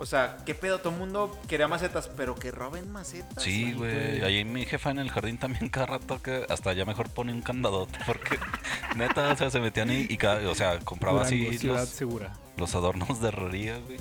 O 0.00 0.06
sea, 0.06 0.38
¿qué 0.46 0.54
pedo? 0.54 0.78
Todo 0.78 0.94
el 0.94 0.98
mundo 0.98 1.38
quería 1.46 1.68
macetas, 1.68 2.08
pero 2.16 2.34
que 2.34 2.50
roben 2.50 2.90
macetas. 2.90 3.42
Sí, 3.44 3.74
güey. 3.74 4.22
Ahí 4.22 4.46
mi 4.46 4.64
jefa 4.64 4.90
en 4.90 4.98
el 4.98 5.10
jardín 5.10 5.36
también 5.36 5.68
cada 5.68 5.84
rato 5.86 6.22
que 6.22 6.46
hasta 6.48 6.72
ya 6.72 6.86
mejor 6.86 7.10
pone 7.10 7.32
un 7.34 7.42
candadote 7.42 7.98
porque 8.06 8.38
neta, 8.96 9.30
o 9.30 9.36
sea, 9.36 9.50
se 9.50 9.60
metían 9.60 9.90
y, 9.90 10.06
y 10.08 10.16
cada, 10.16 10.48
o 10.48 10.54
sea, 10.54 10.78
compraba 10.80 11.24
Durango, 11.24 11.48
así 11.50 11.58
ciudad 11.58 11.80
los, 11.80 11.88
segura. 11.90 12.32
los 12.56 12.74
adornos 12.74 13.20
de 13.20 13.28
herrería, 13.28 13.78
güey. 13.78 13.98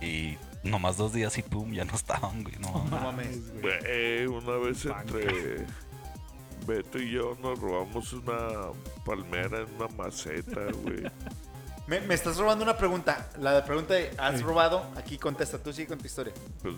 Y 0.00 0.38
nomás 0.62 0.96
dos 0.96 1.12
días 1.12 1.36
y 1.36 1.42
pum, 1.42 1.72
ya 1.72 1.84
no 1.84 1.94
estaban, 1.96 2.44
güey. 2.44 2.54
No, 2.60 2.86
No 2.88 3.00
mames. 3.00 3.50
güey. 3.60 3.60
Güey, 3.80 4.26
una 4.28 4.56
vez 4.56 4.84
entre 4.84 5.66
Beto 6.64 6.98
y 7.00 7.10
yo 7.10 7.36
nos 7.42 7.58
robamos 7.58 8.12
una 8.12 8.36
palmera 9.04 9.58
en 9.62 9.74
una 9.74 9.88
maceta, 9.96 10.60
güey. 10.84 11.02
Me, 11.90 12.00
me 12.00 12.14
estás 12.14 12.36
robando 12.36 12.62
una 12.64 12.76
pregunta. 12.78 13.28
La 13.40 13.64
pregunta 13.64 13.94
de 13.94 14.12
¿has 14.16 14.36
Sí. 14.38 14.42
robado? 14.44 14.86
Aquí 14.96 15.18
contesta, 15.18 15.58
tú 15.58 15.72
sigue 15.72 15.88
con 15.88 15.98
tu 15.98 16.06
historia. 16.06 16.32
Pues, 16.62 16.76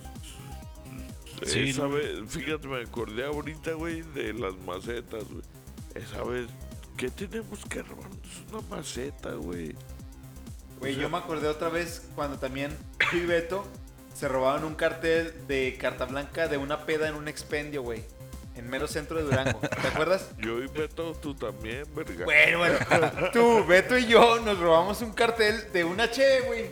Sí, 1.53 1.69
esa 1.69 1.83
¿no? 1.83 1.91
vez, 1.91 2.19
fíjate, 2.29 2.67
me 2.67 2.81
acordé 2.83 3.27
ahorita, 3.27 3.73
güey, 3.73 4.01
de 4.03 4.33
las 4.33 4.55
macetas, 4.65 5.25
güey. 5.25 5.43
Esa 5.95 6.23
vez, 6.25 6.47
¿qué 6.97 7.11
tenemos 7.11 7.63
que 7.69 7.83
robarnos? 7.83 8.19
Una 8.51 8.63
maceta, 8.77 9.33
güey. 9.33 9.75
Güey, 10.79 10.93
O 10.93 10.95
sea- 10.95 11.03
yo 11.03 11.11
me 11.11 11.19
acordé 11.19 11.49
otra 11.49 11.69
vez 11.69 12.09
cuando 12.15 12.39
también 12.39 12.75
fui 13.11 13.21
Beto 13.27 13.67
se 14.15 14.29
robaron 14.29 14.65
un 14.65 14.75
cartel 14.77 15.35
de 15.47 15.77
carta 15.79 16.07
blanca 16.07 16.49
de 16.49 16.57
una 16.57 16.87
peda 16.87 17.09
en 17.09 17.17
un 17.17 17.29
expendio, 17.29 17.83
güey. 17.83 18.05
En 18.55 18.69
mero 18.69 18.87
centro 18.87 19.17
de 19.19 19.25
Durango. 19.25 19.59
¿Te 19.61 19.89
acuerdas? 19.89 20.31
Yo 20.39 20.63
y 20.63 20.67
Beto, 20.67 21.15
tú 21.15 21.35
también, 21.35 21.85
verga. 21.95 22.25
Bueno, 22.25 22.59
bueno. 22.59 22.77
Tú, 23.33 23.65
Beto 23.67 23.97
y 23.97 24.07
yo 24.07 24.41
nos 24.41 24.59
robamos 24.59 25.01
un 25.01 25.13
cartel 25.13 25.73
de 25.73 25.85
una 25.85 26.11
che, 26.11 26.41
güey. 26.43 26.67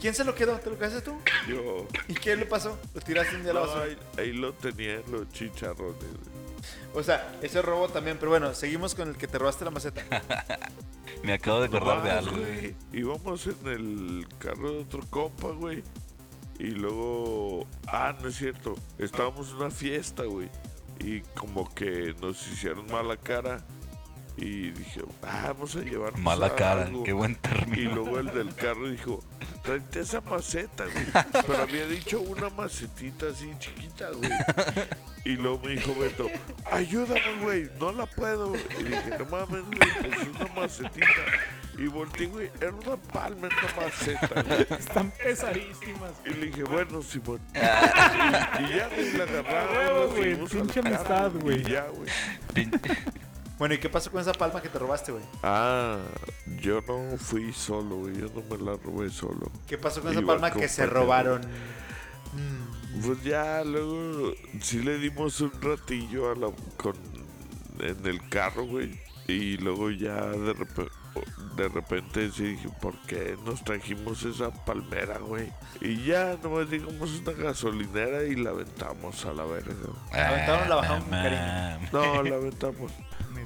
¿Quién 0.00 0.14
se 0.14 0.24
lo 0.24 0.34
quedó? 0.34 0.58
¿Te 0.58 0.70
lo 0.70 0.78
quedaste 0.78 1.02
tú? 1.02 1.14
Yo. 1.46 1.86
¿Y 2.08 2.14
qué 2.14 2.34
le 2.36 2.46
pasó? 2.46 2.78
Lo 2.94 3.00
tiraste 3.02 3.36
un 3.36 3.42
día 3.42 3.50
a 3.50 3.54
la 3.54 3.60
No, 3.60 3.66
basura. 3.66 3.84
ahí, 3.84 3.98
ahí 4.16 4.32
lo 4.32 4.54
tenía 4.54 4.94
en 4.94 5.12
los 5.12 5.28
chicharrones. 5.30 5.94
güey. 5.98 6.40
O 6.94 7.02
sea, 7.02 7.38
ese 7.42 7.60
robo 7.60 7.88
también. 7.90 8.16
Pero 8.18 8.30
bueno, 8.30 8.54
seguimos 8.54 8.94
con 8.94 9.08
el 9.10 9.16
que 9.18 9.28
te 9.28 9.36
robaste 9.38 9.64
la 9.66 9.70
maceta. 9.70 10.02
Me 11.22 11.34
acabo 11.34 11.60
de 11.60 11.66
acordar 11.66 12.02
de 12.02 12.10
algo, 12.12 12.30
güey. 12.38 12.54
güey. 12.60 12.74
Íbamos 12.94 13.46
en 13.46 13.66
el 13.66 14.26
carro 14.38 14.72
de 14.72 14.78
otro 14.80 15.00
compa, 15.10 15.48
güey. 15.48 15.82
Y 16.58 16.68
luego. 16.70 17.66
Ah, 17.86 18.16
no 18.22 18.28
es 18.28 18.36
cierto. 18.36 18.76
Estábamos 18.98 19.50
en 19.50 19.56
una 19.56 19.70
fiesta, 19.70 20.22
güey. 20.24 20.48
Y 21.00 21.22
como 21.34 21.72
que 21.74 22.14
nos 22.20 22.46
hicieron 22.46 22.86
mala 22.90 23.16
cara. 23.16 23.64
Y 24.36 24.70
dije, 24.70 25.02
ah, 25.22 25.48
vamos 25.48 25.76
a 25.76 25.80
llevar. 25.80 26.16
Mala 26.18 26.54
cara, 26.54 26.82
algo. 26.86 27.04
qué 27.04 27.12
buen 27.12 27.32
Y 27.32 27.34
término. 27.36 27.94
luego 27.94 28.18
el 28.18 28.26
del 28.32 28.54
carro 28.54 28.88
dijo, 28.88 29.22
tráete 29.62 30.00
esa 30.00 30.20
maceta, 30.22 30.84
güey. 30.84 31.06
Pero 31.46 31.62
había 31.62 31.86
dicho 31.86 32.20
una 32.20 32.48
macetita 32.50 33.26
así 33.28 33.50
chiquita, 33.58 34.10
güey. 34.10 34.30
Y 35.24 35.30
luego 35.36 35.60
me 35.64 35.72
dijo 35.72 35.94
Beto, 35.94 36.30
ayúdame, 36.70 37.42
güey, 37.42 37.70
no 37.78 37.92
la 37.92 38.06
puedo. 38.06 38.54
Y 38.56 38.84
dije, 38.84 39.18
no 39.18 39.26
mames, 39.26 39.64
güey, 39.66 39.90
pues 40.00 40.20
es 40.22 40.28
una 40.28 40.54
macetita. 40.54 41.06
Y 41.78 41.86
volteé, 41.86 42.26
güey, 42.26 42.50
era 42.60 42.72
una 42.72 42.96
palma 42.96 43.48
una 43.48 43.84
maceta, 43.86 44.42
güey. 44.42 44.66
Están 44.78 45.10
pesadísimas. 45.12 46.12
Y 46.24 46.30
le 46.30 46.46
dije, 46.46 46.62
bueno, 46.64 47.02
Simón. 47.02 47.40
Y, 47.54 47.58
y 48.64 48.76
ya, 48.76 48.88
güey, 48.88 49.12
la 49.12 49.24
agarramos, 49.24 50.08
nos 50.08 50.14
güey, 50.16 50.36
pinche 50.62 50.80
amistad, 50.80 51.30
güey. 51.32 51.60
Y 51.60 51.64
ya, 51.64 51.86
güey. 51.88 52.08
Bueno, 53.60 53.74
¿y 53.74 53.78
qué 53.78 53.88
pasó 53.90 54.10
con 54.10 54.20
esa 54.22 54.32
palma 54.32 54.60
que 54.62 54.70
te 54.70 54.78
robaste, 54.78 55.12
güey? 55.12 55.22
Ah, 55.42 55.98
yo 56.62 56.80
no 56.88 57.16
fui 57.18 57.52
solo, 57.52 57.96
güey, 57.96 58.16
yo 58.18 58.26
no 58.34 58.42
me 58.50 58.56
la 58.64 58.76
robé 58.78 59.10
solo. 59.10 59.52
¿Qué 59.68 59.76
pasó 59.76 60.00
con 60.00 60.10
esa 60.12 60.20
Iba 60.22 60.32
palma 60.32 60.50
que 60.50 60.66
se 60.66 60.86
robaron? 60.86 61.42
Pues 63.04 63.22
ya, 63.22 63.62
luego 63.64 64.32
sí 64.62 64.82
le 64.82 64.96
dimos 64.98 65.40
un 65.42 65.52
ratillo 65.60 66.32
a 66.32 66.36
la, 66.36 66.48
con, 66.78 66.96
en 67.80 68.06
el 68.06 68.26
carro, 68.30 68.64
güey. 68.64 68.98
Y 69.28 69.58
luego 69.58 69.90
ya 69.90 70.24
de, 70.26 70.54
repe- 70.54 70.90
de 71.56 71.68
repente 71.68 72.30
sí 72.32 72.42
dije, 72.44 72.68
¿por 72.80 72.96
qué 73.02 73.36
nos 73.44 73.62
trajimos 73.62 74.24
esa 74.24 74.50
palmera, 74.64 75.18
güey? 75.18 75.52
Y 75.82 76.02
ya 76.04 76.36
nomás 76.42 76.68
llegamos 76.68 77.10
a 77.12 77.30
una 77.30 77.32
gasolinera 77.44 78.24
y 78.24 78.36
la 78.36 78.50
aventamos 78.50 79.24
a 79.26 79.32
la 79.34 79.44
verga. 79.44 79.74
aventaron, 80.12 80.68
la 80.68 80.74
bajaron 80.76 81.02
con 81.04 81.14
Ah, 81.14 81.22
cariño. 81.22 81.88
No, 81.92 82.22
la 82.22 82.36
aventamos. 82.36 82.92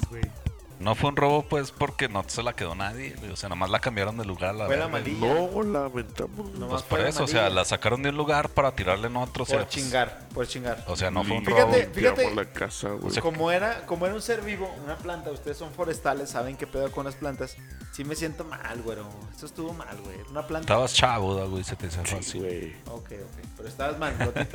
Mames, 0.05 0.23
güey. 0.23 0.45
No 0.81 0.97
fue 0.97 1.11
un 1.11 1.17
robo, 1.17 1.43
pues, 1.49 1.71
porque 1.71 2.09
no 2.09 2.25
se 2.27 2.43
la 2.43 2.53
quedó 2.55 2.75
nadie. 2.75 3.15
güey. 3.19 3.31
O 3.31 3.37
sea, 3.37 3.49
nomás 3.49 3.71
la 3.71 3.79
cambiaron 3.79 4.19
de 4.19 4.25
lugar. 4.25 4.51
a 4.51 4.53
La 4.53 4.67
Fue 4.67 4.77
la 4.77 4.87
amarilla. 4.87 5.19
No, 5.35 5.63
la 5.63 5.85
aventamos. 5.85 6.51
No. 6.59 6.69
Pues 6.69 6.83
fue 6.83 6.91
por 6.91 7.01
la 7.01 7.09
eso, 7.09 7.25
o 7.25 7.27
sea, 7.29 7.43
amarilla. 7.43 7.61
la 7.61 7.65
sacaron 7.65 8.03
de 8.03 8.09
un 8.11 8.17
lugar 8.17 8.49
para 8.51 8.73
tirarle 8.75 9.07
en 9.07 9.17
otro. 9.17 9.45
o 9.45 9.47
sea, 9.47 9.59
Por 9.61 9.67
pues, 9.69 9.75
chingar, 9.77 10.29
por 10.35 10.47
chingar. 10.49 10.85
O 10.89 10.97
sea, 10.97 11.11
no 11.13 11.23
fue 11.25 11.39
un 11.39 11.45
Fíjate, 11.45 11.83
robo. 11.85 11.95
fíjate. 11.95 12.35
La 12.35 12.45
casa, 12.53 12.89
güey. 12.91 13.17
Como 13.21 13.51
era, 13.53 13.87
como 13.87 14.05
era 14.05 14.15
un 14.17 14.21
ser 14.21 14.43
vivo, 14.43 14.69
una 14.85 14.97
planta, 14.97 15.31
ustedes 15.31 15.57
son 15.57 15.73
forestales, 15.73 16.29
saben 16.31 16.57
qué 16.57 16.67
pedo 16.67 16.91
con 16.91 17.05
las 17.07 17.15
plantas. 17.15 17.57
Sí 17.93 18.05
me 18.05 18.17
siento 18.17 18.45
mal, 18.45 18.83
güero. 18.83 19.09
Eso 19.35 19.47
estuvo 19.47 19.73
mal, 19.73 19.97
güey. 20.03 20.19
Era 20.21 20.29
Una 20.31 20.47
planta. 20.47 20.65
Estabas 20.67 20.93
chavo, 20.93 21.47
güey, 21.49 21.63
se 21.63 21.77
te 21.77 21.87
hizo 21.87 22.05
Sí, 22.05 22.15
fácil. 22.17 22.41
güey. 22.43 22.77
Ok, 22.91 23.13
ok. 23.13 23.47
Pero 23.57 23.69
estabas 23.69 23.99
mal, 23.99 24.19
no 24.19 24.27
te- 24.31 24.49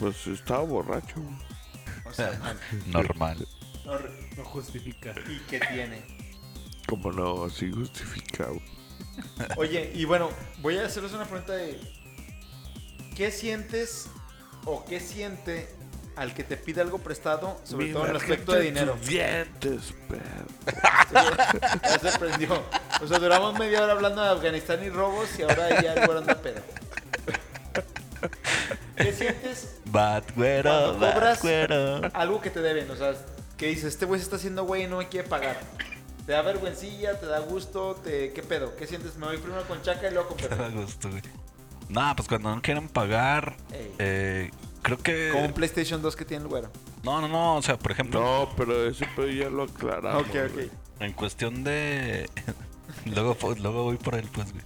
Pues 0.00 0.26
estaba 0.26 0.60
borracho. 0.64 1.14
O 2.04 2.12
sea, 2.12 2.32
mal. 2.42 2.58
Normal. 2.86 3.46
No 4.36 4.44
justifica. 4.44 5.14
¿Y 5.28 5.38
qué 5.48 5.60
tiene? 5.60 6.02
Como 6.88 7.12
no, 7.12 7.44
así 7.44 7.70
justificado. 7.70 8.56
Oye, 9.56 9.90
y 9.94 10.04
bueno, 10.04 10.30
voy 10.60 10.76
a 10.78 10.86
hacerles 10.86 11.12
una 11.12 11.24
pregunta 11.24 11.52
de. 11.54 11.80
¿Qué 13.14 13.30
sientes 13.30 14.08
o 14.64 14.84
qué 14.84 15.00
siente 15.00 15.68
al 16.16 16.34
que 16.34 16.44
te 16.44 16.56
pide 16.56 16.80
algo 16.80 16.98
prestado, 16.98 17.60
sobre 17.64 17.86
Mi 17.86 17.92
todo 17.92 18.04
en 18.04 18.10
el 18.10 18.16
aspecto 18.16 18.52
de 18.52 18.60
dinero? 18.62 18.96
dientes, 19.06 19.94
perro. 20.08 20.46
Ya 21.82 21.98
se 22.10 22.18
prendió. 22.18 22.62
O 23.02 23.06
sea, 23.06 23.18
duramos 23.18 23.58
media 23.58 23.82
hora 23.82 23.92
hablando 23.92 24.22
de 24.22 24.28
Afganistán 24.30 24.82
y 24.84 24.90
robos 24.90 25.28
y 25.38 25.42
ahora 25.42 25.80
ya 25.82 25.92
el 25.94 26.04
güero 26.06 26.18
anda 26.20 26.34
pedo. 26.40 26.60
¿Qué 28.96 29.12
sientes 29.12 29.76
Bad 29.86 30.24
güero, 30.34 30.70
Cuando 30.70 30.98
bad 30.98 31.14
cobras- 31.14 31.42
güero. 31.42 32.00
algo 32.14 32.40
que 32.40 32.50
te 32.50 32.60
deben? 32.60 32.90
O 32.90 32.96
sea, 32.96 33.14
que 33.56 33.66
dices, 33.66 33.84
este 33.84 34.06
güey 34.06 34.20
se 34.20 34.24
está 34.24 34.36
haciendo 34.36 34.64
güey 34.64 34.84
y 34.84 34.86
no 34.86 34.98
me 34.98 35.08
quiere 35.08 35.28
pagar. 35.28 35.60
¿Te 36.26 36.32
da 36.32 36.42
vergüencilla? 36.42 37.18
¿Te 37.18 37.26
da 37.26 37.38
gusto? 37.38 37.94
Te... 38.02 38.32
¿Qué 38.32 38.42
pedo? 38.42 38.74
¿Qué 38.76 38.86
sientes? 38.86 39.16
Me 39.16 39.26
voy 39.26 39.38
primero 39.38 39.62
con 39.66 39.80
Chaca 39.82 40.08
y 40.08 40.12
luego 40.12 40.28
con 40.30 40.38
Pepe. 40.38 40.56
da 40.56 40.68
gusto, 40.68 41.08
güey. 41.08 41.22
Nah, 41.88 42.14
pues 42.14 42.28
cuando 42.28 42.54
no 42.54 42.60
quieren 42.60 42.88
pagar, 42.88 43.56
eh, 43.98 44.50
creo 44.82 44.98
que... 44.98 45.30
Como 45.32 45.44
un 45.44 45.52
PlayStation 45.52 46.02
2 46.02 46.16
que 46.16 46.24
tiene 46.24 46.42
el 46.42 46.48
güero. 46.48 46.68
No, 47.04 47.20
no, 47.20 47.28
no, 47.28 47.56
o 47.56 47.62
sea, 47.62 47.78
por 47.78 47.92
ejemplo, 47.92 48.20
No, 48.20 48.48
pero 48.56 48.88
ese 48.88 49.06
pedo 49.14 49.28
ya 49.28 49.48
lo 49.48 49.62
aclaramos. 49.64 50.22
Ok, 50.22 50.52
güey. 50.52 50.66
ok. 50.66 50.72
en 51.00 51.12
cuestión 51.12 51.62
de... 51.62 52.28
luego, 53.06 53.36
luego 53.60 53.84
voy 53.84 53.96
por 53.96 54.16
él, 54.16 54.28
pues, 54.32 54.52
güey. 54.52 54.64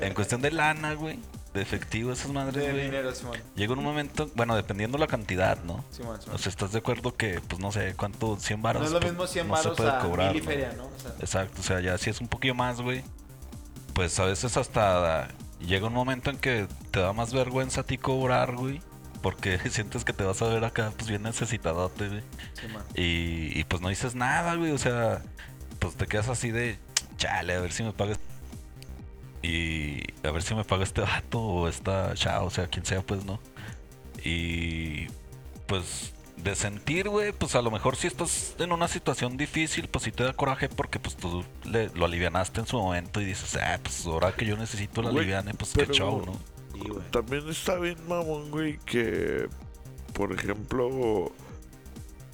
En 0.00 0.14
cuestión 0.14 0.40
de 0.40 0.52
lana, 0.52 0.94
güey, 0.94 1.18
de 1.58 1.62
efectivo, 1.62 2.12
esas 2.12 2.30
madres, 2.30 2.64
De 2.64 2.84
dinero, 2.84 3.14
Simón. 3.14 3.38
Llega 3.54 3.72
un 3.72 3.82
momento, 3.82 4.30
bueno, 4.34 4.56
dependiendo 4.56 4.96
la 4.98 5.06
cantidad, 5.06 5.62
¿no? 5.64 5.84
Simón, 5.90 6.20
Simón. 6.20 6.36
O 6.36 6.38
sea, 6.38 6.50
¿estás 6.50 6.72
de 6.72 6.78
acuerdo 6.78 7.14
que, 7.16 7.40
pues, 7.46 7.60
no 7.60 7.72
sé, 7.72 7.94
cuánto, 7.96 8.38
100 8.38 8.62
baros? 8.62 8.82
no 8.82 8.86
es 8.86 8.92
lo 8.92 9.00
mismo 9.00 9.26
100 9.26 9.48
no 9.48 9.56
se 9.56 9.62
baros 9.62 9.76
puede 9.76 9.90
a 9.90 9.98
cobrar, 9.98 10.32
mil 10.32 10.42
y 10.42 10.44
¿no? 10.44 10.50
feria, 10.50 10.72
¿no? 10.76 10.84
O 10.86 11.00
sea, 11.00 11.12
Exacto, 11.20 11.60
o 11.60 11.64
sea, 11.64 11.80
ya 11.80 11.98
si 11.98 12.10
es 12.10 12.20
un 12.20 12.28
poquillo 12.28 12.54
más, 12.54 12.80
güey, 12.80 13.04
pues 13.92 14.18
a 14.20 14.24
veces 14.24 14.56
hasta 14.56 15.28
llega 15.60 15.88
un 15.88 15.92
momento 15.92 16.30
en 16.30 16.38
que 16.38 16.68
te 16.90 17.00
da 17.00 17.12
más 17.12 17.32
vergüenza 17.32 17.80
a 17.80 17.84
ti 17.84 17.98
cobrar, 17.98 18.54
güey, 18.54 18.80
porque 19.22 19.58
sientes 19.70 20.04
que 20.04 20.12
te 20.12 20.24
vas 20.24 20.40
a 20.42 20.46
ver 20.46 20.64
acá, 20.64 20.92
pues 20.96 21.08
bien 21.08 21.22
necesitadote, 21.22 22.08
güey, 22.08 22.22
y, 22.94 23.58
y, 23.58 23.64
pues 23.64 23.82
no 23.82 23.88
dices 23.88 24.14
nada, 24.14 24.54
güey, 24.54 24.70
o 24.70 24.78
sea, 24.78 25.22
pues 25.78 25.96
te 25.96 26.06
quedas 26.06 26.28
así 26.28 26.50
de, 26.50 26.78
chale, 27.16 27.54
a 27.54 27.60
ver 27.60 27.72
si 27.72 27.82
me 27.82 27.92
pagas. 27.92 28.18
Y 29.42 30.02
a 30.26 30.30
ver 30.30 30.42
si 30.42 30.54
me 30.54 30.64
paga 30.64 30.82
este 30.84 31.00
vato 31.00 31.40
o 31.40 31.68
esta 31.68 32.14
chava, 32.14 32.42
o 32.44 32.50
sea, 32.50 32.66
quien 32.66 32.84
sea, 32.84 33.02
pues, 33.02 33.24
¿no? 33.24 33.38
Y 34.24 35.06
pues 35.66 36.12
de 36.36 36.54
sentir, 36.54 37.08
güey, 37.08 37.32
pues 37.32 37.54
a 37.56 37.62
lo 37.62 37.70
mejor 37.70 37.96
si 37.96 38.06
estás 38.06 38.54
en 38.58 38.72
una 38.72 38.86
situación 38.88 39.36
difícil, 39.36 39.88
pues 39.88 40.04
sí 40.04 40.12
te 40.12 40.22
da 40.24 40.32
coraje 40.32 40.68
porque 40.68 40.98
pues 41.00 41.16
tú 41.16 41.44
le- 41.64 41.88
lo 41.90 42.04
alivianaste 42.04 42.60
en 42.60 42.66
su 42.66 42.78
momento 42.78 43.20
y 43.20 43.24
dices, 43.24 43.56
ah, 43.56 43.78
pues 43.82 44.06
ahora 44.06 44.32
que 44.32 44.44
yo 44.46 44.56
necesito 44.56 45.02
la 45.02 45.10
aliviane, 45.10 45.54
pues 45.54 45.72
qué 45.72 45.86
show, 45.92 46.22
¿no? 46.24 46.32
Sí. 46.72 46.88
También 47.10 47.48
está 47.48 47.76
bien, 47.78 47.96
mamón, 48.08 48.50
güey, 48.52 48.78
que, 48.86 49.48
por 50.12 50.32
ejemplo, 50.32 51.32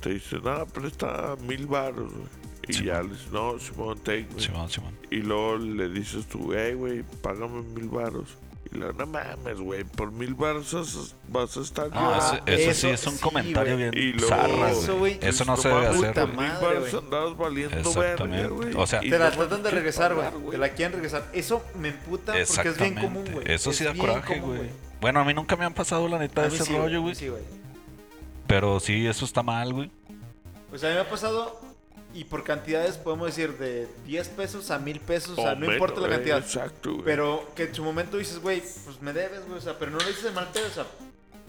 te 0.01 0.11
dicen, 0.11 0.41
ah, 0.47 0.65
presta 0.71 1.37
mil 1.47 1.67
baros, 1.67 2.13
güey. 2.13 2.44
Y 2.69 2.73
Simón. 2.73 2.87
ya 2.95 3.03
le 3.03 3.09
dices, 3.11 3.33
no, 3.33 3.59
Simón, 3.59 3.99
ten, 4.01 4.29
güey. 4.31 4.45
Simón, 4.45 4.71
Simón. 4.71 4.99
Y 5.11 5.17
luego 5.17 5.57
le 5.59 5.89
dices 5.89 6.27
tú, 6.27 6.53
hey, 6.55 6.75
güey, 6.75 7.03
págame 7.23 7.63
mil 7.63 7.89
baros. 7.89 8.37
Y 8.73 8.79
luego, 8.79 8.93
no 8.95 9.07
mames, 9.07 9.61
güey, 9.61 9.85
por 9.85 10.11
mil 10.11 10.35
baros 10.35 10.73
vas- 10.73 11.15
vas 11.29 11.57
a 11.57 11.61
estar 11.61 11.91
Ah, 11.93 12.41
ese- 12.47 12.71
eso, 12.71 12.81
sí 12.81 12.87
eso 12.89 12.95
es 12.95 13.07
un 13.07 13.13
sí, 13.15 13.21
comentario 13.23 13.77
güey. 13.77 13.91
bien 13.91 14.03
Y 14.09 14.13
luego- 14.15 14.29
zarra, 14.29 14.71
Eso, 14.71 14.99
güey. 14.99 15.15
güey. 15.19 15.29
Eso 15.31 15.45
no 15.45 15.57
se 15.57 15.69
mames, 15.69 15.85
debe 15.85 15.97
puta 15.97 16.11
hacer. 16.11 16.25
Por 16.25 16.35
güey. 16.35 16.47
mil 16.49 16.55
madre, 16.61 16.67
baros 16.75 16.91
güey. 16.91 17.05
andabas 17.05 17.37
valiendo 17.37 17.77
Exactamente. 17.77 18.43
verga, 18.43 18.49
güey. 18.57 18.75
O 18.75 18.87
sea- 18.87 19.05
Y 19.05 19.11
Te 19.11 19.19
la 19.19 19.31
no 19.31 19.37
tratan 19.37 19.63
de 19.63 19.71
regresar, 19.71 20.15
güey. 20.15 20.51
Te 20.51 20.59
la 20.59 20.69
quieren 20.71 20.93
regresar. 20.95 21.29
Eso 21.33 21.63
me 21.79 21.89
emputa 21.89 22.33
porque 22.33 22.69
es 22.71 22.79
bien 22.79 22.95
común, 22.95 23.25
güey. 23.33 23.53
Eso 23.53 23.71
Es 23.71 23.77
sí 23.77 23.85
da 23.85 23.93
bien 23.93 24.07
coraje, 24.07 24.41
común, 24.41 24.57
güey. 24.57 24.71
Bueno, 25.01 25.21
a 25.21 25.25
mí 25.25 25.35
nunca 25.35 25.55
me 25.57 25.65
han 25.67 25.75
pasado 25.75 26.09
la 26.09 26.19
neta 26.19 26.41
A 26.41 26.45
de 26.45 26.51
mí 26.51 26.57
ese 26.57 26.65
sí, 26.65 26.75
rollo, 26.77 27.03
güey. 27.03 27.15
Sí, 27.15 27.29
güey. 27.29 27.43
Pero 28.47 28.81
sí, 28.81 29.07
eso 29.07 29.25
está 29.25 29.43
mal, 29.43 29.73
güey. 29.73 29.91
O 30.73 30.79
sea, 30.79 30.89
a 30.89 30.93
mí 30.93 30.97
me 30.97 31.03
ha 31.03 31.09
pasado 31.11 31.61
y 32.15 32.25
por 32.25 32.45
cantidades 32.45 32.97
podemos 32.97 33.27
decir 33.27 33.59
de 33.59 33.89
10 34.07 34.29
pesos 34.29 34.71
a 34.71 34.79
1000 34.79 35.01
pesos, 35.01 35.39
o 35.39 35.43
sea, 35.43 35.55
no 35.55 35.61
menos, 35.61 35.75
importa 35.75 36.01
la 36.01 36.07
eh, 36.07 36.11
cantidad. 36.11 36.39
Exacto, 36.39 36.93
güey. 36.93 37.05
Pero 37.05 37.51
que 37.57 37.65
en 37.65 37.75
su 37.75 37.83
momento 37.83 38.17
dices, 38.17 38.39
güey, 38.39 38.63
pues 38.85 39.03
me 39.03 39.13
debes, 39.13 39.45
güey, 39.47 39.59
o 39.59 39.61
sea, 39.61 39.79
pero 39.79 39.91
no 39.91 39.99
lo 39.99 40.07
dices 40.07 40.23
de 40.23 40.31
mal 40.31 40.49
pedo, 40.53 40.67
o 40.67 40.71
sea, 40.71 40.87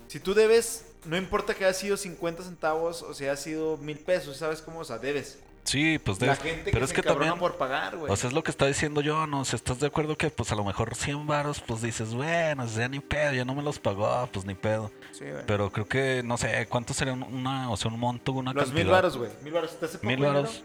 si 0.08 0.20
tú 0.20 0.34
debes, 0.34 0.86
no 1.06 1.18
importa 1.18 1.54
que 1.54 1.66
haya 1.66 1.74
sido 1.74 1.98
50 1.98 2.44
centavos 2.44 3.04
o 3.04 3.14
sea, 3.14 3.32
haya 3.32 3.42
sido 3.42 3.78
1000 3.78 4.00
pesos, 4.00 4.38
¿sabes 4.38 4.62
cómo? 4.62 4.80
O 4.80 4.86
sea, 4.86 4.98
debes. 4.98 5.38
Sí, 5.66 5.98
pues 6.00 6.22
La 6.22 6.28
debes- 6.36 6.42
gente 6.44 6.64
pero 6.66 6.78
que 6.78 6.84
es 6.84 6.90
se 6.92 6.96
que 6.96 7.02
también, 7.02 7.38
por 7.40 7.58
pagar, 7.58 7.98
güey. 7.98 8.12
o 8.12 8.16
sea, 8.16 8.28
es 8.28 8.34
lo 8.34 8.44
que 8.44 8.52
está 8.52 8.68
diciendo 8.68 9.02
yo, 9.02 9.26
¿no? 9.26 9.44
Si 9.46 9.56
estás 9.56 9.80
de 9.80 9.88
acuerdo 9.88 10.16
que, 10.16 10.30
pues 10.30 10.52
a 10.52 10.56
lo 10.56 10.64
mejor 10.64 10.94
100 10.96 11.26
varos, 11.26 11.60
pues 11.60 11.82
dices, 11.82 12.14
bueno, 12.14 12.66
ya 12.68 12.88
ni 12.88 13.00
pedo, 13.00 13.34
ya 13.34 13.44
no 13.46 13.56
me 13.56 13.64
los 13.64 13.80
pagó, 13.80 14.30
pues 14.32 14.46
ni 14.46 14.54
pedo. 14.54 14.92
sí, 15.12 15.26
güey. 15.26 15.44
Pero 15.48 15.72
creo 15.72 15.88
que, 15.88 16.22
no 16.24 16.38
sé, 16.38 16.68
¿cuánto 16.70 16.94
sería 16.94 17.14
un- 17.14 17.24
una, 17.24 17.72
o 17.72 17.78
sea, 17.78 17.90
un 17.92 18.00
monto, 18.00 18.32
una 18.32 18.54
Los 18.54 18.66
cantidad? 18.66 18.84
mil 18.84 18.92
varos, 18.92 19.18
güey. 19.18 19.32
Mil 19.44 19.54
varos. 19.54 19.80
¿Te 19.80 19.86
hace 19.86 19.98
poco 19.98 20.08
Mil 20.08 20.20
varos. 20.20 20.64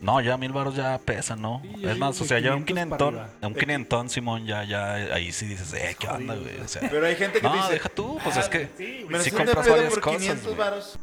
No, 0.00 0.20
ya 0.22 0.36
mil 0.38 0.50
baros 0.50 0.74
ya 0.74 0.98
pesan, 0.98 1.42
¿no? 1.42 1.60
Sí, 1.62 1.86
es 1.86 1.98
más, 1.98 2.18
de 2.18 2.24
o 2.24 2.26
sea, 2.26 2.38
ya 2.40 2.54
un 2.56 2.64
500 2.64 2.98
para 2.98 3.10
quinientón, 3.10 3.18
arriba. 3.32 3.48
un 3.48 3.54
quinientón, 3.54 4.08
Simón, 4.10 4.46
ya, 4.46 4.64
ya, 4.64 4.94
ahí 4.94 5.30
sí 5.30 5.46
dices, 5.46 5.72
eh, 5.74 5.94
¿qué 5.98 6.08
onda, 6.08 6.34
güey? 6.36 6.58
O 6.58 6.66
sea, 6.66 6.88
Pero 6.90 7.06
hay 7.06 7.14
gente 7.16 7.38
que 7.40 7.46
no, 7.46 7.54
dice, 7.54 7.72
deja 7.74 7.88
tú, 7.90 8.18
pues 8.24 8.36
"Ah, 8.36 8.40
es 8.40 8.48
que 8.48 8.68
Sí, 8.78 9.04
de 9.06 9.30
compras 9.30 9.68
varias 9.68 9.92
por 9.92 10.00
cosas, 10.00 10.18
500 10.20 10.44
güey. 10.46 10.56
varos. 10.58 10.98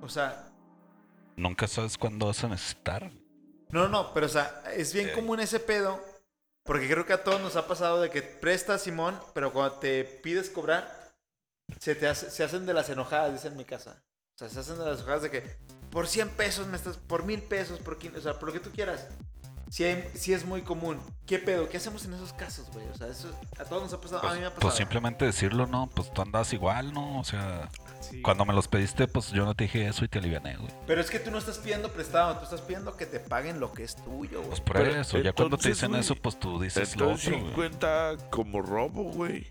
O 0.00 0.08
sea, 0.08 0.44
nunca 1.38 1.66
sabes 1.66 1.96
cuándo 1.96 2.26
vas 2.26 2.42
a 2.44 2.48
necesitar. 2.48 3.10
no, 3.70 3.88
no, 3.88 4.12
pero 4.14 4.26
o 4.26 4.28
sea, 4.28 4.62
es 4.74 4.92
bien 4.92 5.10
común 5.14 5.40
ese 5.40 5.60
pedo. 5.60 6.02
Porque 6.64 6.86
creo 6.90 7.06
que 7.06 7.14
a 7.14 7.24
todos 7.24 7.40
nos 7.40 7.56
ha 7.56 7.66
pasado 7.66 8.02
de 8.02 8.10
que 8.10 8.20
prestas, 8.20 8.82
Simón, 8.82 9.18
pero 9.32 9.52
cuando 9.54 9.76
te 9.78 10.04
pides 10.04 10.50
cobrar, 10.50 11.14
se, 11.80 11.94
te 11.94 12.06
hace- 12.06 12.30
se 12.30 12.44
hacen 12.44 12.66
de 12.66 12.74
las 12.74 12.90
enojadas, 12.90 13.32
dice 13.32 13.48
en 13.48 13.56
mi 13.56 13.64
casa. 13.64 14.02
O 14.34 14.38
sea, 14.38 14.50
se 14.50 14.60
hacen 14.60 14.78
de 14.78 14.84
las 14.84 14.98
enojadas 14.98 15.22
de 15.22 15.30
que 15.30 15.56
por 15.90 16.06
100 16.06 16.28
pesos 16.30 16.66
me 16.66 16.76
estás, 16.76 16.98
por 16.98 17.24
mil 17.24 17.40
pesos, 17.42 17.78
por 17.80 17.96
15, 17.98 18.18
o 18.18 18.20
sea, 18.20 18.38
por 18.38 18.48
lo 18.48 18.52
que 18.52 18.60
tú 18.60 18.70
quieras. 18.70 19.06
Sí, 19.70 19.84
hay- 19.84 20.08
sí 20.14 20.32
es 20.32 20.44
muy 20.46 20.62
común. 20.62 20.98
¿Qué 21.26 21.38
pedo? 21.38 21.68
¿Qué 21.68 21.76
hacemos 21.76 22.04
en 22.06 22.14
esos 22.14 22.32
casos, 22.32 22.70
güey? 22.72 22.86
O 22.88 22.94
sea, 22.96 23.06
eso 23.08 23.30
a 23.58 23.64
todos 23.64 23.82
nos 23.82 23.92
ha 23.92 24.00
pasado. 24.00 24.26
a 24.26 24.32
mí 24.34 24.40
me 24.40 24.46
ha 24.46 24.50
pasado. 24.50 24.60
Pues 24.62 24.74
simplemente 24.76 25.24
decirlo, 25.26 25.66
¿no? 25.66 25.88
Pues 25.94 26.10
tú 26.12 26.22
andas 26.22 26.52
igual, 26.54 26.92
¿no? 26.94 27.18
O 27.20 27.24
sea, 27.24 27.68
sí. 28.00 28.22
cuando 28.22 28.46
me 28.46 28.54
los 28.54 28.66
pediste, 28.66 29.06
pues 29.08 29.30
yo 29.30 29.44
no 29.44 29.54
te 29.54 29.64
dije 29.64 29.86
eso 29.86 30.04
y 30.04 30.08
te 30.08 30.18
aliviané, 30.18 30.56
güey. 30.56 30.72
Pero 30.86 31.00
es 31.02 31.10
que 31.10 31.18
tú 31.20 31.30
no 31.30 31.36
estás 31.38 31.58
pidiendo 31.58 31.90
prestado, 31.92 32.38
tú 32.38 32.44
estás 32.44 32.62
pidiendo 32.62 32.96
que 32.96 33.04
te 33.04 33.20
paguen 33.20 33.60
lo 33.60 33.72
que 33.74 33.84
es 33.84 33.96
tuyo, 33.96 34.38
güey. 34.38 34.48
Pues 34.48 34.60
por 34.62 34.76
Pero 34.76 35.00
eso, 35.00 35.18
ya 35.18 35.32
cuando 35.34 35.58
te 35.58 35.68
dicen 35.68 35.90
güey, 35.90 36.00
eso, 36.00 36.14
pues 36.16 36.38
tú 36.40 36.58
dices 36.60 36.96
lo 36.96 37.06
otro, 37.08 37.18
sí 37.18 37.30
güey. 37.32 37.52
cuenta 37.52 38.16
como 38.30 38.62
robo, 38.62 39.02
güey. 39.04 39.46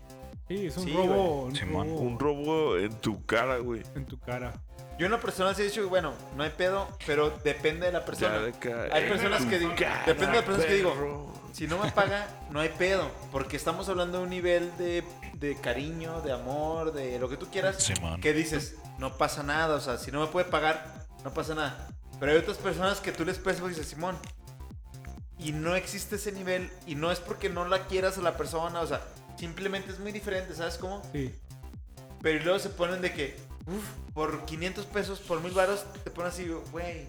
Sí, 0.48 0.66
es 0.66 0.76
un 0.78 0.84
Sí, 0.84 0.92
robo, 0.94 1.42
un 1.44 1.54
Simón. 1.54 1.86
robo 1.88 2.00
Un 2.00 2.18
robo 2.18 2.78
en 2.78 2.92
tu 3.00 3.24
cara, 3.26 3.58
güey. 3.58 3.82
en 3.94 4.06
tu 4.06 4.18
cara. 4.18 4.54
Yo 4.98 5.06
en 5.06 5.12
lo 5.12 5.20
personal 5.20 5.54
sí 5.54 5.62
he 5.62 5.66
dicho, 5.66 5.88
bueno, 5.88 6.12
no 6.36 6.42
hay 6.42 6.50
pedo, 6.50 6.88
pero 7.06 7.30
depende 7.44 7.86
de 7.86 7.92
la 7.92 8.04
persona. 8.04 8.34
Ya 8.34 8.40
de 8.40 8.52
ca- 8.52 8.88
Hay 8.92 9.08
personas 9.08 9.44
que 9.46 9.58
digo- 9.58 9.70
depende 10.06 10.26
de 10.26 10.32
las 10.34 10.44
personas 10.44 10.66
que 10.66 10.74
digo. 10.74 11.34
Si 11.52 11.66
no 11.66 11.78
me 11.78 11.90
paga, 11.92 12.26
no 12.50 12.60
hay 12.60 12.68
pedo, 12.70 13.10
porque 13.32 13.56
estamos 13.56 13.88
hablando 13.88 14.18
de 14.18 14.24
un 14.24 14.30
nivel 14.30 14.76
de, 14.76 15.04
de 15.34 15.56
cariño, 15.56 16.20
de 16.22 16.32
amor, 16.32 16.92
de 16.92 17.18
lo 17.18 17.28
que 17.28 17.36
tú 17.36 17.46
quieras, 17.50 17.90
que 18.20 18.32
dices, 18.32 18.74
no 18.98 19.16
pasa 19.16 19.42
nada, 19.42 19.76
o 19.76 19.80
sea, 19.80 19.98
si 19.98 20.10
no 20.10 20.20
me 20.20 20.26
puede 20.26 20.46
pagar, 20.46 21.06
no 21.24 21.32
pasa 21.32 21.54
nada. 21.54 21.88
Pero 22.20 22.32
hay 22.32 22.38
otras 22.38 22.56
personas 22.58 23.00
que 23.00 23.12
tú 23.12 23.24
les 23.24 23.38
prestas 23.38 23.64
y 23.66 23.68
dices, 23.70 23.86
Simón, 23.88 24.16
y 25.38 25.52
no 25.52 25.76
existe 25.76 26.16
ese 26.16 26.32
nivel, 26.32 26.70
y 26.86 26.96
no 26.96 27.12
es 27.12 27.20
porque 27.20 27.48
no 27.48 27.64
la 27.64 27.86
quieras 27.86 28.18
a 28.18 28.22
la 28.22 28.36
persona, 28.36 28.80
o 28.80 28.86
sea, 28.86 29.00
simplemente 29.36 29.92
es 29.92 30.00
muy 30.00 30.10
diferente, 30.12 30.54
¿sabes 30.54 30.76
cómo? 30.76 31.02
Sí. 31.12 31.32
Pero 32.20 32.42
luego 32.44 32.58
se 32.58 32.70
ponen 32.70 33.00
de 33.00 33.12
que, 33.12 33.36
uff, 33.68 34.12
por 34.14 34.44
500 34.44 34.86
pesos, 34.86 35.20
por 35.20 35.40
mil 35.42 35.52
varos, 35.52 35.84
te 36.04 36.10
ponen 36.10 36.30
así, 36.30 36.48
güey. 36.72 37.06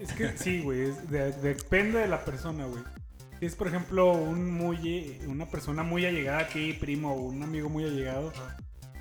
Es 0.00 0.12
que 0.12 0.36
sí, 0.36 0.62
güey. 0.62 0.90
de- 1.08 1.32
depende 1.32 1.98
de 2.00 2.08
la 2.08 2.24
persona, 2.24 2.66
güey. 2.66 2.82
Si 3.38 3.46
es, 3.46 3.54
por 3.54 3.68
ejemplo, 3.68 4.12
un 4.12 4.50
muy, 4.50 5.20
una 5.26 5.46
persona 5.46 5.82
muy 5.82 6.04
allegada 6.04 6.40
a 6.40 6.48
ti, 6.48 6.72
primo, 6.74 7.14
o 7.14 7.20
un 7.22 7.42
amigo 7.42 7.68
muy 7.68 7.84
allegado, 7.84 8.32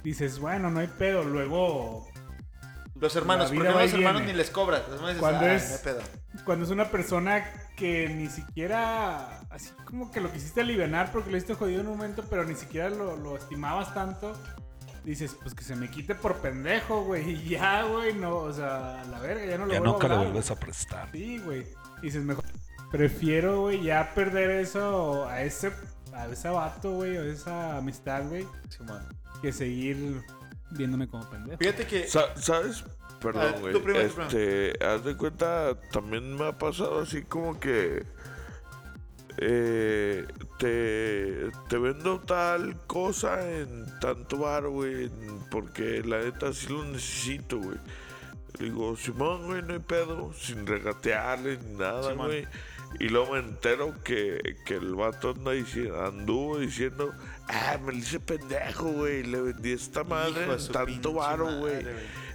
dices, 0.03 0.39
bueno, 0.39 0.69
no 0.71 0.79
hay 0.79 0.87
pedo. 0.87 1.23
Luego, 1.23 2.07
Los 2.95 3.15
hermanos, 3.15 3.49
porque 3.51 3.69
los 3.69 3.93
hermanos 3.93 4.23
ni 4.23 4.33
les 4.33 4.49
cobras. 4.49 4.83
Los 4.89 4.99
dices, 5.01 5.17
Cuando 5.19 5.45
"Ah, 5.45 5.53
es- 5.55 5.69
no 5.69 5.75
hay 5.75 5.81
pedo". 5.83 6.01
cuando 6.45 6.65
es 6.65 6.71
una 6.71 6.89
persona 6.91 7.45
que 7.77 8.09
ni 8.09 8.27
siquiera, 8.27 9.39
así 9.49 9.69
como 9.85 10.11
que 10.11 10.19
lo 10.21 10.31
quisiste 10.31 10.61
aliviar 10.61 11.11
porque 11.11 11.31
lo 11.31 11.37
hiciste 11.37 11.53
jodido 11.55 11.81
en 11.81 11.87
un 11.87 11.97
momento, 11.97 12.23
pero 12.29 12.43
ni 12.45 12.55
siquiera 12.55 12.89
lo, 12.89 13.15
lo 13.17 13.37
estimabas 13.37 13.93
tanto, 13.93 14.37
dices, 15.09 15.35
pues 15.41 15.53
que 15.55 15.63
se 15.63 15.75
me 15.75 15.89
quite 15.89 16.15
por 16.15 16.35
pendejo, 16.37 17.03
güey. 17.03 17.29
Y 17.31 17.49
ya, 17.49 17.83
güey, 17.83 18.13
no, 18.13 18.35
o 18.37 18.53
sea, 18.53 19.01
a 19.01 19.05
la 19.05 19.19
verga, 19.19 19.45
ya 19.45 19.57
no 19.57 19.65
lo 19.65 19.73
Ya 19.73 19.79
vuelvo 19.79 19.93
nunca 19.93 20.05
a 20.05 20.09
le 20.09 20.15
hablar. 20.15 20.31
vuelves 20.31 20.51
a 20.51 20.55
prestar. 20.59 21.09
Sí, 21.11 21.39
güey. 21.39 21.65
Dices, 22.01 22.23
mejor. 22.23 22.43
Prefiero, 22.91 23.61
güey, 23.61 23.83
ya 23.83 24.13
perder 24.15 24.49
eso 24.51 25.27
a 25.27 25.41
ese, 25.43 25.71
a 26.13 26.25
ese 26.27 26.49
vato, 26.49 26.91
güey, 26.93 27.17
o 27.17 27.23
esa 27.23 27.77
amistad, 27.77 28.23
güey, 28.27 28.45
que 29.41 29.51
seguir 29.51 30.21
viéndome 30.71 31.07
como 31.07 31.29
pendejo. 31.29 31.57
Fíjate 31.59 31.85
que. 31.85 32.07
Sa- 32.07 32.35
¿Sabes? 32.35 32.83
Perdón, 33.21 33.53
Ah, 33.55 33.59
güey. 33.59 33.97
este, 34.07 34.73
haz 34.83 35.03
de 35.03 35.15
cuenta, 35.17 35.77
también 35.91 36.35
me 36.35 36.47
ha 36.47 36.57
pasado 36.57 37.01
así 37.01 37.21
como 37.23 37.59
que 37.59 38.03
eh, 39.41 40.25
te, 40.57 41.49
te 41.69 41.77
vendo 41.77 42.19
tal 42.19 42.75
cosa 42.87 43.49
en 43.49 43.85
tanto 43.99 44.37
bar, 44.39 44.67
güey, 44.67 45.09
porque 45.49 46.01
la 46.03 46.19
neta 46.19 46.53
sí 46.53 46.67
lo 46.69 46.83
necesito, 46.85 47.57
güey. 47.57 47.77
Le 48.59 48.65
digo, 48.65 48.95
Simón, 48.97 49.45
güey, 49.45 49.61
no 49.61 49.73
hay 49.73 49.79
pedo, 49.79 50.33
sin 50.33 50.65
regatearle 50.67 51.57
ni 51.57 51.77
nada, 51.77 52.11
Simón. 52.11 52.27
güey. 52.27 52.47
Y 52.99 53.07
luego 53.09 53.33
me 53.33 53.39
entero 53.39 53.93
que, 54.03 54.55
que 54.65 54.73
el 54.75 54.95
vato 54.95 55.29
anda 55.29 55.53
dici- 55.53 55.93
anduvo 56.07 56.57
diciendo, 56.57 57.13
ah, 57.47 57.77
me 57.85 57.93
le 57.93 57.99
hice 57.99 58.19
pendejo, 58.19 58.85
güey, 58.91 59.21
le 59.23 59.39
vendí 59.41 59.71
esta 59.73 60.03
madre 60.03 60.45
en 60.51 60.67
tanto 60.71 61.13
varo, 61.13 61.45
madre, 61.45 61.59
güey. 61.59 61.85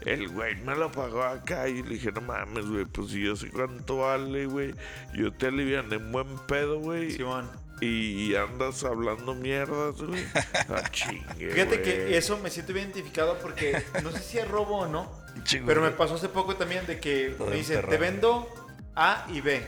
El 0.05 0.28
güey 0.28 0.55
me 0.57 0.74
lo 0.74 0.92
pagó 0.92 1.22
acá 1.22 1.68
y 1.68 1.82
le 1.82 1.90
dije, 1.90 2.12
no 2.12 2.20
mames, 2.20 2.66
güey, 2.66 2.84
pues 2.84 3.11
si 3.11 3.22
yo 3.24 3.36
sé 3.36 3.50
cuánto 3.50 3.98
vale, 3.98 4.46
güey. 4.46 4.74
Yo 5.14 5.32
te 5.32 5.46
aliviané 5.46 5.96
en 5.96 6.12
buen 6.12 6.38
pedo, 6.46 6.78
güey. 6.78 7.11
Simón. 7.12 7.50
Y 7.80 8.34
andas 8.34 8.84
hablando 8.84 9.34
mierdas, 9.34 10.00
güey. 10.00 10.24
Ah, 10.68 10.88
chingue, 10.90 11.50
Fíjate 11.50 11.78
güey. 11.78 11.82
que 11.82 12.16
eso 12.16 12.38
me 12.38 12.50
siento 12.50 12.72
bien 12.72 12.86
identificado 12.86 13.38
porque 13.38 13.82
no 14.02 14.11
sé 14.12 14.20
si 14.20 14.38
es 14.38 14.48
robo 14.48 14.78
o 14.80 14.86
no. 14.86 15.11
Pero 15.66 15.82
me 15.82 15.90
pasó 15.90 16.14
hace 16.14 16.28
poco 16.28 16.55
también 16.57 16.86
de 16.86 17.00
que 17.00 17.34
me 17.38 17.57
dicen, 17.57 17.84
te 17.88 17.96
vendo 17.96 18.48
A 18.94 19.26
y 19.32 19.40
B. 19.40 19.64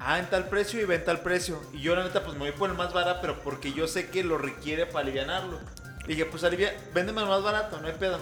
A 0.00 0.18
en 0.18 0.26
tal 0.26 0.48
precio 0.48 0.80
y 0.80 0.84
B 0.84 0.94
en 0.96 1.04
tal 1.04 1.20
precio. 1.20 1.60
Y 1.72 1.80
yo 1.80 1.94
la 1.94 2.04
neta 2.04 2.24
pues 2.24 2.34
me 2.34 2.50
voy 2.50 2.52
por 2.52 2.70
el 2.70 2.76
más 2.76 2.92
barato, 2.92 3.20
pero 3.20 3.38
porque 3.42 3.72
yo 3.72 3.86
sé 3.86 4.08
que 4.08 4.24
lo 4.24 4.38
requiere 4.38 4.86
para 4.86 5.00
alivianarlo. 5.00 5.58
Dije, 6.06 6.24
pues 6.26 6.44
alivia, 6.44 6.74
véndeme 6.94 7.22
el 7.22 7.28
más 7.28 7.42
barato, 7.42 7.80
no 7.80 7.86
hay 7.86 7.94
pedo. 7.94 8.18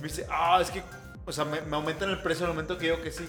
Me 0.00 0.08
dice, 0.08 0.26
ah, 0.30 0.58
es 0.62 0.70
que, 0.70 0.82
o 1.26 1.32
sea, 1.32 1.44
me, 1.44 1.60
me 1.62 1.76
aumentan 1.76 2.10
el 2.10 2.20
precio 2.22 2.46
al 2.46 2.52
momento 2.52 2.78
que 2.78 2.84
digo 2.86 3.02
que 3.02 3.10
sí. 3.12 3.26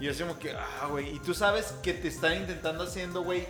Y 0.00 0.04
yo 0.04 0.10
así 0.12 0.22
como 0.22 0.38
que, 0.38 0.52
ah, 0.52 0.86
güey. 0.90 1.14
Y 1.16 1.18
tú 1.20 1.34
sabes 1.34 1.74
que 1.82 1.92
te 1.92 2.08
están 2.08 2.36
intentando 2.36 2.84
haciendo, 2.84 3.22
güey, 3.22 3.46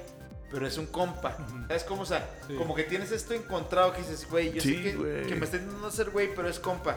pero 0.50 0.66
es 0.66 0.78
un 0.78 0.86
compa. 0.86 1.36
¿Sabes 1.68 1.84
cómo? 1.84 2.02
O 2.02 2.06
sea, 2.06 2.28
Sí. 2.46 2.54
como 2.56 2.74
que 2.74 2.84
tienes 2.84 3.12
esto 3.12 3.34
encontrado 3.34 3.92
que 3.92 3.98
dices, 4.00 4.26
güey, 4.30 4.52
yo 4.52 4.60
Sí, 4.62 4.74
sé 4.76 4.82
que, 4.82 5.24
que 5.28 5.34
me 5.36 5.44
está 5.44 5.58
intentando 5.58 5.88
hacer, 5.88 6.10
güey, 6.10 6.34
pero 6.34 6.48
es 6.48 6.58
compa. 6.58 6.96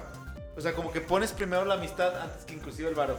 O 0.55 0.61
sea, 0.61 0.73
como 0.73 0.91
que 0.91 1.01
pones 1.01 1.31
primero 1.31 1.65
la 1.65 1.75
amistad 1.75 2.19
antes 2.21 2.45
que 2.45 2.53
inclusive 2.53 2.89
el 2.89 2.95
varo. 2.95 3.17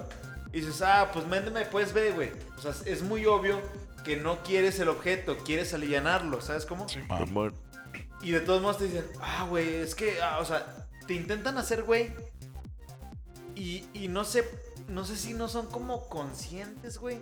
Y 0.52 0.60
dices, 0.60 0.82
ah, 0.82 1.10
pues 1.12 1.28
véndeme, 1.28 1.64
pues 1.66 1.92
ve, 1.92 2.12
güey. 2.12 2.30
O 2.58 2.60
sea, 2.62 2.72
es 2.86 3.02
muy 3.02 3.24
obvio 3.26 3.60
que 4.04 4.16
no 4.16 4.42
quieres 4.42 4.78
el 4.80 4.88
objeto, 4.88 5.38
quieres 5.38 5.72
alivianarlo, 5.74 6.40
¿sabes 6.40 6.66
cómo? 6.66 6.88
Simón. 6.88 7.54
Y 8.22 8.30
de 8.32 8.40
todos 8.40 8.60
modos 8.62 8.78
te 8.78 8.84
dicen, 8.84 9.04
ah, 9.20 9.46
güey, 9.48 9.76
es 9.76 9.94
que, 9.94 10.20
ah, 10.22 10.38
o 10.40 10.44
sea, 10.44 10.86
te 11.06 11.14
intentan 11.14 11.56
hacer, 11.58 11.82
güey. 11.84 12.12
Y, 13.54 13.84
y 13.94 14.08
no 14.08 14.24
sé, 14.24 14.44
no 14.88 15.04
sé 15.04 15.16
si 15.16 15.34
no 15.34 15.48
son 15.48 15.66
como 15.66 16.08
conscientes, 16.08 16.98
güey. 16.98 17.18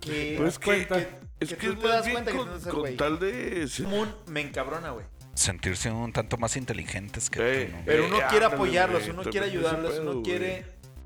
Que, 0.00 0.34
Pues 0.38 0.54
es 0.54 0.58
que, 0.58 0.86
que- 0.86 1.08
es 1.40 1.48
que 1.50 1.56
que 1.56 1.66
tú 1.68 1.80
te 1.80 1.88
das 1.88 2.08
cuenta 2.08 2.32
que 2.32 2.38
con 2.38 2.80
güey. 2.80 2.96
tal 2.96 3.18
de... 3.18 3.68
Común 3.82 4.14
me 4.26 4.40
encabrona, 4.40 4.90
güey. 4.90 5.04
Sentirse 5.34 5.90
un 5.90 6.12
tanto 6.12 6.38
más 6.38 6.56
inteligentes 6.56 7.28
que 7.28 7.66
tú, 7.70 7.76
¿no? 7.76 7.82
Pero 7.84 8.06
uno 8.06 8.16
quiere 8.16 8.36
ándale, 8.46 8.54
apoyarlos, 8.54 9.08
uno 9.08 9.22
quiere 9.24 9.46
ayudarlos, 9.46 9.92
pedo, 9.92 10.10
uno 10.12 10.22
quiere 10.22 10.64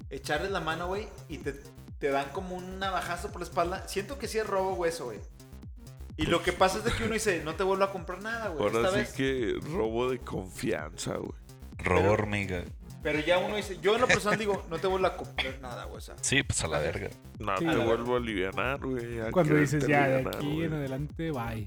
echarles 0.09 0.51
la 0.53 0.61
mano, 0.61 0.87
güey, 0.87 1.09
y 1.29 1.39
te, 1.39 1.55
te 1.99 2.11
dan 2.11 2.29
como 2.31 2.55
un 2.57 2.79
navajazo 2.79 3.33
por 3.33 3.41
la 3.41 3.47
espalda. 3.49 3.89
Siento 3.89 4.19
que 4.19 4.29
sí 4.29 4.39
es 4.39 4.47
robo, 4.47 4.75
güey, 4.77 4.91
eso, 4.91 5.07
güey. 5.07 5.19
Y 6.17 6.27
lo 6.27 6.43
que 6.45 6.53
pasa 6.53 6.79
es 6.79 6.85
de 6.85 6.93
que 6.93 7.05
uno 7.05 7.15
dice, 7.15 7.43
no 7.45 7.55
te 7.57 7.65
vuelvo 7.65 7.83
a 7.85 7.91
comprar 7.93 8.23
nada, 8.23 8.49
güey, 8.51 8.67
esta 8.67 8.79
Ahora 8.79 8.91
sí 8.93 8.97
vez. 8.99 9.13
que 9.15 9.55
robo 9.73 10.11
de 10.11 10.19
confianza, 10.21 11.17
güey. 11.17 11.33
Robo 11.79 12.01
pero- 12.01 12.13
hormiga. 12.13 12.65
Pero 13.03 13.19
ya 13.21 13.39
uno 13.39 13.57
dice, 13.57 13.79
yo 13.81 13.95
en 13.95 14.03
lo 14.03 14.07
personal 14.07 14.39
digo, 14.39 14.67
no 14.69 14.79
te 14.79 14.87
vuelvo 14.87 15.07
a 15.07 15.17
comprar 15.17 15.59
nada, 15.61 15.85
güey, 15.85 15.99
o 15.99 16.01
sea. 16.01 16.17
Sí, 16.21 16.43
pues 16.43 16.63
a 16.65 16.69
la 16.69 16.79
verga. 16.81 17.09
No 17.39 17.57
Sí, 17.57 17.65
te 17.67 17.77
vuelvo 17.77 18.15
a 18.15 18.19
aliviar, 18.19 18.53
güey. 18.81 19.31
Cuando 19.31 19.55
dices, 19.55 19.87
ya, 19.87 20.07
de 20.07 20.29
aquí 20.29 20.65
en 20.65 20.75
adelante, 20.75 21.31
bye. 21.31 21.67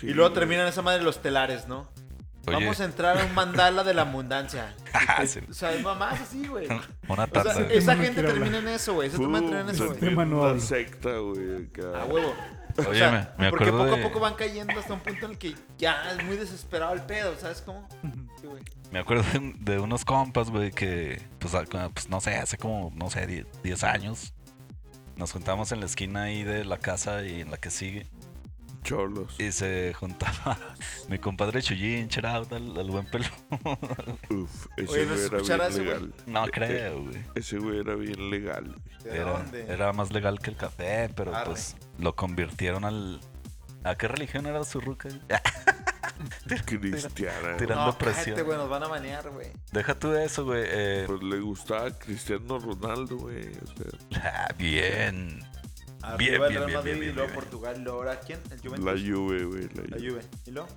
Sí, 0.00 0.06
Y 0.08 0.14
luego 0.14 0.30
güey. 0.30 0.40
terminan 0.40 0.66
esa 0.66 0.82
madre 0.82 1.02
los 1.02 1.22
telares, 1.22 1.68
¿no? 1.68 1.88
Oye, 2.48 2.56
Vamos 2.56 2.80
a 2.80 2.84
entrar 2.86 3.16
a 3.20 3.24
un 3.24 3.32
mandala 3.34 3.84
de 3.84 3.94
la 3.94 4.02
abundancia. 4.02 4.74
Te- 5.18 5.26
Sí. 5.28 5.40
O 5.48 5.52
sea, 5.54 5.72
es 5.72 5.82
mamás 5.82 6.20
así, 6.20 6.44
güey. 6.48 6.66
una 7.08 7.24
O 7.24 7.28
tanda. 7.28 7.54
sea, 7.54 7.66
esa 7.68 7.94
gente 7.96 8.20
termina 8.20 8.58
en 8.58 8.66
eso, 8.66 8.94
güey. 8.94 9.10
Pum, 9.10 9.18
tema 9.26 9.38
termina 9.38 9.60
en 9.60 9.68
eso, 9.68 9.94
güey. 9.94 10.14
Una 10.14 10.58
secta, 10.58 11.18
güey. 11.18 11.68
A 11.94 12.04
huevo. 12.06 12.34
O 12.78 12.88
Oye, 12.90 12.98
sea, 12.98 13.10
me, 13.38 13.44
me 13.44 13.50
porque 13.50 13.64
acuerdo 13.64 13.84
poco 13.84 13.96
de, 13.96 14.02
a 14.02 14.06
poco 14.08 14.20
van 14.20 14.34
cayendo 14.34 14.78
hasta 14.78 14.92
un 14.94 15.00
punto 15.00 15.26
en 15.26 15.32
el 15.32 15.38
que 15.38 15.54
ya 15.78 16.12
es 16.12 16.24
muy 16.24 16.36
desesperado 16.36 16.92
el 16.94 17.02
pedo, 17.02 17.36
¿sabes 17.38 17.60
cómo? 17.62 17.86
Sí, 18.40 18.48
me 18.90 18.98
acuerdo 19.00 19.24
de, 19.32 19.38
un- 19.38 19.64
de 19.64 19.78
unos 19.78 20.04
compas, 20.04 20.50
güey, 20.50 20.70
que, 20.70 21.20
pues, 21.38 21.54
a- 21.54 21.64
pues, 21.64 22.08
no 22.08 22.20
sé, 22.20 22.36
hace 22.36 22.56
como, 22.58 22.90
no 22.94 23.10
sé, 23.10 23.26
die- 23.26 23.46
10 23.62 23.84
años. 23.84 24.32
Nos 25.16 25.32
juntamos 25.32 25.70
en 25.72 25.80
la 25.80 25.86
esquina 25.86 26.22
ahí 26.24 26.42
de 26.42 26.64
la 26.64 26.78
casa 26.78 27.22
y 27.24 27.40
en 27.42 27.50
la 27.50 27.58
que 27.58 27.70
sigue. 27.70 28.06
Cholos. 28.82 29.34
Y 29.38 29.52
se 29.52 29.92
juntaba 29.94 30.58
mi 31.08 31.18
compadre 31.18 31.62
Chuyín, 31.62 32.08
shout 32.08 32.24
out 32.24 32.52
al, 32.52 32.76
al 32.78 32.90
buen 32.90 33.06
pelo. 33.06 33.26
Uf, 34.30 34.66
ese 34.76 34.90
Oye, 34.92 35.06
¿no 35.06 35.14
güey 35.14 35.24
era 35.26 35.38
bien 35.38 35.60
ese 35.62 35.82
güey? 35.82 35.84
legal. 35.84 36.14
No 36.26 36.44
creo, 36.46 37.02
güey. 37.04 37.24
Ese 37.34 37.58
güey 37.58 37.78
era 37.80 37.94
bien 37.94 38.30
legal. 38.30 38.76
¿De 39.04 39.16
Era, 39.16 39.32
dónde? 39.32 39.66
era 39.72 39.92
más 39.92 40.12
legal 40.12 40.38
que 40.40 40.50
el 40.50 40.56
café, 40.56 41.10
pero 41.14 41.34
Arre. 41.34 41.46
pues 41.50 41.76
lo 41.98 42.14
convirtieron 42.16 42.84
al... 42.84 43.20
¿A 43.84 43.96
qué 43.96 44.06
religión 44.08 44.46
era 44.46 44.62
su 44.64 44.80
ruca? 44.80 45.08
Cristiana. 46.66 47.56
Tirando 47.56 47.86
no, 47.86 47.98
presión. 47.98 48.24
cállate, 48.36 48.42
güey, 48.42 48.56
nos 48.58 48.68
van 48.68 48.82
a 48.84 48.88
banear, 48.88 49.28
güey. 49.30 49.48
Deja 49.72 49.98
tú 49.98 50.12
eso, 50.14 50.44
güey. 50.44 50.62
eh, 50.66 51.04
Pues 51.06 51.22
le 51.22 51.40
gustaba 51.40 51.90
Cristiano 51.98 52.58
Ronaldo, 52.58 53.16
güey. 53.16 53.48
O 53.48 53.66
sea, 54.14 54.46
ah, 54.48 54.54
bien. 54.56 55.40
Arriba 56.02 56.16
Bien, 56.18 56.34
el 56.34 56.40
bien, 56.40 56.52
Real 56.52 56.66
bien, 56.66 56.78
Madrid 56.78 56.92
bien, 56.94 57.02
y 57.02 57.12
luego 57.14 57.28
bien. 57.28 57.34
Portugal, 57.40 57.80
luego 57.82 57.98
ahora 57.98 58.20
¿quién? 58.20 58.40
¿El 58.50 58.58
Juventus? 58.60 58.84
la 58.84 58.92
Juve, 58.92 59.44
güey. 59.44 59.68
La 59.74 59.82
La 59.82 59.96
Juve. 59.98 60.10
Juve. 60.10 60.22
¿Y 60.46 60.50
luego? 60.50 60.68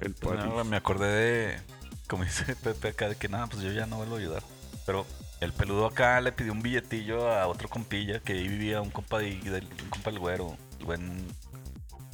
El 0.00 0.14
Pues 0.14 0.38
París. 0.44 0.64
me 0.66 0.76
acordé 0.76 1.06
de, 1.08 1.60
como 2.08 2.24
dice 2.24 2.56
Pepe 2.56 2.88
acá, 2.88 3.08
de 3.08 3.16
que 3.16 3.28
nada, 3.28 3.46
pues 3.46 3.62
yo 3.62 3.72
ya 3.72 3.86
no 3.86 3.96
vuelvo 3.96 4.16
a 4.16 4.18
ayudar. 4.18 4.42
Pero 4.84 5.06
el 5.40 5.52
peludo 5.52 5.86
acá 5.86 6.20
le 6.20 6.32
pidió 6.32 6.52
un 6.52 6.62
billetillo 6.62 7.30
a 7.30 7.46
otro 7.46 7.68
compilla 7.68 8.20
que 8.20 8.32
ahí 8.34 8.48
vivía 8.48 8.80
un 8.80 8.90
compa, 8.90 9.18
de, 9.18 9.36
del- 9.40 9.68
un 9.82 9.88
compa 9.90 10.10
del 10.10 10.18
güero. 10.20 10.56
El 10.80 10.84
buen, 10.86 11.26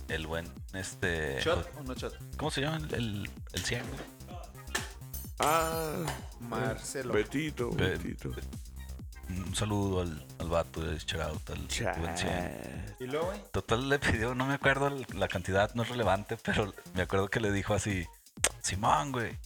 el 0.08 0.26
buen, 0.26 0.46
este... 0.74 1.40
¿Shot 1.42 1.68
o 1.78 1.82
no 1.82 1.94
shot? 1.94 2.14
¿Cómo 2.36 2.50
se 2.50 2.60
llama? 2.60 2.76
El, 2.76 2.94
el, 2.94 3.30
el 3.54 3.64
ciego. 3.64 3.86
Ah, 5.38 6.04
Marcelo. 6.40 7.12
Betito, 7.12 7.70
Be- 7.72 7.90
Betito. 7.96 8.30
Un 9.46 9.54
saludo 9.54 10.02
al, 10.02 10.26
al 10.38 10.48
vato 10.48 10.80
de 10.80 10.98
shout 10.98 11.22
out, 11.22 11.50
al 11.50 11.68
buen. 12.00 12.16
¿Y 13.00 13.04
luego, 13.06 13.26
güey? 13.26 13.40
Total 13.52 13.88
le 13.88 13.98
pidió, 13.98 14.34
no 14.34 14.46
me 14.46 14.54
acuerdo 14.54 14.90
la 15.14 15.28
cantidad, 15.28 15.74
no 15.74 15.82
es 15.82 15.88
relevante, 15.88 16.36
pero 16.36 16.72
me 16.94 17.02
acuerdo 17.02 17.28
que 17.28 17.40
le 17.40 17.50
dijo 17.50 17.74
así, 17.74 18.06
Simón, 18.62 19.12
güey, 19.12 19.38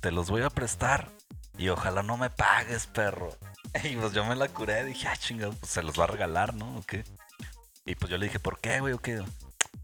te 0.00 0.10
los 0.10 0.30
voy 0.30 0.42
a 0.42 0.50
prestar 0.50 1.08
y 1.56 1.68
ojalá 1.68 2.02
no 2.02 2.16
me 2.16 2.30
pagues, 2.30 2.86
perro. 2.86 3.30
Y 3.82 3.96
pues 3.96 4.12
yo 4.12 4.24
me 4.24 4.36
la 4.36 4.46
curé, 4.48 4.84
dije, 4.84 5.08
ah, 5.08 5.16
chingado, 5.16 5.52
pues 5.54 5.72
se 5.72 5.82
los 5.82 5.98
va 5.98 6.04
a 6.04 6.08
regalar, 6.08 6.54
¿no? 6.54 6.76
¿O 6.78 6.82
qué? 6.82 7.02
Y 7.84 7.96
pues 7.96 8.08
yo 8.08 8.18
le 8.18 8.26
dije, 8.26 8.38
¿por 8.38 8.60
qué, 8.60 8.78
güey? 8.78 8.94
¿O 8.94 8.98
qué? 8.98 9.20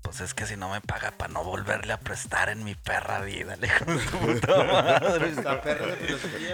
Pues 0.02 0.20
es 0.22 0.34
que 0.34 0.46
si 0.46 0.56
no 0.56 0.70
me 0.70 0.80
paga 0.80 1.12
para 1.12 1.32
no 1.32 1.44
volverle 1.44 1.92
a 1.92 2.00
prestar 2.00 2.48
en 2.48 2.64
mi 2.64 2.74
perra 2.74 3.20
vida, 3.20 3.56
le 3.56 3.68
dijo 3.68 3.84
su 3.98 4.18
puta 4.18 4.64
madre. 4.64 5.32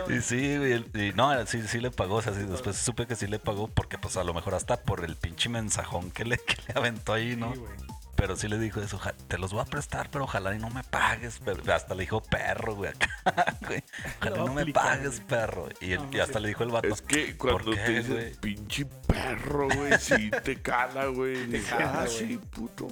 Y 0.16 0.20
sí, 0.20 0.56
güey, 0.58 0.84
y 0.94 1.12
no, 1.14 1.46
sí, 1.46 1.62
sí 1.66 1.80
le 1.80 1.90
pagó, 1.90 2.16
o 2.16 2.22
sea, 2.22 2.34
sí, 2.34 2.42
después 2.42 2.76
supe 2.76 3.06
que 3.06 3.14
sí 3.16 3.26
le 3.26 3.38
pagó 3.38 3.68
porque 3.68 3.98
pues 3.98 4.16
a 4.16 4.24
lo 4.24 4.34
mejor 4.34 4.54
hasta 4.54 4.76
por 4.82 5.04
el 5.04 5.16
pinche 5.16 5.48
mensajón 5.48 6.10
que 6.10 6.24
le, 6.24 6.38
que 6.46 6.56
le 6.68 6.74
aventó 6.78 7.12
ahí, 7.14 7.36
¿no? 7.36 7.52
Sí, 7.52 7.58
güey. 7.60 7.72
Pero 8.16 8.34
sí 8.34 8.48
le 8.48 8.58
dijo 8.58 8.80
eso, 8.80 8.96
"Oja- 8.96 9.12
te 9.28 9.36
los 9.36 9.52
voy 9.52 9.60
a 9.60 9.66
prestar, 9.66 10.08
pero 10.10 10.24
ojalá 10.24 10.54
y 10.54 10.58
no 10.58 10.70
me 10.70 10.82
pagues. 10.84 11.38
pero- 11.44 11.62
hasta 11.72 11.94
le 11.94 12.00
dijo 12.04 12.22
perro, 12.22 12.74
güey, 12.74 12.90
acá, 12.90 13.08
güey. 13.66 13.84
Ojalá 14.20 14.36
y 14.36 14.40
no 14.46 14.54
me 14.54 14.66
pagues, 14.72 15.16
güey. 15.16 15.26
perro. 15.28 15.68
Y, 15.80 15.92
el- 15.92 15.98
No, 16.00 16.06
no 16.10 16.16
y 16.16 16.20
hasta 16.20 16.40
le 16.40 16.48
dijo 16.48 16.62
el 16.64 16.70
vato, 16.70 16.88
Es 16.88 17.02
que 17.02 17.36
cuando 17.36 17.72
qué, 17.72 17.76
te 17.76 18.00
güey? 18.02 18.34
pinche 18.36 18.86
perro, 19.06 19.68
güey, 19.68 19.98
sí 20.00 20.30
te 20.42 20.60
cala, 20.62 21.06
güey. 21.06 21.46
Dices, 21.46 21.68
cala, 21.68 21.92
ah, 22.00 22.04
güey. 22.06 22.18
sí, 22.18 22.38
puto. 22.50 22.88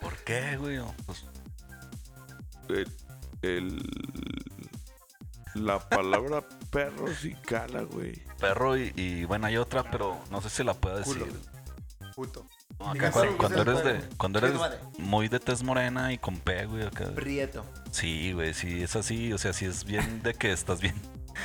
¿Por 0.00 0.16
qué, 0.24 0.56
güey? 0.56 0.78
Pues, 1.06 1.24
El, 2.68 2.90
el- 3.42 3.82
la 5.54 5.78
palabra 5.88 6.44
perro 6.70 7.06
sí 7.14 7.34
cala, 7.46 7.82
güey. 7.82 8.22
perro 8.38 8.76
y, 8.76 8.92
y, 8.96 9.24
bueno, 9.24 9.46
hay 9.46 9.56
otra, 9.56 9.82
pero 9.90 10.18
no 10.30 10.40
sé 10.40 10.50
si 10.50 10.62
la 10.64 10.74
puedo 10.74 10.98
decir. 10.98 11.24
Puto. 12.14 12.44
No, 12.78 12.90
acá 12.90 13.10
cuando, 13.10 13.32
sí, 13.32 13.38
cuando 13.38 13.62
eres 13.62 13.84
de, 13.84 14.08
cuando 14.16 14.38
eres 14.38 14.52
muy 14.98 15.28
de 15.28 15.40
tez 15.40 15.62
morena 15.64 16.12
y 16.12 16.18
con 16.18 16.36
P, 16.38 16.66
güey, 16.66 16.86
acá. 16.86 17.06
Prieto. 17.12 17.64
Sí, 17.90 18.32
güey, 18.32 18.54
sí, 18.54 18.82
es 18.82 18.94
así, 18.94 19.32
o 19.32 19.38
sea, 19.38 19.52
sí 19.52 19.64
es 19.64 19.84
bien 19.84 20.22
de 20.22 20.34
que 20.34 20.52
estás 20.52 20.80
bien, 20.80 20.94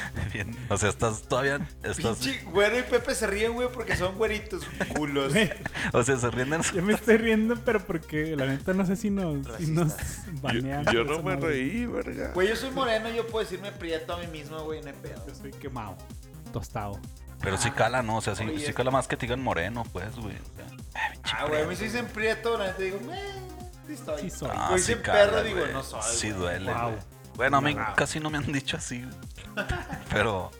bien, 0.33 0.55
o 0.69 0.77
sea, 0.77 0.89
estás 0.89 1.23
todavía, 1.23 1.67
estás, 1.83 2.17
Pinche 2.19 2.43
güero 2.45 2.79
y 2.79 2.83
Pepe 2.83 3.15
se 3.15 3.27
ríen, 3.27 3.53
güey, 3.53 3.67
porque 3.71 3.95
son 3.95 4.15
güeritos 4.15 4.63
culos. 4.95 5.33
O 5.93 6.03
sea, 6.03 6.17
se 6.17 6.31
ríen 6.31 6.61
Yo 6.73 6.81
me 6.83 6.93
estoy 6.93 7.17
riendo, 7.17 7.55
pero 7.63 7.79
porque 7.85 8.35
la 8.35 8.45
neta 8.45 8.73
no 8.73 8.85
sé 8.85 8.95
si 8.95 9.09
nos, 9.09 9.45
si 9.57 9.67
nos. 9.67 9.95
Yo, 9.97 10.03
banean. 10.41 10.85
yo 10.93 11.03
no 11.03 11.17
me 11.23 11.35
madre. 11.35 11.47
reí, 11.49 11.85
verga. 11.85 12.31
Güey, 12.33 12.47
yo 12.49 12.55
soy 12.55 12.71
moreno, 12.71 13.09
yo 13.09 13.25
puedo 13.27 13.43
decirme 13.45 13.71
prieto 13.71 14.13
a 14.13 14.17
mí 14.17 14.27
mismo, 14.27 14.59
güey, 14.63 14.81
no 14.81 14.87
hay 14.87 14.95
pedo. 15.01 15.23
Yo 15.27 15.35
soy 15.35 15.51
quemado, 15.51 15.95
tostado. 16.51 16.99
pero 17.41 17.57
sí 17.57 17.71
cala, 17.71 18.01
¿no? 18.03 18.17
O 18.17 18.21
sea, 18.21 18.35
sí, 18.35 18.45
sí 18.65 18.73
cala 18.73 18.91
más 18.91 19.07
que 19.07 19.17
te 19.17 19.25
digan 19.25 19.41
moreno, 19.41 19.83
pues, 19.91 20.15
güey. 20.15 20.35
Ay, 20.95 21.19
Ah, 21.23 21.45
güey, 21.47 21.63
a 21.63 21.65
mí 21.67 21.75
si 21.75 21.85
dicen 21.85 22.05
prieto, 22.07 22.57
la 22.57 22.67
neta 22.67 22.81
digo, 22.83 22.99
eh, 23.11 23.33
sí 23.87 23.93
estoy. 23.93 24.21
Sí 24.21 24.29
soy. 24.29 24.49
Ah, 24.53 24.67
Güey, 24.69 24.81
sí 24.81 24.89
dicen 24.93 25.03
cala, 25.03 25.31
perro, 25.31 25.43
digo, 25.43 25.65
no 25.73 25.81
soy, 25.83 26.01
Sí 26.03 26.29
güey. 26.29 26.39
duele, 26.39 26.71
Wow. 26.73 26.89
güey. 26.91 27.12
Bueno, 27.35 27.57
a 27.57 27.61
mí 27.61 27.73
Wow. 27.73 27.83
casi 27.95 28.19
no 28.19 28.29
me 28.29 28.37
han 28.37 28.51
dicho 28.51 28.77
así, 28.77 29.01
güey. 29.03 29.65
Pero 30.09 30.51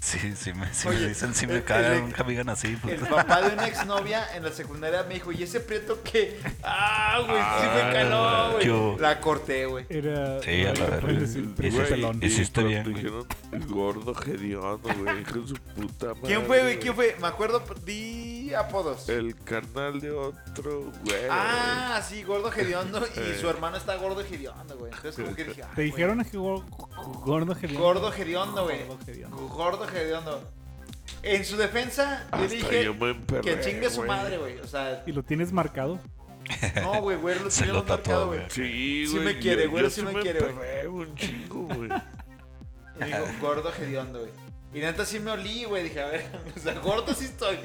sí, 0.00 0.18
sí 0.36 0.52
me, 0.52 0.72
sí 0.72 0.88
me 0.88 0.96
Oye, 0.96 1.08
dicen, 1.08 1.34
sí 1.34 1.44
el- 1.44 1.50
me 1.52 1.56
el- 1.58 1.64
cagan, 1.64 2.00
nunca 2.02 2.24
me 2.24 2.30
digan 2.30 2.48
así. 2.48 2.68
El 2.68 2.76
Pues. 2.98 3.00
papá 3.10 3.40
de 3.42 3.52
una 3.54 3.66
exnovia 3.66 4.24
en 4.36 4.44
la 4.44 4.52
secundaria 4.52 5.02
me 5.04 5.14
dijo, 5.14 5.32
¿y 5.32 5.42
ese 5.42 5.60
prieto 5.60 6.00
qué? 6.02 6.40
Ah, 6.62 7.20
güey, 7.26 7.40
sí 7.60 7.66
me 7.86 7.92
caló, 7.92 8.58
¿Qué 8.60 8.68
güey. 8.70 8.98
La 8.98 9.20
corté, 9.20 9.66
güey. 9.66 9.86
Era. 9.88 10.42
Sí, 10.42 10.64
a 10.64 10.72
la 10.74 11.00
decir, 11.00 11.54
Hiciste- 12.20 12.64
bien, 12.64 12.82
güey. 12.84 12.94
dijeron 12.96 13.26
gordo 13.68 14.14
hediondo, 14.24 14.88
güey, 14.98 15.20
hijo 15.20 15.38
de 15.40 15.48
su 15.48 15.54
puta 15.54 16.06
madre. 16.08 16.20
¿Quién 16.24 16.44
fue, 16.46 16.60
güey? 16.62 16.78
¿Quién 16.78 16.94
fue? 16.94 17.16
Me 17.20 17.26
acuerdo, 17.28 17.62
di 17.84 18.37
apodos. 18.54 19.08
El 19.08 19.34
canal 19.44 20.00
de 20.00 20.10
otro, 20.10 20.90
güey. 21.04 21.22
Ah, 21.30 22.00
sí, 22.06 22.22
gordo 22.22 22.52
hediondo. 22.52 23.00
Y 23.06 23.34
su 23.40 23.48
hermano 23.48 23.76
está 23.76 23.96
gordo 23.96 24.20
hediondo, 24.20 24.76
güey. 24.78 24.92
Entonces, 24.92 25.24
como 25.24 25.34
que 25.36 25.44
dije, 25.44 25.62
Te 25.62 25.68
güey. 25.74 25.86
dijeron 25.86 26.24
que 26.24 26.36
go- 26.36 26.64
gordo 27.24 27.52
hediondo. 27.54 27.80
Gordo 27.80 28.12
hediondo, 28.12 28.64
güey. 28.64 28.86
Gordo 28.86 29.04
hediondo. 29.12 29.36
Gordo 29.48 29.88
hediondo. 29.88 30.52
En 31.22 31.44
su 31.44 31.56
defensa, 31.56 32.26
yo 32.30 32.36
Hasta 32.36 32.48
dije 32.54 32.84
yo 32.84 32.94
me 32.94 33.10
emperré, 33.10 33.40
que 33.42 33.60
chingue 33.60 33.90
su 33.90 33.96
güey. 33.98 34.08
madre, 34.08 34.38
güey. 34.38 34.58
O 34.58 34.66
sea, 34.66 35.02
¿Y 35.06 35.12
lo 35.12 35.22
tienes 35.22 35.52
marcado? 35.52 35.98
no, 36.82 37.00
güey, 37.02 37.16
güey, 37.16 37.38
lo 37.40 37.50
Se 37.50 37.64
tiene 37.64 37.72
lo 37.78 37.82
tatuó, 37.82 37.96
marcado, 37.96 38.26
güey. 38.28 38.38
güey. 38.40 38.50
Sí, 38.50 39.06
Sí 39.06 39.12
güey. 39.12 39.24
me 39.24 39.38
quiere, 39.38 39.64
yo- 39.64 39.70
güey, 39.70 39.84
yo 39.84 39.90
sí 39.90 40.02
me 40.02 40.12
me 40.12 40.20
quiere, 40.20 40.38
güey. 40.40 40.50
emperré 40.52 40.88
un 40.88 41.14
chingo, 41.16 41.62
güey. 41.74 41.90
Y 43.00 43.04
digo, 43.04 43.26
gordo 43.40 43.72
hediondo, 43.72 44.20
güey. 44.20 44.30
Y 44.74 44.80
neta 44.80 45.04
sí 45.06 45.18
me 45.18 45.30
olí, 45.30 45.64
güey. 45.64 45.84
Dije, 45.84 46.00
a 46.02 46.06
ver, 46.06 46.26
o 46.56 46.60
sea, 46.60 46.74
gordo 46.74 47.14
sí 47.14 47.24
estoy. 47.24 47.58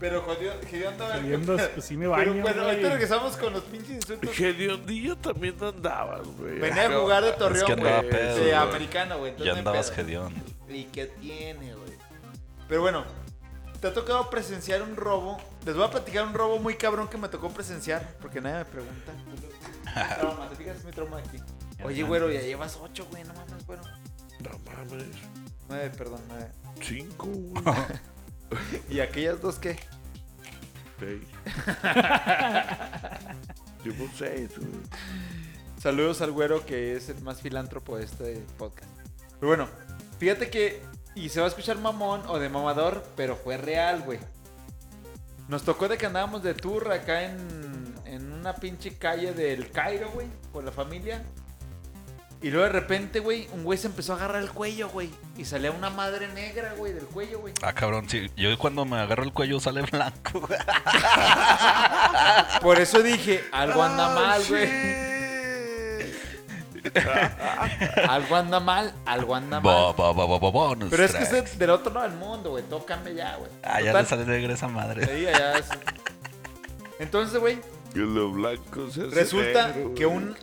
Pero 0.00 0.24
Hediondo, 0.32 1.56
pedo. 1.56 1.68
pues 1.74 1.84
sí 1.84 1.94
me 1.96 2.08
Pero 2.08 2.32
baño, 2.32 2.42
bueno, 2.42 2.62
ahorita 2.64 2.88
regresamos 2.90 3.36
con 3.36 3.52
los 3.52 3.62
pinches 3.64 3.90
insultos. 3.90 4.40
Hediondillo 4.40 5.16
también 5.16 5.54
andabas, 5.62 6.26
güey. 6.38 6.58
Venía 6.58 6.86
a 6.86 6.98
jugar 7.00 7.22
de 7.22 7.30
Es 7.30 7.36
Torreón, 7.36 7.66
que 7.66 7.72
andaba 7.74 7.98
güey. 7.98 8.10
pedo, 8.10 8.34
de 8.36 8.40
güey. 8.40 8.52
americano, 8.54 9.18
güey. 9.18 9.30
entonces 9.32 9.52
Ya 9.54 9.58
andabas 9.58 9.90
pedo. 9.90 10.06
hediondo. 10.08 10.40
¿Y 10.70 10.84
qué 10.84 11.06
tiene, 11.06 11.74
güey? 11.74 11.90
Pero 12.66 12.80
bueno, 12.80 13.04
te 13.80 13.88
ha 13.88 13.92
tocado 13.92 14.30
presenciar 14.30 14.80
un 14.82 14.96
robo. 14.96 15.38
Les 15.66 15.74
voy 15.76 15.84
a 15.84 15.90
platicar 15.90 16.26
un 16.26 16.32
robo 16.34 16.58
muy 16.58 16.76
cabrón 16.76 17.06
que 17.08 17.18
me 17.18 17.28
tocó 17.28 17.50
presenciar, 17.50 18.14
porque 18.22 18.40
nadie 18.40 18.58
me 18.58 18.64
pregunta. 18.64 19.12
Mi 19.26 20.14
trauma, 20.18 20.48
¿te 20.48 20.56
fijas? 20.56 20.78
Es 20.78 20.84
mi 20.84 20.92
trauma 20.92 21.18
aquí. 21.18 21.38
Oye, 21.84 22.02
güero, 22.04 22.30
ya 22.30 22.40
llevas 22.40 22.78
ocho, 22.80 23.06
güey, 23.10 23.22
no 23.24 23.34
mames, 23.34 23.66
güero. 23.66 23.82
No 24.40 24.50
mames. 24.64 25.04
Nueve, 25.68 25.90
perdón, 25.96 26.20
nueve. 26.28 26.48
Cinco, 26.80 27.26
güey. 27.26 27.64
¿Y 28.88 29.00
aquellas 29.00 29.40
dos 29.40 29.58
qué? 29.58 29.78
Seis. 30.98 31.22
Llevo 33.84 34.08
seis, 34.16 34.58
güey. 34.58 34.70
Saludos 35.80 36.20
al 36.20 36.32
güero 36.32 36.66
que 36.66 36.96
es 36.96 37.08
el 37.08 37.22
más 37.22 37.40
filántropo 37.40 37.96
de 37.96 38.04
este 38.04 38.44
podcast. 38.58 38.90
Pero 39.38 39.48
bueno, 39.48 39.68
fíjate 40.18 40.50
que, 40.50 40.82
y 41.14 41.30
se 41.30 41.40
va 41.40 41.46
a 41.46 41.48
escuchar 41.48 41.78
mamón 41.78 42.22
o 42.28 42.38
de 42.38 42.50
mamador, 42.50 43.02
pero 43.16 43.36
fue 43.36 43.56
real, 43.56 44.02
güey. 44.02 44.18
Nos 45.48 45.62
tocó 45.62 45.88
de 45.88 45.96
que 45.96 46.04
andábamos 46.06 46.42
de 46.42 46.52
tour 46.54 46.92
acá 46.92 47.24
en, 47.24 47.94
en 48.04 48.30
una 48.32 48.54
pinche 48.54 48.98
calle 48.98 49.32
del 49.32 49.70
Cairo, 49.70 50.10
güey, 50.10 50.26
con 50.52 50.66
la 50.66 50.72
familia. 50.72 51.22
Y 52.42 52.50
luego 52.50 52.64
de 52.66 52.72
repente, 52.72 53.20
güey, 53.20 53.48
un 53.52 53.64
güey 53.64 53.78
se 53.78 53.86
empezó 53.86 54.14
a 54.14 54.16
agarrar 54.16 54.42
el 54.42 54.50
cuello, 54.50 54.88
güey. 54.88 55.10
Y 55.36 55.44
salía 55.44 55.70
una 55.72 55.90
madre 55.90 56.26
negra, 56.28 56.72
güey, 56.74 56.94
del 56.94 57.04
cuello, 57.04 57.38
güey. 57.40 57.52
Ah, 57.62 57.74
cabrón, 57.74 58.08
sí. 58.08 58.30
Yo 58.34 58.56
cuando 58.58 58.86
me 58.86 58.96
agarro 58.98 59.24
el 59.24 59.32
cuello 59.32 59.60
sale 59.60 59.82
blanco, 59.82 60.40
güey. 60.40 60.58
Por 62.62 62.78
eso 62.80 63.02
dije, 63.02 63.44
algo 63.52 63.82
anda 63.82 64.08
mal, 64.14 64.42
güey. 64.48 64.70
Algo 68.08 68.36
anda 68.36 68.58
mal, 68.60 68.94
algo 69.04 69.34
anda 69.34 69.60
mal. 69.60 69.92
Bo, 69.94 70.14
bo, 70.14 70.50
bo, 70.50 70.76
Pero 70.88 71.04
es 71.04 71.12
que 71.12 71.26
track. 71.26 71.44
es 71.44 71.58
del 71.58 71.70
otro 71.70 71.92
lado 71.92 72.08
del 72.08 72.16
mundo, 72.18 72.50
güey. 72.50 72.64
Cambia 72.86 73.12
ya, 73.12 73.36
güey. 73.36 73.50
Ah, 73.62 73.80
ya 73.82 73.92
le 73.92 74.06
sale 74.06 74.24
negra 74.24 74.54
esa 74.54 74.66
madre. 74.68 75.04
ahí, 75.04 75.26
allá 75.26 75.58
es- 75.58 75.68
Entonces, 76.98 77.38
güey, 77.38 77.58
Que 77.92 77.98
lo 78.00 78.30
blanco 78.30 78.88
se 78.90 79.02
hace 79.02 79.14
Resulta 79.14 79.68
negro, 79.68 79.94
que 79.94 80.06
un- 80.06 80.36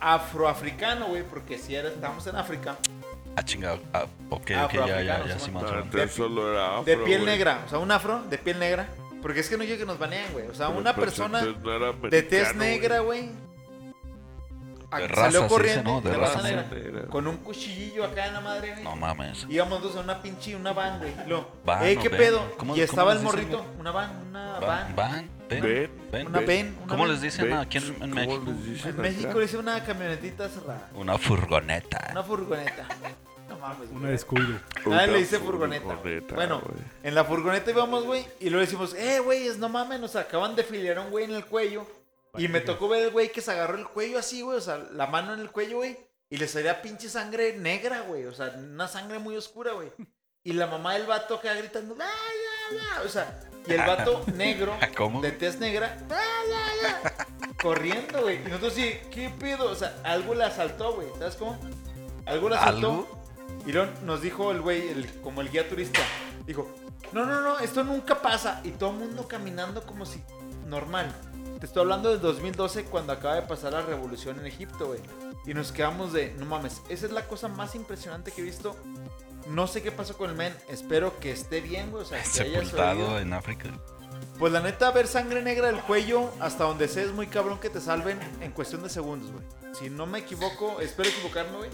afroafricano, 0.00 1.06
güey, 1.08 1.22
porque 1.22 1.58
si 1.58 1.74
era, 1.74 1.88
estamos 1.88 2.26
en 2.26 2.36
África, 2.36 2.76
Ah, 3.36 3.44
chingado. 3.44 3.78
Ah, 3.92 4.06
ok, 4.28 4.40
ok, 4.64 4.72
ya, 4.72 4.86
ya, 5.02 5.24
ya, 5.24 5.38
sí, 5.38 5.50
Ah, 5.54 5.58
menos. 5.60 5.72
entonces 5.84 6.10
solo 6.12 6.52
era 6.52 6.78
afro, 6.78 6.84
de 6.84 6.96
piel 6.98 7.20
güey. 7.22 7.32
negra, 7.32 7.62
o 7.64 7.68
sea, 7.70 7.78
un 7.78 7.90
afro 7.92 8.22
de 8.28 8.38
piel 8.38 8.58
negra, 8.58 8.88
Porque 9.22 9.40
es 9.40 9.50
que 9.50 9.58
no 9.58 9.64
quiero 9.64 9.78
que 9.78 9.84
nos 9.84 9.98
banean, 9.98 10.32
güey. 10.32 10.46
O 10.46 10.54
sea, 10.54 10.68
Pero, 10.68 10.78
una 10.80 10.94
pues, 10.94 11.04
persona 11.10 11.42
no 11.42 12.08
de 12.08 12.22
tez 12.22 12.56
negra, 12.56 13.00
güey. 13.00 13.28
a- 14.90 14.98
De 14.98 15.08
Salió 15.14 15.40
raza, 15.42 15.46
corriendo 15.48 15.90
¿no? 15.92 16.00
de, 16.00 16.10
De 16.10 16.16
raza 16.16 16.34
raza 16.36 16.48
negra. 16.48 16.66
negra. 16.72 17.02
Con 17.08 17.26
un 17.26 17.36
cuchillillo 17.36 18.04
acá 18.06 18.26
en 18.28 18.32
la 18.34 18.40
madre, 18.40 18.70
güey. 18.72 18.82
No 18.82 18.96
mames. 18.96 19.46
Íbamos 19.50 19.82
dos 19.82 19.94
en 19.94 20.00
una 20.04 20.22
pinche, 20.22 20.56
una 20.56 20.72
van, 20.72 20.98
güey. 21.00 21.12
Van 21.66 21.84
eh, 21.86 21.98
¿qué 22.00 22.08
ven. 22.08 22.18
pedo? 22.18 22.38
¿Cómo- 22.56 22.74
y 22.74 22.78
cómo 22.78 22.84
estaba 22.84 23.12
el 23.12 23.20
morrito, 23.20 23.62
una 23.78 23.90
van, 23.92 24.26
una 24.30 24.52
Van, 24.58 24.96
van. 24.96 24.96
van, 24.96 25.30
ven, 25.50 25.62
Ven, 25.62 25.90
ven. 26.12 26.26
Una 26.28 26.38
ven. 26.38 26.46
ven, 26.46 26.76
una 26.78 26.86
¿Cómo 26.86 27.02
ven. 27.04 27.12
les 27.12 27.22
dicen 27.22 27.52
aquí 27.52 27.78
en, 27.78 27.84
en 27.84 27.98
¿Cómo 27.98 28.14
México? 28.14 28.44
les 28.46 28.64
dicen 28.64 28.90
En? 28.90 29.00
México 29.02 29.38
le 29.38 29.44
hice 29.44 29.56
una 29.58 29.84
camionetita 29.84 30.48
cerrada. 30.48 30.90
Una 30.94 31.18
furgoneta. 31.18 32.08
Una 32.12 32.22
furgoneta. 32.22 32.86
No 33.48 33.58
mames. 33.58 33.88
Una 33.90 34.08
descuido. 34.10 34.48
Nadie 34.48 34.86
Una 34.86 35.06
le 35.08 35.18
dice 35.18 35.38
furgoneta. 35.38 35.84
furgoneta, 35.84 36.34
bueno, 36.36 36.62
en 37.02 37.14
la 37.14 37.24
furgoneta 37.24 37.70
íbamos, 37.70 38.04
güey, 38.04 38.24
y 38.38 38.48
luego 38.50 38.64
decimos, 38.64 38.94
eh, 38.94 39.18
güey, 39.18 39.48
no 39.58 39.68
mames, 39.68 39.98
nos 40.00 40.14
acaban 40.16 40.54
de 40.54 40.62
filiar 40.62 40.98
a 40.98 41.00
un 41.02 41.10
güey 41.10 41.24
en 41.24 41.32
el 41.34 41.44
cuello. 41.44 41.86
Y 42.38 42.46
me 42.46 42.60
tocó 42.60 42.88
ver 42.88 43.02
el 43.02 43.10
güey 43.10 43.32
que 43.32 43.40
se 43.40 43.50
agarró 43.50 43.76
el 43.76 43.88
cuello 43.88 44.18
así, 44.20 44.40
güey, 44.42 44.56
o 44.56 44.60
sea, 44.60 44.78
la 44.92 45.08
mano 45.08 45.34
en 45.34 45.40
el 45.40 45.50
cuello, 45.50 45.78
güey, 45.78 45.98
y 46.30 46.36
le 46.36 46.46
salía 46.46 46.80
pinche 46.80 47.08
sangre 47.08 47.56
negra, 47.58 48.02
güey, 48.02 48.24
o 48.26 48.32
sea, 48.32 48.54
una 48.56 48.86
sangre 48.86 49.18
muy 49.18 49.36
oscura, 49.36 49.72
güey. 49.72 49.88
Y 50.44 50.52
la 50.52 50.68
mamá 50.68 50.94
del 50.94 51.06
vato 51.06 51.34
acá 51.34 51.52
gritando, 51.54 51.96
"Ah, 52.00 52.04
ya, 52.70 52.76
ya", 52.78 53.02
o 53.02 53.08
sea, 53.08 53.40
y 53.70 53.74
el 53.74 53.86
vato 53.86 54.24
negro, 54.34 54.74
¿Cómo? 54.96 55.20
de 55.20 55.32
tez 55.32 55.58
negra, 55.58 55.96
"Ah, 56.10 56.18
ya, 56.82 57.02
ya", 57.02 57.26
corriendo, 57.62 58.22
güey. 58.22 58.36
Y 58.42 58.48
nosotros 58.48 58.72
sí, 58.74 58.94
¿qué 59.10 59.30
pedo? 59.30 59.70
O 59.70 59.74
sea, 59.74 59.94
algo 60.04 60.34
le 60.34 60.44
asaltó, 60.44 60.94
güey, 60.94 61.08
¿sabes 61.18 61.36
cómo? 61.36 61.58
Algo 62.26 62.48
le 62.48 62.56
asaltó. 62.56 62.90
¿Algo? 62.90 63.20
Y 63.66 63.72
luego 63.72 63.90
nos 64.04 64.22
dijo 64.22 64.50
el 64.52 64.60
güey, 64.60 64.88
el- 64.88 65.10
como 65.22 65.40
el 65.40 65.50
guía 65.50 65.68
turista, 65.68 66.00
dijo, 66.46 66.68
no, 67.12 67.26
no, 67.26 67.40
no, 67.40 67.58
esto 67.58 67.84
nunca 67.84 68.20
pasa. 68.22 68.60
Y 68.64 68.70
todo 68.70 68.90
el 68.90 68.96
mundo 68.96 69.26
caminando 69.28 69.82
como 69.84 70.06
si 70.06 70.22
normal. 70.66 71.12
Te 71.58 71.66
estoy 71.66 71.82
hablando 71.82 72.10
del 72.10 72.20
2012 72.20 72.84
cuando 72.84 73.12
acaba 73.12 73.34
de 73.34 73.42
pasar 73.42 73.72
la 73.72 73.82
revolución 73.82 74.38
en 74.40 74.46
Egipto, 74.46 74.86
güey. 74.86 75.00
Y 75.46 75.52
nos 75.52 75.72
quedamos 75.72 76.12
de, 76.12 76.34
no 76.38 76.46
mames, 76.46 76.80
esa 76.88 77.04
es 77.06 77.12
la 77.12 77.26
cosa 77.26 77.48
más 77.48 77.74
impresionante 77.74 78.30
que 78.32 78.40
he 78.40 78.44
visto. 78.44 78.76
No 79.48 79.66
sé 79.66 79.82
qué 79.82 79.90
pasó 79.92 80.16
con 80.16 80.30
el 80.30 80.36
men, 80.36 80.54
espero 80.68 81.18
que 81.18 81.32
esté 81.32 81.60
bien, 81.60 81.90
güey. 81.90 82.02
O 82.04 82.06
sea, 82.06 82.22
que 82.22 82.40
haya 82.42 82.60
Sepultado 82.60 83.18
en 83.18 83.32
África. 83.32 83.70
Pues 84.38 84.52
la 84.52 84.60
neta, 84.60 84.90
ver 84.90 85.06
sangre 85.06 85.42
negra 85.42 85.66
del 85.66 85.80
cuello, 85.80 86.30
hasta 86.40 86.64
donde 86.64 86.88
sé, 86.88 87.02
es 87.04 87.12
muy 87.12 87.26
cabrón 87.26 87.58
que 87.58 87.68
te 87.68 87.80
salven 87.80 88.18
en 88.40 88.52
cuestión 88.52 88.82
de 88.82 88.88
segundos, 88.88 89.30
güey. 89.32 89.44
Si 89.74 89.90
no 89.90 90.06
me 90.06 90.20
equivoco, 90.20 90.80
espero 90.80 91.08
equivocarme, 91.08 91.56
güey. 91.58 91.70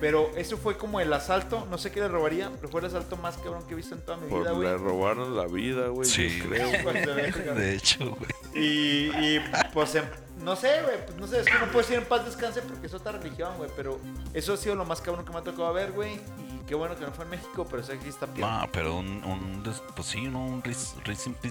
Pero 0.00 0.30
eso 0.36 0.56
fue 0.56 0.76
como 0.76 1.00
el 1.00 1.12
asalto, 1.12 1.66
no 1.70 1.78
sé 1.78 1.90
qué 1.92 2.00
le 2.00 2.08
robaría, 2.08 2.50
pero 2.56 2.68
fue 2.68 2.80
el 2.80 2.86
asalto 2.88 3.16
más 3.16 3.36
cabrón 3.38 3.64
que 3.66 3.74
he 3.74 3.76
visto 3.76 3.94
en 3.94 4.02
toda 4.02 4.16
mi 4.18 4.28
Pues 4.28 4.42
vida, 4.42 4.50
le 4.52 4.56
güey. 4.56 4.76
robaron 4.76 5.36
la 5.36 5.46
vida, 5.46 5.86
güey. 5.88 6.08
Sí, 6.08 6.38
yo 6.38 6.48
creo. 6.48 6.68
De 7.54 7.74
hecho, 7.74 7.98
güey. 8.16 8.30
Y, 8.54 9.10
y, 9.36 9.40
pues 9.72 9.94
en- 9.94 10.04
no 10.42 10.56
sé, 10.56 10.82
güey, 10.82 11.04
pues 11.06 11.16
no 11.18 11.26
sé, 11.28 11.40
es 11.40 11.46
que 11.46 11.54
no 11.54 11.66
puedo 11.66 11.78
decir 11.78 11.96
en 11.96 12.04
paz 12.04 12.24
descanse 12.24 12.60
porque 12.62 12.86
es 12.88 12.94
otra 12.94 13.12
religión, 13.12 13.56
güey, 13.56 13.70
pero 13.76 13.98
eso 14.32 14.52
ha 14.54 14.56
sido 14.56 14.74
lo 14.74 14.84
más 14.84 15.00
cabrón 15.00 15.24
que 15.24 15.32
me 15.32 15.38
ha 15.38 15.42
tocado 15.42 15.72
ver, 15.72 15.92
güey. 15.92 16.20
Qué 16.66 16.74
bueno 16.74 16.96
que 16.96 17.04
no 17.04 17.12
fue 17.12 17.24
en 17.24 17.30
México, 17.32 17.66
pero 17.70 17.82
sé 17.82 17.98
que 17.98 18.08
está 18.08 18.26
bien. 18.26 18.40
No, 18.48 18.66
pero 18.72 18.96
un, 18.98 19.22
un 19.24 19.62
pues 19.94 20.08
sí, 20.08 20.22
¿no? 20.22 20.44
Un 20.46 20.62
Peace 20.62 20.94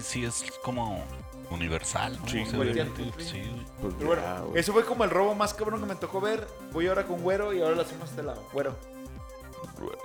sí 0.00 0.24
es 0.24 0.44
como 0.64 1.04
universal, 1.50 2.18
¿no? 2.20 2.28
Sí, 2.28 2.42
O 2.42 2.46
sea, 2.46 2.56
güey. 2.58 2.74
sí, 2.74 3.12
sí, 3.18 3.40
güey. 3.42 3.66
Pues 3.80 3.94
Pero 3.98 4.14
ya, 4.16 4.22
bueno, 4.32 4.46
güey. 4.46 4.60
eso 4.60 4.72
fue 4.72 4.84
como 4.84 5.04
el 5.04 5.10
robo 5.10 5.34
más 5.36 5.54
cabrón 5.54 5.80
que 5.80 5.86
me 5.86 5.94
tocó 5.94 6.20
ver. 6.20 6.46
Voy 6.72 6.88
ahora 6.88 7.04
con 7.06 7.20
Güero 7.22 7.52
y 7.52 7.60
ahora 7.62 7.76
lo 7.76 7.82
hacemos 7.82 8.08
a 8.08 8.10
este 8.10 8.22
lado. 8.24 8.42
Güero, 8.52 8.74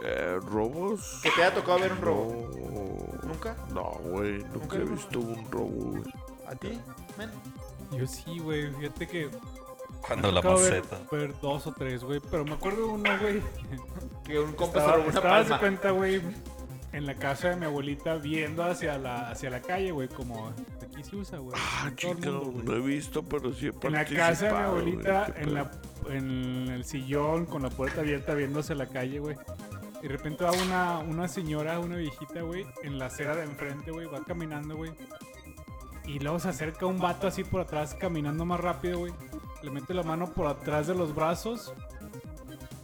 Eh, 0.03 0.39
¿Robos? 0.43 1.20
que 1.24 1.32
te 1.32 1.43
haya 1.43 1.53
tocado 1.55 1.80
ver 1.80 1.91
un 1.93 2.01
robo. 2.01 2.49
No. 3.22 3.28
¿Nunca? 3.28 3.55
No, 3.74 3.84
güey. 4.03 4.34
Nunca 4.43 4.53
¿Nunca 4.57 4.76
he 4.78 4.84
visto 4.86 5.20
un 5.20 5.51
robo, 5.51 5.68
güey. 5.70 6.03
¿A 6.47 6.55
ti, 6.55 6.80
men? 7.18 7.30
Yo 7.91 8.05
sí, 8.07 8.39
güey. 8.39 8.72
Fíjate 8.76 9.07
que. 9.07 9.30
Cuando 10.06 10.32
la 10.32 10.41
tocó 10.41 10.60
ver, 10.62 10.84
maceta. 10.84 11.00
ver 11.12 11.34
dos 11.41 11.68
o 11.68 11.74
tres, 11.74 12.04
güey. 12.04 12.20
Pero 12.32 12.45
me 12.45 12.54
acuerdo 12.54 12.78
de 12.78 12.93
uno, 12.93 13.10
güey. 13.20 13.41
Que 14.24 14.39
un 14.39 14.54
compa 14.54 14.80
Estaba, 14.80 15.06
estaba, 15.06 15.38
haz 15.38 15.45
de 15.45 15.50
palma. 15.50 15.60
cuenta, 15.60 15.91
güey, 15.91 16.22
en 16.91 17.06
la 17.08 17.16
casa 17.16 17.50
de 17.50 17.56
mi 17.56 17.66
abuelita 17.66 18.16
viendo 18.16 18.64
hacia 18.64 18.97
la, 19.00 19.30
hacia 19.32 19.50
la 19.50 19.60
calle, 19.62 19.91
güey, 19.91 20.08
como 20.08 20.54
aquí 20.84 21.04
se 21.04 21.16
usa, 21.16 21.39
güey. 21.39 21.56
Ah, 21.60 21.91
chica, 21.95 22.14
mundo, 22.14 22.54
no 22.64 22.76
he 22.76 22.80
visto, 22.80 23.24
pero 23.24 23.52
sí 23.54 23.68
he 23.68 23.88
En 23.88 23.93
la 23.93 24.06
casa 24.06 24.47
de 24.47 24.54
mi 24.54 24.60
abuelita, 24.60 25.34
en, 25.36 25.54
la, 25.56 25.72
en 26.10 26.68
el 26.70 26.86
sillón, 26.86 27.45
con 27.47 27.64
la 27.64 27.70
puerta 27.70 28.02
abierta, 28.02 28.36
viéndose 28.36 28.76
la 28.76 28.86
calle, 28.88 29.20
güey. 29.20 29.36
Y 30.02 30.04
de 30.04 30.10
repente 30.10 30.43
va 30.43 30.52
una, 30.52 31.00
una 31.00 31.28
señora, 31.28 31.80
una 31.80 31.95
viejita, 31.97 32.41
güey, 32.41 32.66
en 32.84 33.00
la 33.00 33.08
acera 33.08 33.36
de 33.36 33.43
enfrente, 33.43 33.89
güey, 33.91 34.06
va 34.08 34.24
caminando, 34.24 34.76
güey. 34.76 34.91
Y 36.06 36.20
luego 36.20 36.39
se 36.39 36.50
acerca 36.50 36.86
un 36.86 37.00
vato 37.00 37.28
así 37.28 37.43
por 37.43 37.62
atrás, 37.62 37.95
caminando 37.95 38.45
más 38.45 38.60
rápido, 38.60 39.00
güey. 39.00 39.14
Le 39.62 39.72
mete 39.72 39.93
la 39.93 40.03
mano 40.03 40.32
por 40.34 40.47
atrás 40.47 40.88
de 40.88 40.95
los 40.95 41.14
brazos. 41.14 41.74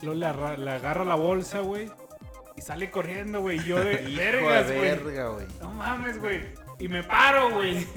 Luego 0.02 0.20
le, 0.20 0.26
arra- 0.26 0.58
le 0.58 0.72
agarra 0.72 1.06
la 1.06 1.16
bolsa, 1.16 1.60
güey. 1.62 1.90
Y 2.58 2.62
sale 2.62 2.92
corriendo, 2.92 3.42
güey. 3.42 3.60
Y 3.60 3.64
yo 3.64 3.78
de 3.80 3.96
vergas, 4.16 4.66
güey. 4.68 4.80
verga. 4.82 5.32
No 5.62 5.72
mames, 5.72 6.20
güey. 6.20 6.42
Y 6.80 6.88
me 6.90 7.04
paro, 7.04 7.52
güey. 7.52 7.88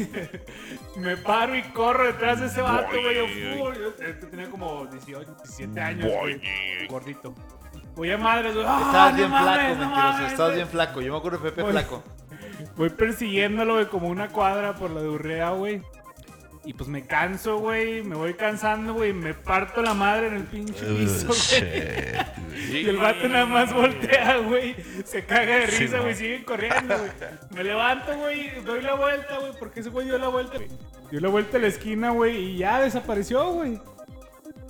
me 0.96 1.16
paro 1.16 1.56
y 1.56 1.62
corro 1.72 2.04
detrás 2.06 2.40
de 2.40 2.46
ese 2.46 2.62
vato, 2.62 2.88
güey. 2.90 3.16
Yo, 3.56 3.72
yo 3.74 4.28
tenía 4.30 4.48
como 4.50 4.86
18, 4.86 5.34
17 5.42 5.80
años, 5.80 6.12
güey. 6.20 6.40
Gordito. 6.88 7.34
Voy 7.96 8.12
a 8.12 8.18
madres, 8.18 8.54
güey. 8.54 8.64
¡Ah, 8.68 8.82
Estabas 8.86 9.16
bien 9.16 9.30
mames, 9.30 9.42
flaco, 9.44 9.62
no 9.62 9.68
mentiroso. 9.80 9.96
mames, 10.12 10.30
Estabas 10.32 10.54
bien 10.54 10.68
flaco. 10.68 11.00
Yo 11.00 11.12
me 11.12 11.18
acuerdo 11.18 11.38
de 11.38 11.50
Pepe 11.50 11.62
Voy- 11.62 11.72
Flaco. 11.72 12.04
Voy 12.76 12.90
persiguiéndolo, 12.90 13.74
güey, 13.74 13.86
como 13.86 14.06
una 14.08 14.28
cuadra 14.28 14.74
por 14.76 14.90
la 14.90 15.00
de 15.02 15.08
Urrea, 15.08 15.50
güey. 15.50 15.82
Y 16.64 16.74
pues 16.74 16.88
me 16.88 17.06
canso, 17.06 17.58
güey. 17.58 18.02
Me 18.02 18.14
voy 18.16 18.34
cansando, 18.34 18.94
güey. 18.94 19.12
Me 19.12 19.32
parto 19.34 19.80
la 19.82 19.94
madre 19.94 20.28
en 20.28 20.34
el 20.34 20.44
pinche 20.44 20.84
piso, 20.84 21.28
güey. 21.28 22.28
Y 22.58 22.86
el 22.88 22.96
vato 22.96 23.28
nada 23.28 23.46
más 23.46 23.72
voltea, 23.72 24.38
güey. 24.38 24.74
Se 25.04 25.24
caga 25.24 25.58
de 25.58 25.68
Sí, 25.68 25.84
risa, 25.84 26.00
güey. 26.00 26.14
sigue 26.14 26.44
corriendo, 26.44 26.98
güey. 26.98 27.10
Me 27.50 27.64
levanto, 27.64 28.16
güey. 28.18 28.60
Doy 28.64 28.82
la 28.82 28.94
vuelta, 28.94 29.38
güey. 29.38 29.52
Porque 29.58 29.80
ese 29.80 29.90
güey 29.90 30.06
dio 30.06 30.18
la 30.18 30.28
vuelta. 30.28 30.58
Dio 31.10 31.20
la 31.20 31.28
vuelta 31.28 31.56
a 31.56 31.60
la 31.60 31.68
esquina, 31.68 32.10
güey. 32.10 32.36
Y 32.36 32.58
ya 32.58 32.80
desapareció, 32.80 33.52
güey. 33.52 33.80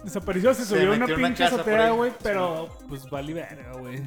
Desapareció, 0.04 0.54
se 0.54 0.64
Se 0.64 0.68
subió 0.68 0.92
una 0.92 1.06
pinche 1.06 1.44
azotea, 1.44 1.90
güey. 1.90 2.12
Pero, 2.22 2.68
pues 2.88 3.08
vale 3.10 3.32
verga, 3.32 3.72
güey. 3.78 4.02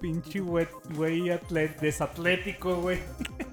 Pinche 0.00 0.40
güey, 0.40 0.66
güey 0.94 1.30
desatlético, 1.80 2.76
güey. 2.76 2.98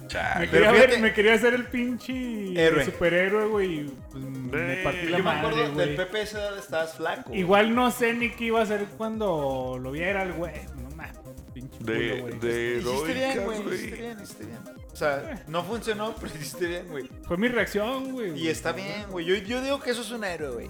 Me 0.06 0.10
chale. 0.10 0.50
Quería, 0.50 0.72
ver- 0.72 0.82
fíjate- 0.82 1.02
me 1.02 1.14
quería 1.14 1.34
hacer 1.34 1.54
el 1.54 1.66
pinche 1.66 2.14
Héroe. 2.62 2.86
superhéroe, 2.86 3.48
güey. 3.48 3.80
y, 3.82 3.84
Pues 4.12 4.24
me 4.24 4.76
partí 4.78 5.06
la 5.08 5.18
Yo 5.18 5.18
me 5.18 5.24
madre, 5.24 5.40
acuerdo 5.40 5.58
del 5.62 5.72
güey. 5.74 5.96
Pepe 5.98 6.22
esa 6.22 6.40
edad 6.40 6.58
estabas 6.58 6.96
flaco. 6.96 7.24
güey. 7.30 7.40
Igual 7.40 7.76
no 7.76 7.92
sé 7.92 8.14
ni 8.14 8.30
qué 8.32 8.46
iba 8.46 8.60
a 8.60 8.64
hacer 8.64 8.86
cuando 8.98 9.78
lo 9.82 9.92
viera 9.92 10.24
el 10.24 10.34
güey. 10.34 10.54
No 10.76 10.96
mames, 10.96 11.18
pinche 11.54 11.78
De, 11.82 12.10
culo, 12.22 12.22
güey. 12.24 12.40
de 12.40 12.78
Hiciste 12.78 13.14
bien, 13.14 13.44
güey. 13.44 13.62
güey. 13.64 13.76
Hiciste 13.76 13.96
bien, 13.98 14.18
hiciste 14.22 14.46
bien. 14.46 14.60
O 14.92 14.96
sea, 14.96 15.44
no 15.48 15.64
funcionó, 15.64 16.16
pero 16.22 16.34
hiciste 16.34 16.68
bien, 16.68 16.88
güey. 16.88 17.10
Fue 17.28 17.38
mi 17.38 17.48
reacción, 17.50 18.12
güey. 18.14 18.40
Y 18.40 18.48
está 18.48 18.72
bien, 18.72 19.06
güey. 19.10 19.26
Yo, 19.26 19.36
yo 19.36 19.62
digo 19.62 19.80
que 19.82 19.92
eso 19.92 20.02
es 20.02 20.12
un 20.12 20.24
héroe, 20.24 20.52
güey. 20.52 20.70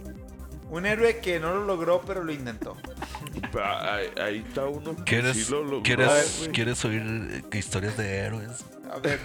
Un 0.70 0.86
héroe 0.86 1.20
que 1.20 1.40
no 1.40 1.54
lo 1.54 1.66
logró, 1.66 2.02
pero 2.02 2.24
lo 2.24 2.32
intentó. 2.32 2.76
Ahí, 3.64 4.08
ahí 4.22 4.44
está 4.48 4.66
uno 4.66 4.96
que 4.96 5.04
¿Quieres, 5.04 5.46
sí 5.46 5.52
lo 5.52 5.62
logró, 5.64 5.84
¿quieres. 5.84 6.50
¿Quieres 6.52 6.84
oír 6.86 7.44
eh, 7.52 7.58
historias 7.58 7.96
de 7.98 8.18
héroes? 8.18 8.66
A 8.92 8.98
ver, 9.00 9.20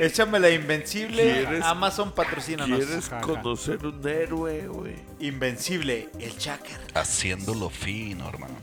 échame 0.00 0.38
la 0.40 0.50
invencible. 0.50 1.22
¿Quieres- 1.44 1.64
Amazon 1.64 2.12
patrocínanos. 2.14 2.78
¿Quieres 2.78 3.08
conocer 3.08 3.84
un 3.86 4.06
héroe, 4.08 4.68
güey? 4.68 4.96
Invencible, 5.20 6.08
el 6.18 6.36
Chacker. 6.36 6.78
Haciéndolo 6.94 7.70
fino, 7.70 8.28
hermano. 8.28 8.54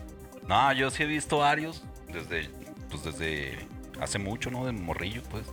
No, 0.47 0.73
yo 0.73 0.89
sí 0.89 1.03
he 1.03 1.05
visto 1.05 1.39
varios 1.39 1.83
desde, 2.11 2.49
pues 2.89 3.03
desde 3.03 3.57
hace 4.01 4.17
mucho, 4.19 4.49
¿no? 4.49 4.65
De 4.65 4.71
morrillo, 4.71 5.21
pues. 5.29 5.45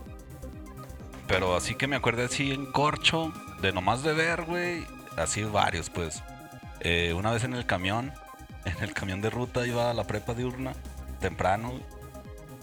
Pero 1.27 1.55
así 1.55 1.75
que 1.75 1.87
me 1.87 1.95
acuerdo 1.95 2.23
así 2.23 2.51
en 2.51 2.65
corcho, 2.71 3.31
de 3.61 3.71
nomás 3.71 4.03
de 4.03 4.13
ver, 4.13 4.43
güey. 4.43 4.85
Así 5.17 5.43
varios, 5.43 5.89
pues. 5.89 6.21
Eh, 6.87 7.13
una 7.15 7.31
vez 7.31 7.43
en 7.43 7.55
el 7.55 7.65
camión, 7.65 8.13
en 8.63 8.83
el 8.83 8.93
camión 8.93 9.19
de 9.19 9.31
ruta 9.31 9.65
iba 9.65 9.89
a 9.89 9.93
la 9.95 10.05
prepa 10.05 10.35
diurna, 10.35 10.73
temprano. 11.19 11.73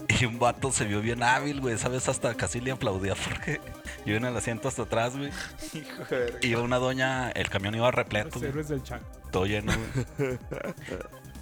Y 0.07 0.23
un 0.23 0.39
vato 0.39 0.71
se 0.71 0.85
vio 0.85 1.01
bien 1.01 1.23
hábil, 1.23 1.59
güey. 1.59 1.75
Esa 1.75 1.89
vez 1.89 2.07
hasta 2.07 2.33
casi 2.35 2.61
le 2.61 2.71
aplaudía 2.71 3.15
porque 3.15 3.59
yo 4.05 4.15
en 4.15 4.23
el 4.23 4.35
asiento 4.37 4.69
hasta 4.69 4.83
atrás, 4.83 5.17
güey. 5.17 5.29
Hijo 5.73 6.05
de. 6.09 6.37
Iba 6.41 6.61
una 6.61 6.77
doña, 6.77 7.31
el 7.31 7.49
camión 7.49 7.75
iba 7.75 7.91
repleto, 7.91 8.39
Los 8.39 8.43
héroes 8.43 8.69
del 8.69 8.81
todo 9.29 9.45
lleno, 9.45 9.73
güey. 10.17 10.37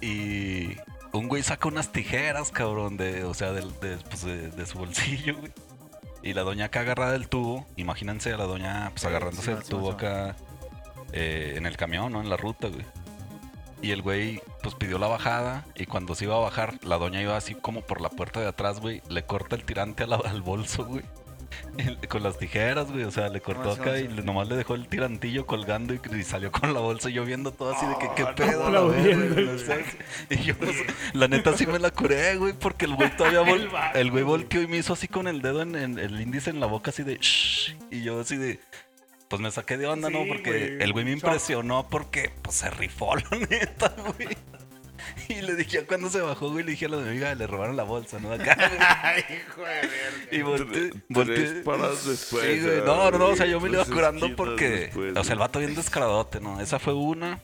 y 0.00 0.76
un 1.12 1.28
güey 1.28 1.44
saca 1.44 1.68
unas 1.68 1.92
tijeras, 1.92 2.50
cabrón, 2.50 2.96
de, 2.96 3.22
o 3.22 3.34
sea, 3.34 3.52
de, 3.52 3.62
pues, 3.62 4.24
de- 4.24 4.50
de 4.50 4.66
su 4.66 4.78
bolsillo, 4.78 5.36
güey. 5.38 5.52
Y 6.24 6.32
la 6.34 6.42
doña 6.42 6.64
acá 6.66 6.80
agarrada 6.80 7.12
del 7.12 7.28
tubo, 7.28 7.64
imagínense 7.76 8.32
a 8.32 8.36
la 8.36 8.44
doña 8.44 8.90
pues 8.90 9.04
agarrándose 9.04 9.42
sí, 9.46 9.54
del 9.54 9.62
sí, 9.62 9.70
tubo 9.70 9.90
sí. 9.90 9.94
acá 9.94 10.36
eh, 11.12 11.54
en 11.56 11.66
el 11.66 11.76
camión, 11.76 12.12
¿no? 12.12 12.20
En 12.20 12.28
la 12.30 12.36
ruta, 12.36 12.68
güey. 12.68 12.84
Y 13.82 13.90
el 13.90 14.00
güey 14.02 14.40
pues 14.62 14.74
pidió 14.76 14.98
la 14.98 15.08
bajada 15.08 15.64
y 15.74 15.86
cuando 15.86 16.14
se 16.14 16.24
iba 16.24 16.36
a 16.36 16.40
bajar, 16.40 16.78
la 16.84 16.98
doña 16.98 17.20
iba 17.20 17.36
así 17.36 17.54
como 17.56 17.80
por 17.82 18.00
la 18.00 18.10
puerta 18.10 18.40
de 18.40 18.46
atrás, 18.46 18.78
güey. 18.80 19.02
Le 19.08 19.24
corta 19.24 19.56
el 19.56 19.64
tirante 19.64 20.06
la- 20.06 20.16
al 20.16 20.40
bolso, 20.42 20.84
güey. 20.84 21.02
con 22.08 22.22
las 22.22 22.38
tijeras, 22.38 22.90
güey. 22.92 23.04
O 23.04 23.10
sea, 23.10 23.28
le 23.28 23.40
cortó 23.40 23.72
acá 23.72 23.98
y 23.98 24.06
nomás 24.08 24.48
le 24.48 24.56
dejó 24.56 24.74
el 24.74 24.86
tirantillo 24.88 25.46
colgando 25.46 25.92
y, 25.94 26.00
y 26.16 26.22
salió 26.22 26.50
con 26.52 26.72
la 26.72 26.80
bolsa 26.80 27.10
y 27.10 27.14
yo 27.14 27.24
viendo 27.24 27.50
todo 27.52 27.74
así 27.74 27.84
de 27.86 27.94
que 27.98 28.08
qué 28.14 28.22
no, 28.22 28.34
pedo. 28.34 28.88
verga, 28.88 29.40
no 29.52 29.58
sé. 29.58 29.84
Y 30.30 30.36
yo, 30.44 30.56
pues, 30.56 30.76
la 31.12 31.28
neta 31.28 31.56
sí 31.56 31.66
me 31.66 31.78
la 31.78 31.90
curé, 31.90 32.36
güey, 32.36 32.52
porque 32.52 32.84
el 32.86 32.94
güey 32.94 33.14
todavía 33.16 33.42
vol- 33.44 33.68
el 33.94 34.10
güey 34.10 34.22
volteó 34.22 34.62
y 34.62 34.66
me 34.66 34.76
hizo 34.78 34.92
así 34.92 35.08
con 35.08 35.26
el 35.28 35.42
dedo 35.42 35.60
en, 35.62 35.74
en- 35.74 35.98
el 35.98 36.20
índice 36.20 36.50
en 36.50 36.60
la 36.60 36.66
boca 36.66 36.90
así 36.90 37.02
de 37.02 37.16
"Shh", 37.18 37.76
y 37.90 38.02
yo 38.02 38.20
así 38.20 38.36
de 38.36 38.60
pues 39.32 39.40
me 39.40 39.50
saqué 39.50 39.78
de 39.78 39.86
onda, 39.86 40.10
¿no? 40.10 40.26
Porque 40.28 40.50
güey, 40.50 40.82
el 40.82 40.92
güey 40.92 41.06
me 41.06 41.12
shock. 41.12 41.22
impresionó 41.24 41.88
porque 41.88 42.30
pues 42.42 42.56
se 42.56 42.68
rifó 42.68 43.16
la 43.30 43.38
neta, 43.38 43.94
güey. 43.96 44.36
Y 45.30 45.40
le 45.40 45.54
dije, 45.56 45.86
cuando 45.86 46.10
se 46.10 46.20
bajó, 46.20 46.50
güey, 46.50 46.64
le 46.64 46.72
dije 46.72 46.84
a 46.84 46.90
la 46.90 46.98
amiga, 46.98 47.34
le 47.34 47.46
robaron 47.46 47.74
la 47.76 47.82
bolsa, 47.82 48.18
¿no? 48.20 48.30
Acá, 48.30 48.54
güey. 48.54 48.78
Ay, 49.02 49.24
hijo 49.30 49.62
de 49.62 49.80
verga. 49.80 50.28
Y 50.30 50.42
volteé, 50.42 50.90
Tres 50.90 51.02
volteé. 51.08 51.38
después. 51.54 52.20
Sí, 52.44 52.60
güey. 52.60 52.78
No, 52.84 53.10
no, 53.10 53.18
no, 53.18 53.26
o 53.28 53.36
sea, 53.36 53.46
yo 53.46 53.58
me 53.58 53.70
lo 53.70 53.76
iba 53.76 53.84
curando 53.86 54.36
porque. 54.36 54.68
después, 54.68 55.16
o 55.16 55.24
sea, 55.24 55.32
el 55.32 55.38
vato 55.38 55.58
bien 55.60 55.74
descaradote, 55.74 56.40
¿no? 56.40 56.60
Esa 56.60 56.78
fue 56.78 56.92
una. 56.92 57.40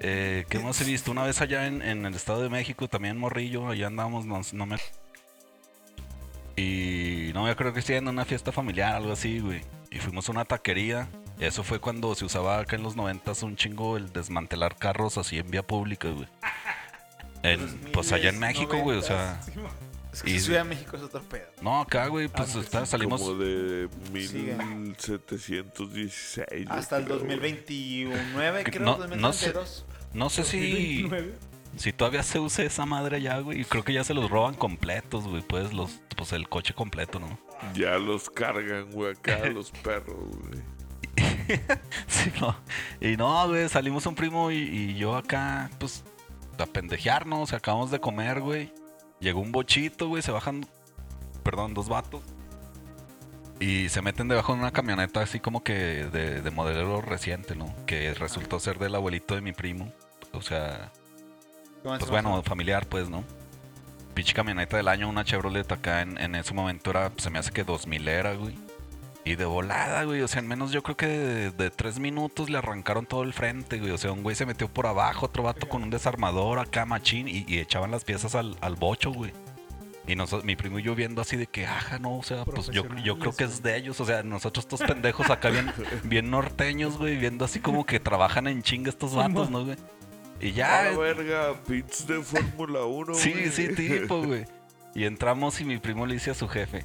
Eh, 0.00 0.44
¿Qué 0.50 0.58
más 0.58 0.80
he 0.80 0.84
visto? 0.84 1.12
Una 1.12 1.22
vez 1.22 1.40
allá 1.40 1.66
en, 1.68 1.80
en 1.80 2.04
el 2.04 2.14
Estado 2.14 2.42
de 2.42 2.50
México, 2.50 2.88
también 2.88 3.16
Morrillo, 3.16 3.68
allá 3.68 3.86
andamos, 3.86 4.26
no, 4.26 4.40
no 4.52 4.66
me. 4.66 4.76
Y 6.56 7.30
no, 7.34 7.46
yo 7.48 7.56
creo 7.56 7.72
que 7.72 7.80
estoy 7.80 7.96
en 7.96 8.06
una 8.08 8.24
fiesta 8.24 8.52
familiar, 8.52 8.94
algo 8.94 9.12
así, 9.12 9.40
güey. 9.40 9.62
Y 9.90 9.98
fuimos 9.98 10.28
a 10.28 10.32
una 10.32 10.44
taquería. 10.44 11.08
Eso 11.40 11.64
fue 11.64 11.80
cuando 11.80 12.14
se 12.14 12.24
usaba 12.24 12.60
acá 12.60 12.76
en 12.76 12.84
los 12.84 12.94
noventas 12.94 13.42
un 13.42 13.56
chingo 13.56 13.96
el 13.96 14.12
desmantelar 14.12 14.76
carros 14.76 15.18
así 15.18 15.36
en 15.38 15.50
vía 15.50 15.66
pública, 15.66 16.08
güey. 16.10 16.28
En- 17.42 17.80
pues 17.92 18.12
allá 18.12 18.28
en 18.30 18.38
México, 18.38 18.78
güey, 18.78 18.98
o 18.98 19.02
sea. 19.02 19.40
Es 20.14 20.22
que 20.22 20.30
Y- 20.30 20.38
Ciudad 20.38 20.62
de 20.62 20.68
México 20.68 20.96
es 20.96 21.02
otro 21.02 21.20
pedo. 21.24 21.48
No, 21.60 21.80
acá, 21.80 22.06
güey, 22.06 22.28
pues 22.28 22.54
está- 22.54 22.86
salimos. 22.86 23.20
Como 23.20 23.34
de 23.34 23.88
Sigue. 24.28 24.54
1716. 24.54 26.66
Hasta 26.70 26.98
el 26.98 27.04
creo, 27.04 27.18
güey. 27.18 27.30
2029, 27.30 28.62
creo, 28.64 28.84
No- 28.84 28.92
no 28.92 28.98
2022. 29.32 29.84
No 30.12 30.30
sé 30.30 30.44
si. 30.44 31.02
2029. 31.02 31.34
Si 31.76 31.92
todavía 31.92 32.22
se 32.22 32.38
usa 32.38 32.64
esa 32.64 32.86
madre 32.86 33.16
allá, 33.16 33.38
güey. 33.40 33.60
y 33.60 33.64
Creo 33.64 33.84
que 33.84 33.92
ya 33.92 34.04
se 34.04 34.14
los 34.14 34.30
roban 34.30 34.54
completos, 34.54 35.24
güey. 35.26 35.42
Pues 35.42 35.72
los, 35.72 36.00
pues 36.16 36.32
el 36.32 36.48
coche 36.48 36.74
completo, 36.74 37.18
¿no? 37.18 37.38
Ya 37.74 37.98
los 37.98 38.30
cargan, 38.30 38.90
güey, 38.90 39.12
acá 39.12 39.46
los 39.52 39.70
perros, 39.70 40.16
güey. 40.16 40.62
Sí, 42.06 42.32
no. 42.40 42.56
Y 43.00 43.16
no, 43.16 43.48
güey, 43.48 43.68
salimos 43.68 44.06
un 44.06 44.14
primo 44.14 44.50
y, 44.50 44.56
y 44.56 44.94
yo 44.94 45.14
acá, 45.16 45.70
pues, 45.78 46.04
a 46.58 46.66
pendejearnos. 46.66 47.52
Acabamos 47.52 47.90
de 47.90 48.00
comer, 48.00 48.40
güey. 48.40 48.72
Llegó 49.20 49.40
un 49.40 49.52
bochito, 49.52 50.08
güey. 50.08 50.22
Se 50.22 50.32
bajan, 50.32 50.66
perdón, 51.42 51.74
dos 51.74 51.88
vatos. 51.88 52.22
Y 53.60 53.88
se 53.88 54.02
meten 54.02 54.28
debajo 54.28 54.52
de 54.52 54.58
una 54.60 54.72
camioneta 54.72 55.20
así 55.22 55.38
como 55.38 55.62
que 55.62 55.74
de, 55.74 56.42
de 56.42 56.50
modelo 56.50 57.00
reciente, 57.00 57.54
¿no? 57.54 57.74
Que 57.86 58.12
resultó 58.14 58.58
ser 58.58 58.78
del 58.78 58.94
abuelito 58.94 59.34
de 59.34 59.40
mi 59.40 59.52
primo. 59.52 59.92
O 60.32 60.42
sea, 60.42 60.90
¿Cómo 60.92 61.03
Pues 61.84 62.08
bueno, 62.08 62.42
familiar, 62.42 62.86
pues, 62.86 63.10
¿no? 63.10 63.22
Pinche 64.14 64.32
camioneta 64.32 64.78
del 64.78 64.88
año, 64.88 65.08
una 65.08 65.22
Chevrolet 65.22 65.70
acá 65.70 66.00
en, 66.00 66.18
en 66.18 66.34
ese 66.34 66.54
momento 66.54 66.90
era, 66.90 67.12
se 67.18 67.28
me 67.28 67.38
hace 67.38 67.50
que 67.50 67.62
2000 67.62 68.08
era, 68.08 68.34
güey. 68.34 68.54
Y 69.24 69.36
de 69.36 69.44
volada, 69.44 70.04
güey. 70.04 70.22
O 70.22 70.28
sea, 70.28 70.40
en 70.40 70.48
menos 70.48 70.70
yo 70.70 70.82
creo 70.82 70.96
que 70.96 71.06
de, 71.06 71.50
de 71.50 71.70
tres 71.70 71.98
minutos 71.98 72.48
le 72.48 72.56
arrancaron 72.56 73.04
todo 73.04 73.22
el 73.22 73.34
frente, 73.34 73.78
güey. 73.78 73.90
O 73.90 73.98
sea, 73.98 74.12
un 74.12 74.22
güey 74.22 74.34
se 74.34 74.46
metió 74.46 74.68
por 74.68 74.86
abajo, 74.86 75.26
otro 75.26 75.42
vato 75.42 75.68
con 75.68 75.82
un 75.82 75.90
desarmador 75.90 76.58
acá, 76.58 76.86
machín, 76.86 77.28
y, 77.28 77.44
y 77.46 77.58
echaban 77.58 77.90
las 77.90 78.04
piezas 78.04 78.34
al, 78.34 78.56
al 78.62 78.76
bocho, 78.76 79.12
güey. 79.12 79.32
Y 80.06 80.16
nosotros, 80.16 80.44
mi 80.44 80.56
primo 80.56 80.78
y 80.78 80.82
yo 80.82 80.94
viendo 80.94 81.20
así 81.22 81.36
de 81.36 81.46
que, 81.46 81.66
ajá, 81.66 81.98
no, 81.98 82.18
o 82.18 82.22
sea, 82.22 82.44
pues 82.44 82.68
yo, 82.68 82.84
yo 83.02 83.18
creo 83.18 83.34
que 83.34 83.44
es 83.44 83.62
de 83.62 83.76
ellos. 83.76 84.00
O 84.00 84.04
sea, 84.04 84.22
nosotros 84.22 84.64
estos 84.64 84.80
pendejos 84.80 85.28
acá 85.28 85.50
bien, 85.50 85.72
bien 86.04 86.30
norteños, 86.30 86.96
güey, 86.96 87.16
viendo 87.16 87.44
así 87.44 87.60
como 87.60 87.84
que 87.84 88.00
trabajan 88.00 88.46
en 88.46 88.62
chinga 88.62 88.90
estos 88.90 89.14
vatos, 89.16 89.50
¿no, 89.50 89.64
güey? 89.64 89.76
Y 90.40 90.52
ya, 90.52 90.80
A 90.80 90.90
la 90.90 90.98
verga, 90.98 91.54
pits 91.66 92.06
de 92.06 92.22
Fórmula 92.22 92.84
1. 92.84 93.14
Sí, 93.14 93.30
güey. 93.32 93.50
sí, 93.50 93.68
tipo, 93.74 94.22
güey. 94.26 94.44
Y 94.94 95.04
entramos 95.04 95.60
y 95.60 95.64
mi 95.64 95.78
primo 95.78 96.06
le 96.06 96.14
dice 96.14 96.30
a 96.30 96.34
su 96.34 96.48
jefe, 96.48 96.84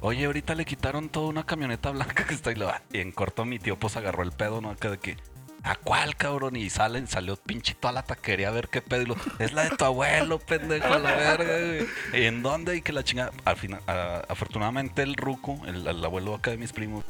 oye, 0.00 0.24
ahorita 0.26 0.54
le 0.54 0.64
quitaron 0.64 1.08
toda 1.08 1.28
una 1.28 1.44
camioneta 1.44 1.90
blanca 1.90 2.24
que 2.24 2.34
está 2.34 2.50
ahí. 2.50 2.56
Y 2.92 2.98
en 3.00 3.12
corto 3.12 3.44
mi 3.44 3.58
tío 3.58 3.78
pues 3.78 3.96
agarró 3.96 4.22
el 4.22 4.32
pedo, 4.32 4.60
¿no? 4.60 4.70
Acá 4.70 4.90
de 4.90 4.98
que, 4.98 5.16
¿a 5.62 5.74
cuál, 5.74 6.16
cabrón? 6.16 6.56
Y 6.56 6.70
salen, 6.70 7.08
salió 7.08 7.36
pinche 7.36 7.74
toda 7.74 7.92
la 7.92 8.02
taquería 8.04 8.48
a 8.48 8.52
ver 8.52 8.68
qué 8.68 8.80
pedo. 8.82 9.02
Y 9.02 9.06
lo, 9.06 9.16
es 9.38 9.52
la 9.52 9.64
de 9.64 9.76
tu 9.76 9.84
abuelo, 9.84 10.38
pendejo, 10.38 10.94
a 10.94 10.98
la 10.98 11.14
verga, 11.14 11.58
güey. 11.58 11.86
¿Y 12.22 12.26
en 12.26 12.42
dónde? 12.42 12.76
Y 12.76 12.82
que 12.82 12.92
la 12.92 13.02
chingada. 13.04 13.32
Al 13.44 13.56
final, 13.56 13.80
a- 13.86 14.22
afortunadamente 14.28 15.02
el 15.02 15.14
ruco, 15.16 15.60
el, 15.66 15.86
el 15.86 16.04
abuelo 16.04 16.34
acá 16.34 16.52
de 16.52 16.56
mis 16.58 16.72
primos, 16.72 17.04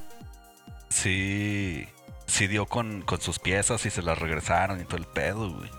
sí, 0.88 1.86
sí 2.26 2.46
dio 2.46 2.66
con, 2.66 3.02
con 3.02 3.20
sus 3.20 3.38
piezas 3.38 3.84
y 3.86 3.90
se 3.90 4.02
las 4.02 4.18
regresaron 4.18 4.80
y 4.80 4.84
todo 4.84 4.96
el 4.96 5.06
pedo, 5.06 5.50
güey. 5.50 5.70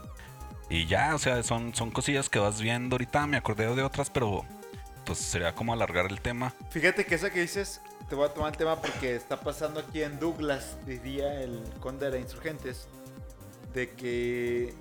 Y 0.69 0.87
ya, 0.87 1.13
o 1.13 1.19
sea, 1.19 1.43
son, 1.43 1.75
son 1.75 1.91
cosillas 1.91 2.29
que 2.29 2.39
vas 2.39 2.59
viendo 2.59 2.95
ahorita. 2.95 3.27
Me 3.27 3.37
acordé 3.37 3.73
de 3.75 3.83
otras, 3.83 4.09
pero 4.09 4.43
pues 5.05 5.19
sería 5.19 5.53
como 5.53 5.73
alargar 5.73 6.07
el 6.09 6.21
tema. 6.21 6.53
Fíjate 6.69 7.05
que 7.05 7.15
esa 7.15 7.31
que 7.31 7.41
dices, 7.41 7.81
te 8.09 8.15
voy 8.15 8.25
a 8.25 8.33
tomar 8.33 8.51
el 8.51 8.57
tema 8.57 8.81
porque 8.81 9.15
está 9.15 9.39
pasando 9.39 9.79
aquí 9.79 10.01
en 10.01 10.19
Douglas, 10.19 10.77
diría 10.85 11.41
el 11.41 11.61
conde 11.79 12.09
de 12.09 12.19
Insurgentes, 12.19 12.87
de 13.73 13.91
que 13.91 14.73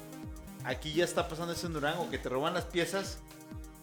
aquí 0.65 0.93
ya 0.93 1.05
está 1.05 1.29
pasando 1.29 1.53
eso 1.53 1.67
en 1.67 1.73
Durango, 1.75 2.09
que 2.11 2.19
te 2.19 2.29
roban 2.29 2.55
las 2.55 2.65
piezas 2.65 3.19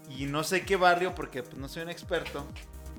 y 0.09 0.25
no 0.25 0.43
sé 0.43 0.63
qué 0.63 0.75
barrio, 0.75 1.13
porque 1.13 1.43
pues, 1.43 1.57
no 1.57 1.67
soy 1.67 1.83
un 1.83 1.89
experto, 1.89 2.45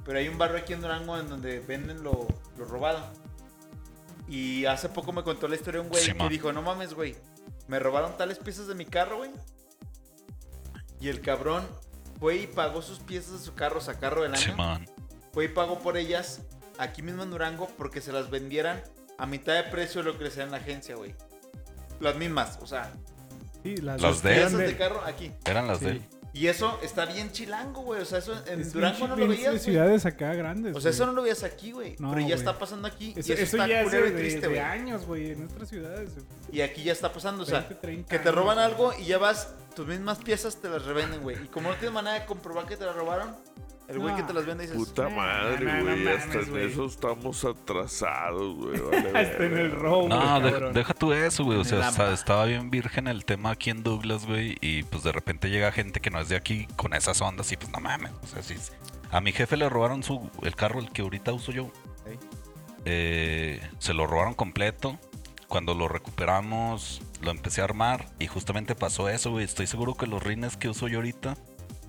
pero 0.05 0.19
hay 0.19 0.29
un 0.29 0.39
barrio 0.39 0.59
aquí 0.59 0.73
en 0.73 0.81
Durango 0.83 1.19
en 1.19 1.29
donde 1.29 1.61
venden 1.61 2.03
lo 2.03 2.29
robado. 2.57 3.11
Y 4.31 4.65
hace 4.65 4.89
poco 4.89 5.13
me 5.13 5.23
contó 5.25 5.47
la 5.49 5.57
historia 5.57 5.81
de 5.81 5.87
un 5.87 5.91
güey 5.91 6.03
Sí, 6.03 6.13
que 6.13 6.19
man. 6.19 6.29
dijo, 6.29 6.53
no 6.53 6.63
mames, 6.63 6.95
güey, 6.95 7.17
me 7.69 7.79
robaron 7.81 8.17
tales 8.17 8.39
piezas 8.39 8.67
de 8.69 8.75
mi 8.77 8.87
carro, 8.87 9.19
güey. 9.19 9.31
Y 11.01 11.09
el 11.09 11.21
cabrón 11.21 11.67
fue 12.21 12.37
y 12.37 12.47
pagó 12.47 12.81
sus 12.81 13.01
piezas 13.01 13.33
de 13.33 13.39
su 13.41 13.55
carro, 13.55 13.79
o 13.79 13.81
sea, 13.81 13.99
carro 13.99 14.23
del 14.23 14.35
año 14.35 14.87
fue 15.33 15.45
y 15.47 15.49
pagó 15.49 15.79
por 15.81 15.97
ellas 15.97 16.43
aquí 16.79 17.03
mismo 17.03 17.23
en 17.23 17.31
Durango 17.31 17.69
porque 17.77 18.01
se 18.01 18.13
las 18.13 18.31
vendieran 18.31 18.83
a 19.19 19.27
mitad 19.27 19.55
de 19.55 19.65
precio 19.65 20.03
de 20.03 20.11
lo 20.13 20.19
que 20.19 20.25
les 20.25 20.37
en 20.39 20.51
la 20.51 20.57
agencia, 20.59 20.95
güey. 20.97 21.15
Las 22.01 22.17
mismas, 22.17 22.59
o 22.63 22.67
sea, 22.67 22.93
Sí, 23.63 23.77
las, 23.77 24.01
de- 24.01 24.31
piezas 24.31 24.53
eran 24.55 24.67
de 24.67 24.77
carro 24.77 25.03
aquí. 25.05 25.33
Eran 25.45 25.67
las 25.67 25.79
Sí. 25.81 25.85
de 25.87 25.91
él. 25.93 26.03
Y 26.33 26.47
eso 26.47 26.79
está 26.83 27.07
bien 27.07 27.33
chilango, 27.33 27.83
güey. 27.83 28.01
O 28.01 28.05
sea, 28.05 28.19
eso 28.19 28.35
en 28.47 28.61
Es 28.61 28.73
Durango 28.73 28.99
bien 28.99 29.11
no 29.11 29.17
lo 29.17 29.29
veías. 29.29 29.51
güey. 29.53 29.59
ciudades 29.59 30.07
acá 30.07 30.33
grandes. 30.35 30.77
O 30.77 30.81
sea, 30.81 30.91
eso 30.93 31.07
no 31.07 31.13
lo 31.13 31.23
veías 31.23 31.43
aquí, 31.43 31.73
güey. 31.73 31.97
No, 31.99 32.11
pero 32.13 32.27
ya 32.27 32.35
está 32.37 32.59
pasando 32.59 32.87
aquí. 32.87 33.15
Eso, 33.17 33.31
y 33.31 33.35
eso, 33.35 33.43
eso 33.43 33.57
está 33.57 33.67
ya 33.67 33.81
es 33.81 33.85
culero 33.85 34.05
de, 34.07 34.11
y 34.11 34.15
triste, 34.15 34.47
güey. 34.47 34.59
años, 34.61 35.07
güey, 35.07 35.31
en 35.33 35.41
nuestras 35.41 35.69
ciudades. 35.69 36.11
Y 36.53 36.61
aquí 36.61 36.83
ya 36.85 36.93
está 36.93 37.13
pasando. 37.13 37.43
O 37.43 37.47
sea, 37.47 37.61
20, 37.61 37.75
30 37.77 38.09
que 38.09 38.19
te 38.19 38.31
roban 38.31 38.59
algo 38.59 38.93
y 38.99 39.05
ya 39.07 39.19
vas, 39.19 39.55
tus 39.75 39.87
mismas 39.87 40.19
piezas 40.19 40.57
te 40.57 40.69
las 40.69 40.85
revenden, 40.85 41.21
güey. 41.23 41.37
Y 41.45 41.49
como 41.49 41.69
no 41.71 41.75
tienes 41.77 41.93
manera 41.95 42.21
de 42.21 42.27
comprobar 42.27 42.67
que 42.67 42.77
te 42.77 42.85
las 42.85 42.95
robaron, 42.95 43.35
el 43.91 43.99
güey 43.99 44.13
No. 44.13 44.17
que 44.17 44.23
te 44.25 44.33
las 44.33 44.47
vende 44.47 44.63
dices, 44.65 44.77
Puta 44.79 45.03
No, 45.05 45.11
madre, 45.17 45.65
no, 45.65 45.73
no 45.73 45.83
güey. 45.83 45.97
mames, 46.05 46.19
Hasta 46.25 46.39
en 46.39 46.57
eso 46.59 46.87
estamos 46.87 47.45
atrasados, 47.45 48.57
güey. 48.57 48.81
Vale, 48.91 49.19
Hasta 49.19 49.45
en 49.47 49.59
el 49.59 49.71
robo. 49.73 50.09
No, 50.09 50.41
güey, 50.41 50.53
deja, 50.53 50.67
deja 50.71 50.95
tú 50.95 51.13
eso, 51.13 51.45
güey. 51.45 51.59
O 51.59 51.65
sea, 51.65 51.89
estaba 52.13 52.45
bien 52.47 52.71
virgen 52.71 53.09
el 53.09 53.25
tema 53.25 53.51
aquí 53.51 53.71
en 53.71 53.83
Douglas, 53.83 54.27
güey. 54.27 54.57
Y 54.61 54.83
pues 54.85 55.03
de 55.03 55.13
repente 55.13 55.51
llega 55.51 55.73
gente 55.73 56.01
que 56.01 56.11
no 56.11 56.21
es 56.21 56.29
de 56.29 56.37
aquí 56.37 56.67
con 56.77 56.95
esas 56.95 57.21
ondas 57.21 57.51
y 57.53 57.57
pues 57.57 57.71
no 57.73 57.81
mames. 57.81 58.13
O 58.23 58.27
sea, 58.27 58.43
sí. 58.43 58.55
A 59.11 59.21
mi 59.21 59.33
jefe 59.33 59.57
le 59.57 59.69
robaron 59.69 60.03
su, 60.05 60.31
el 60.43 60.55
carro, 60.55 60.79
el 60.81 60.91
que 60.91 61.03
ahorita 61.03 61.33
uso 61.33 61.51
yo. 61.53 61.71
Eh, 62.85 63.61
se 63.79 63.95
lo 63.95 64.07
robaron 64.07 64.35
completo. 64.35 64.99
Cuando 65.49 65.75
lo 65.75 65.89
recuperamos, 65.89 67.03
lo 67.23 67.33
empecé 67.33 67.61
a 67.61 67.65
armar 67.65 68.07
y 68.21 68.29
justamente 68.29 68.77
pasó 68.77 69.09
eso, 69.09 69.33
güey. 69.33 69.45
Estoy 69.45 69.67
seguro 69.67 69.95
que 69.97 70.07
los 70.07 70.23
rines 70.23 70.57
que 70.57 70.69
uso 70.69 70.87
yo 70.87 70.99
ahorita 70.99 71.37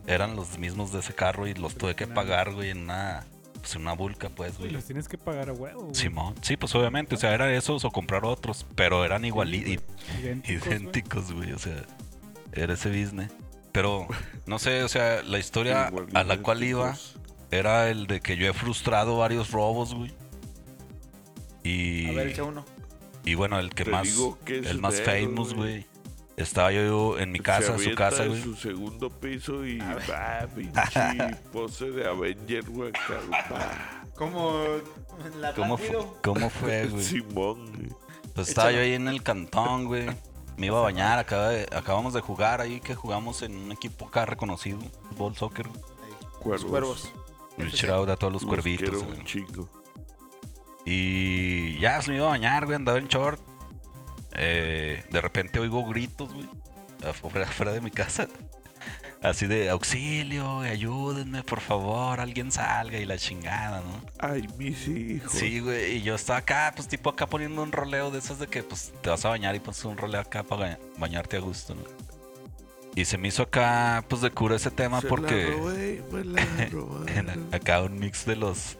eran 0.08 0.36
los 0.36 0.58
mismos 0.58 0.92
de 0.92 1.00
ese 1.00 1.14
carro 1.14 1.48
y 1.48 1.54
los 1.54 1.76
tuve 1.76 1.96
que 1.96 2.08
pagar, 2.08 2.54
güey, 2.54 2.70
en 2.72 2.80
una, 2.84 3.26
pues, 3.60 3.76
en 3.76 3.82
una 3.82 3.94
vulca, 3.94 4.30
pues, 4.30 4.54
Y 4.56 4.58
güey. 4.58 4.72
los 4.72 4.86
tienes 4.86 5.08
que 5.08 5.18
pagar 5.18 5.50
a 5.50 5.54
huevo. 5.54 5.82
güey. 5.84 5.96
Simón, 5.96 6.36
sí, 6.42 6.58
pues 6.58 6.74
obviamente, 6.76 7.16
o 7.16 7.18
sea, 7.18 7.34
era 7.34 7.54
esos 7.54 7.86
o 7.86 7.92
comprar 7.92 8.26
otros, 8.26 8.66
pero 8.76 9.06
eran 9.06 9.26
igual 9.26 9.50
güey. 9.50 9.80
Idénticos, 10.20 10.66
güey. 10.66 10.78
idénticos, 10.78 11.32
güey, 11.32 11.52
o 11.54 11.60
sea, 11.60 11.84
era 12.54 12.74
ese 12.74 12.90
business. 12.90 13.32
Pero, 13.72 14.08
no 14.46 14.60
sé, 14.60 14.84
o 14.84 14.88
sea, 14.90 15.22
la 15.24 15.40
historia 15.40 15.88
Igual, 15.90 16.08
a 16.14 16.24
la 16.24 16.38
cual 16.42 16.62
iba 16.64 16.94
era 17.52 17.90
el 17.90 18.08
de 18.08 18.20
que 18.20 18.36
yo 18.38 18.48
he 18.48 18.54
frustrado 18.54 19.18
varios 19.18 19.52
robos, 19.52 19.94
güey. 19.94 20.12
Y, 21.64 22.10
a 22.10 22.14
ver, 22.14 22.28
echa 22.30 22.44
uno. 22.44 22.66
y 23.24 23.36
bueno, 23.36 23.60
el 23.60 23.70
que 23.70 23.84
Te 23.86 23.92
más, 23.92 24.04
digo 24.04 24.38
que 24.44 24.60
es 24.60 24.66
el 24.68 24.80
más 24.82 25.00
famous, 25.02 25.54
güey. 25.54 25.86
Estaba 26.38 26.72
yo 26.72 27.20
en 27.20 27.32
mi 27.32 27.40
casa, 27.40 27.78
Se 27.78 27.84
en 27.84 27.90
su 27.92 27.96
casa, 27.96 28.24
en 28.24 28.30
güey. 28.30 28.42
su 28.42 28.56
segundo 28.56 29.10
piso 29.10 29.66
y 29.66 29.78
va, 29.80 30.48
pinche 30.56 31.36
pose 31.54 31.92
de 31.92 32.08
Avenger, 32.08 32.64
güey. 32.70 32.92
Como 34.16 34.64
en 35.26 35.42
la 35.42 35.54
¿Cómo. 35.54 35.78
¿Cómo 36.24 36.50
fue, 36.50 36.88
güey? 36.88 37.04
Simón, 37.04 37.66
güey. 37.76 37.90
Pues 38.34 38.50
estaba 38.50 38.72
yo 38.72 38.80
ahí 38.80 38.94
en 38.94 39.08
el 39.08 39.22
cantón, 39.24 39.86
güey. 39.86 40.08
Me 40.58 40.68
iba 40.68 40.80
a 40.80 40.82
bañar, 40.84 41.20
acaba 41.20 41.50
de- 41.50 41.68
acabamos 41.76 42.14
de 42.14 42.22
jugar 42.22 42.62
ahí, 42.62 42.80
que 42.80 42.96
jugamos 42.96 43.42
en 43.42 43.56
un 43.58 43.72
equipo 43.72 44.08
acá 44.08 44.26
reconocido, 44.26 44.80
fútbol, 45.10 45.36
soccer. 45.36 45.68
Cuervos. 46.40 46.62
Los 46.64 46.66
cuervos. 46.72 47.12
Un 47.58 47.68
FC. 47.68 47.78
shout 47.88 47.92
out 47.92 48.10
a 48.10 48.16
todos 48.16 48.32
los 48.34 48.42
Los 48.44 48.50
cuervitos. 48.50 49.02
un 49.04 49.24
chingo. 49.26 49.70
Y 50.86 51.78
ya 51.80 52.02
se 52.02 52.12
me 52.12 52.18
iba 52.18 52.28
a 52.28 52.30
bañar, 52.30 52.66
güey, 52.66 52.76
andaba 52.76 52.98
en 52.98 53.08
short. 53.08 53.40
Eh, 54.36 55.04
de 55.10 55.22
repente 55.22 55.60
oigo 55.60 55.86
gritos, 55.86 56.34
güey, 56.34 56.48
afuera, 57.08 57.46
afuera 57.50 57.72
de 57.72 57.82
mi 57.82 57.92
casa. 57.92 58.28
Así 59.22 59.46
de 59.46 59.70
auxilio, 59.70 60.62
ayúdenme, 60.62 61.44
por 61.44 61.60
favor, 61.60 62.20
alguien 62.20 62.52
salga 62.52 62.98
y 62.98 63.06
la 63.06 63.20
chingada, 63.20 63.82
¿no? 63.82 64.02
Ay, 64.18 64.48
mis 64.58 64.88
hijos. 64.88 65.32
Sí, 65.32 65.60
güey, 65.60 65.98
y 65.98 66.02
yo 66.02 66.16
estaba 66.16 66.40
acá, 66.40 66.74
pues 66.76 66.88
tipo 66.88 67.12
acá 67.12 67.28
poniendo 67.28 67.62
un 67.62 67.72
roleo 67.72 68.10
de 68.10 68.18
esos 68.18 68.40
de 68.40 68.48
que 68.48 68.64
pues 68.64 68.92
te 69.04 69.12
vas 69.12 69.24
a 69.24 69.30
bañar 69.30 69.54
y 69.54 69.60
pones 69.60 69.86
un 69.86 69.96
roleo 69.98 70.22
acá 70.22 70.42
para 70.42 70.80
bañarte 70.98 71.38
a 71.38 71.40
gusto, 71.40 71.76
¿no? 71.76 71.84
Y 72.96 73.06
se 73.06 73.18
me 73.18 73.30
hizo 73.30 73.44
acá, 73.44 74.04
pues 74.10 74.22
de 74.22 74.32
cura 74.32 74.58
ese 74.58 74.70
tema 74.70 75.00
Se 75.00 75.06
la 75.06 75.10
porque 75.10 75.46
robé, 75.46 76.04
me 76.12 76.24
la 76.26 76.42
en- 76.58 76.72
robaron, 76.72 77.48
acá 77.54 77.82
un 77.82 77.98
mix 78.00 78.26
de 78.26 78.36
los 78.36 78.78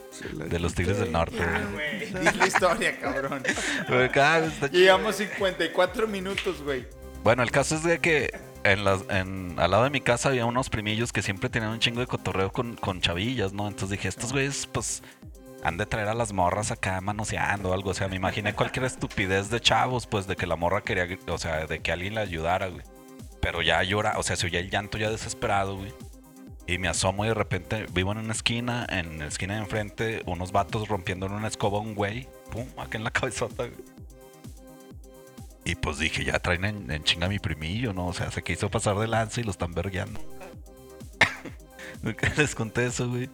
de 0.50 0.60
los 0.60 0.76
Tigres 0.76 0.98
del. 1.00 1.12
Norte, 1.14 1.38
güey. 1.74 2.06
Di 2.32 2.38
la 2.38 2.46
historia, 2.48 3.00
cabrón. 3.00 3.42
Llevamos 4.72 5.16
54 5.16 6.08
minutos, 6.08 6.62
güey. 6.62 6.86
Bueno, 7.24 7.44
el 7.44 7.52
caso 7.52 7.76
es 7.76 7.84
de 7.84 8.00
que 8.00 8.38
en 8.64 8.84
las, 8.84 9.04
en, 9.10 9.56
al 9.60 9.72
lado 9.72 9.84
de 9.86 9.90
mi 9.90 10.02
casa 10.02 10.30
había 10.30 10.46
unos 10.46 10.70
primillos 10.70 11.14
que 11.14 11.22
siempre 11.22 11.50
tenían 11.50 11.72
un 11.72 11.80
chingo 11.80 12.00
de 12.02 12.08
cotorreo 12.08 12.52
con, 12.52 12.76
con 12.76 13.00
chavillas, 13.00 13.54
¿no? 13.54 13.68
Entonces 13.68 13.92
dije, 13.92 14.08
estos 14.10 14.34
güeyes, 14.34 14.68
pues, 14.72 15.04
han 15.64 15.78
de 15.78 15.86
traer 15.86 16.08
a 16.10 16.14
las 16.16 16.34
morras 16.34 16.72
acá 16.72 17.00
manoseando 17.00 17.70
o 17.70 17.74
algo. 17.74 17.92
O 17.92 17.94
sea, 17.94 18.08
me 18.08 18.16
imaginé 18.18 18.54
cualquier 18.54 18.86
estupidez 18.86 19.50
de 19.50 19.60
chavos, 19.62 20.06
pues, 20.08 20.28
de 20.28 20.36
que 20.36 20.48
la 20.48 20.56
morra 20.56 20.82
quería, 20.82 21.08
o 21.28 21.38
sea, 21.38 21.66
de 21.68 21.80
que 21.80 21.92
alguien 21.92 22.16
la 22.16 22.22
ayudara, 22.22 22.68
güey. 22.68 22.84
Pero 23.42 23.62
ya 23.62 23.82
llora, 23.84 24.18
o 24.18 24.24
sea, 24.24 24.36
se 24.36 24.46
oía 24.46 24.60
el 24.60 24.70
llanto 24.70 24.98
ya 24.98 25.10
desesperado, 25.10 25.78
güey. 25.78 25.94
Y 26.68 26.78
me 26.78 26.88
asomo 26.88 27.26
y 27.26 27.30
de 27.30 27.34
repente 27.34 27.86
vivo 27.92 28.12
en 28.12 28.20
una 28.20 28.34
esquina, 28.34 28.86
en 28.88 29.20
la 29.20 29.26
esquina 29.26 29.56
de 29.56 29.62
enfrente, 29.62 30.22
unos 30.26 30.52
vatos 30.52 30.88
rompiendo 30.88 31.26
en 31.26 31.34
una 31.34 31.48
escoba 31.48 31.80
a 31.80 31.82
un 31.82 31.96
güey. 31.96 32.30
Pum, 32.52 32.68
acá 32.78 32.98
en 32.98 33.04
la 33.04 33.12
cabezota, 33.12 33.66
güey. 33.66 33.84
Y 35.64 35.76
pues 35.76 36.00
dije, 36.00 36.24
ya 36.24 36.40
traen 36.40 36.66
en, 36.66 36.92
en 36.92 37.04
chinga 37.04 37.28
a 37.28 37.30
mi 37.30 37.40
primillo, 37.40 37.94
¿no? 37.94 38.08
O 38.08 38.14
sea, 38.14 38.32
se 38.32 38.42
quiso 38.44 38.70
pasar 38.70 38.98
de 38.98 39.08
lanza 39.08 39.42
y 39.42 39.44
lo 39.44 39.52
están 39.52 39.74
vergueando. 39.74 40.20
Nunca 42.02 42.32
les 42.36 42.56
conté 42.56 42.88
eso, 42.88 43.10
güey. 43.10 43.30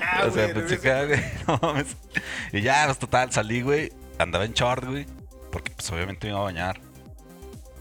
Ah, 0.00 0.26
o 0.26 0.30
sea, 0.30 0.44
güey, 0.44 0.54
pensé 0.54 0.80
que, 0.80 1.06
güey, 1.06 1.20
no 1.48 1.58
mames. 1.60 1.96
Y 2.52 2.60
ya, 2.60 2.84
pues 2.86 2.98
total, 2.98 3.32
salí, 3.32 3.62
güey. 3.62 3.92
Andaba 4.18 4.44
en 4.44 4.52
short, 4.52 4.84
güey. 4.84 5.06
Porque 5.50 5.72
pues 5.72 5.90
obviamente 5.90 6.26
me 6.26 6.32
iba 6.32 6.40
a 6.40 6.44
bañar. 6.44 6.80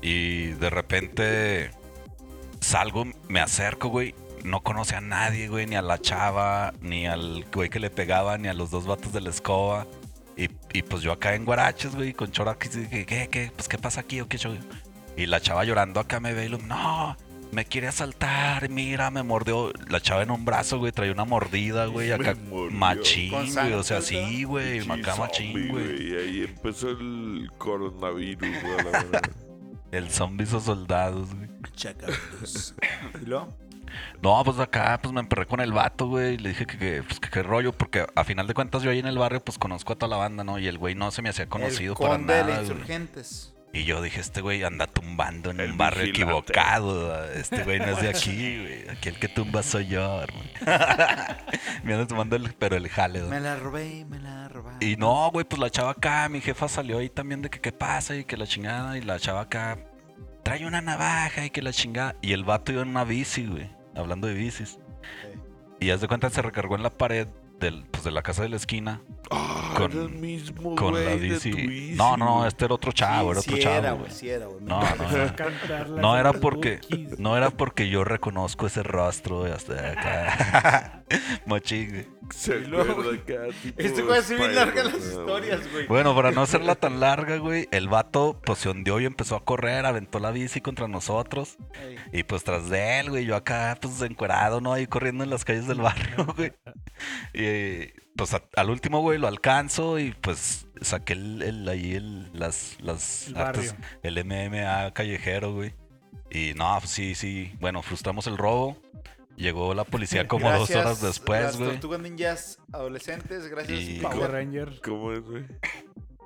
Y 0.02 0.48
de 0.48 0.70
repente 0.70 1.72
salgo, 2.60 3.06
me 3.28 3.40
acerco, 3.40 3.90
güey. 3.90 4.16
No 4.44 4.62
conoce 4.62 4.96
a 4.96 5.02
nadie, 5.02 5.48
güey, 5.50 5.68
ni 5.68 5.76
a 5.76 5.84
la 5.84 6.00
chava, 6.00 6.74
ni 6.82 7.06
al 7.06 7.46
güey 7.54 7.70
que 7.70 7.80
le 7.80 7.92
pegaba, 7.92 8.40
ni 8.40 8.48
a 8.48 8.54
los 8.56 8.72
dos 8.72 8.88
vatos 8.88 9.14
de 9.14 9.22
la 9.22 9.30
escoba. 9.30 9.86
Y, 10.36 10.50
y 10.74 10.82
pues 10.82 11.04
yo 11.04 11.12
acá 11.12 11.36
en 11.36 11.46
guaraches, 11.46 11.96
güey, 11.96 12.14
con 12.14 12.32
chora 12.32 12.54
aquí, 12.54 12.70
dije, 12.70 13.06
¿qué, 13.06 13.28
qué? 13.30 13.52
Pues, 13.56 13.68
¿qué 13.68 13.78
pasa 13.78 14.02
aquí 14.02 14.20
o 14.22 14.28
qué 14.28 14.38
show? 14.38 14.56
Y 15.16 15.28
la 15.28 15.42
chava 15.42 15.64
llorando 15.64 16.00
acá 16.00 16.20
me 16.20 16.34
ve 16.34 16.46
y 16.46 16.50
lo, 16.50 16.58
no, 16.58 17.16
me 17.52 17.66
quiere 17.66 17.88
asaltar, 17.88 18.70
mira, 18.70 19.12
me 19.12 19.22
mordió. 19.22 19.72
La 19.90 20.00
chava 20.00 20.24
en 20.24 20.32
un 20.32 20.46
brazo, 20.46 20.80
güey, 20.80 20.92
traía 20.92 21.12
una 21.12 21.26
mordida, 21.26 21.86
güey, 21.86 22.12
acá 22.12 22.36
machín, 22.72 23.54
güey, 23.54 23.74
o 23.74 23.84
sea, 23.84 24.02
sí, 24.02 24.44
güey, 24.44 24.80
acá 24.80 25.16
machín, 25.18 25.68
güey. 25.68 26.10
Y 26.10 26.16
ahí 26.16 26.42
empezó 26.48 26.90
el 26.90 27.52
coronavirus, 27.60 28.50
güey, 28.62 28.78
la 28.78 28.84
verdad. 28.84 29.22
El 29.92 30.10
zombies 30.10 30.54
o 30.54 30.60
soldados, 30.60 31.34
güey. 31.36 31.50
¿Y 33.22 33.26
luego? 33.26 33.54
No, 34.22 34.42
pues 34.46 34.58
acá 34.60 35.00
pues 35.02 35.14
me 35.14 35.20
emperré 35.20 35.46
con 35.46 35.60
el 35.60 35.74
vato, 35.74 36.08
güey. 36.08 36.36
y 36.36 36.38
Le 36.38 36.50
dije 36.50 36.66
que, 36.66 36.78
que, 36.78 37.04
pues, 37.04 37.20
que 37.20 37.30
qué 37.30 37.44
rollo, 37.44 37.74
porque 37.74 38.06
a 38.16 38.24
final 38.24 38.48
de 38.48 38.54
cuentas 38.54 38.84
yo 38.84 38.92
ahí 38.92 39.00
en 39.00 39.08
el 39.08 39.18
barrio 39.18 39.44
pues 39.44 39.58
conozco 39.58 39.94
a 39.94 39.96
toda 39.98 40.10
la 40.10 40.18
banda, 40.18 40.44
¿no? 40.44 40.60
Y 40.60 40.68
el 40.68 40.78
güey 40.78 40.96
no 40.96 41.12
se 41.12 41.22
me 41.22 41.30
hacía 41.30 41.48
conocido 41.48 41.94
el 41.94 42.00
para 42.00 42.16
conde 42.16 42.42
nada. 42.42 42.62
insurgentes. 42.62 43.54
Y 43.74 43.86
yo 43.86 44.02
dije, 44.02 44.20
este 44.20 44.42
güey 44.42 44.64
anda 44.64 44.86
tumbando 44.86 45.50
en 45.52 45.62
El 45.62 45.72
un 45.72 45.78
barrio 45.78 46.04
vigilante. 46.04 46.24
equivocado. 46.24 47.26
Este 47.32 47.64
güey 47.64 47.80
no 47.80 47.86
es 47.86 48.02
de 48.02 48.10
aquí, 48.10 48.60
güey. 48.60 48.90
Aquí 48.90 49.10
el 49.10 49.18
que 49.18 49.30
tumba 49.30 49.64
soy 49.64 49.88
yo, 49.88 50.22
hermano. 50.22 50.50
me 51.84 51.94
anda 51.94 52.06
tumbando 52.06 52.36
el, 52.36 52.54
pero 52.54 52.76
el 52.76 52.90
jale, 52.90 53.20
güey. 53.20 53.32
Me 53.32 53.40
la 53.40 53.56
robé, 53.56 54.06
me 54.10 54.20
la 54.20 54.50
robaron. 54.50 54.78
Y 54.82 54.98
no, 54.98 55.32
güey, 55.32 55.46
pues 55.46 55.60
la 55.60 55.70
chava 55.70 55.92
acá, 55.92 56.28
mi 56.28 56.42
jefa 56.42 56.68
salió 56.68 56.98
ahí 56.98 57.10
también 57.10 57.42
de 57.42 57.50
que 57.50 57.62
qué 57.62 57.72
pasa 57.72 58.16
y 58.16 58.26
que 58.26 58.36
la 58.36 58.46
chingada. 58.46 58.98
Y 58.98 59.02
la 59.02 59.18
chava 59.20 59.42
acá 59.42 59.80
trae 60.44 60.66
una 60.66 60.82
navaja 60.82 61.46
y 61.46 61.50
que 61.50 61.62
la 61.62 61.72
chingada. 61.72 62.16
Y 62.22 62.34
el 62.34 62.44
vato 62.44 62.74
iba 62.74 62.82
en 62.82 62.90
una 62.90 63.06
bici, 63.06 63.46
güey. 63.46 63.70
Hablando 63.96 64.28
de 64.28 64.34
bicis. 64.34 64.80
Y 65.80 65.92
haz 65.92 66.02
de 66.02 66.08
cuenta 66.10 66.30
se 66.30 66.42
recargó 66.42 66.76
en 66.76 66.84
la 66.84 66.90
pared 66.90 67.28
del, 67.60 67.86
pues, 67.86 68.04
de 68.04 68.12
la 68.12 68.22
casa 68.22 68.44
de 68.44 68.50
la 68.50 68.58
esquina 68.58 69.02
Con- 69.84 69.92
era 69.92 70.02
el 70.04 70.10
mismo 70.10 70.76
con 70.76 70.94
la 70.94 71.00
de 71.02 71.16
bici, 71.18 71.94
No, 71.96 72.18
no, 72.18 72.46
este 72.48 72.66
era 72.66 72.74
otro 72.76 72.92
chavo, 72.92 73.32
era 73.32 73.42
sí, 73.42 73.50
otro 73.50 73.58
sí 73.58 73.64
chavo. 73.64 73.78
era, 73.78 74.10
sí 74.10 74.30
era, 74.30 74.46
güey. 74.48 74.62
No, 74.62 74.82
no, 74.82 76.02
no. 76.02 76.18
Era 76.18 76.34
porque 76.34 76.80
bookies. 76.90 77.20
no 77.20 77.38
era 77.38 77.50
porque 77.52 77.90
yo 77.90 78.04
reconozco 78.04 78.68
ese 78.68 78.84
rostro 78.84 79.40
güey, 79.42 79.52
hasta 79.52 79.92
acá. 79.92 81.04
Machín. 81.46 82.08
Se 82.32 82.60
luego, 82.62 83.02
acá, 83.12 83.48
tipo 83.62 83.82
Este 83.82 84.02
güey 84.04 84.20
así 84.20 84.36
bien 84.36 84.56
larga 84.56 84.86
las 84.86 84.96
historias, 84.96 85.70
güey. 85.72 85.86
Bueno, 85.88 86.16
para 86.16 86.32
no 86.32 86.42
hacerla 86.42 86.76
tan 86.76 87.02
larga, 87.02 87.38
güey, 87.38 87.68
el 87.72 87.90
vato 87.90 88.40
pues 88.46 88.60
se 88.60 88.70
hundió 88.70 89.02
y 89.02 89.06
empezó 89.06 89.36
a 89.36 89.44
correr, 89.44 89.86
aventó 89.86 90.20
la 90.20 90.32
bici 90.32 90.62
contra 90.62 90.88
nosotros. 90.88 91.58
Ey. 91.74 91.98
Y 92.20 92.24
pues 92.24 92.46
tras 92.46 92.70
de 92.70 93.00
él, 93.02 93.10
güey, 93.10 93.26
yo 93.26 93.36
acá 93.36 93.78
pues 93.82 94.02
encuerado, 94.02 94.62
¿no? 94.62 94.72
Ahí 94.72 94.88
corriendo 94.88 95.24
en 95.26 95.30
las 95.30 95.44
calles 95.44 95.68
del 95.68 95.82
barrio, 95.82 96.26
güey. 96.38 96.54
Y 97.34 97.92
pues 98.16 98.34
a- 98.34 98.44
al 98.56 98.70
último, 98.70 99.02
güey, 99.02 99.18
lo 99.18 99.28
alcanzo 99.28 100.00
y 100.00 100.12
pues 100.14 100.68
saqué 100.82 101.14
el, 101.14 101.42
el- 101.42 101.68
ahí 101.70 101.96
el, 101.96 102.32
las, 102.38 102.78
las 102.82 103.28
El 103.28 103.36
artes- 103.38 103.76
barrio. 103.76 103.86
el 104.04 104.26
MMA 104.26 104.94
callejero, 104.94 105.54
güey. 105.54 105.74
Y 106.30 106.54
no, 106.56 106.78
pues 106.80 106.92
sí, 106.92 107.14
sí, 107.16 107.54
bueno, 107.60 107.82
frustramos 107.82 108.28
el 108.28 108.38
robo. 108.38 108.78
Llegó 109.36 109.74
la 109.74 109.84
policía 109.86 110.28
como 110.28 110.52
dos 110.52 110.70
horas 110.72 111.02
después, 111.02 111.42
Las 111.42 111.58
güey. 111.58 111.72
tortugas 111.72 112.00
ninjas 112.02 112.60
adolescentes, 112.72 113.48
gracias. 113.48 113.80
Y- 113.80 114.00
Power 114.00 114.32
Ranger, 114.32 114.80
¿Cómo 114.84 115.12
es, 115.14 115.22
güey? 115.22 115.46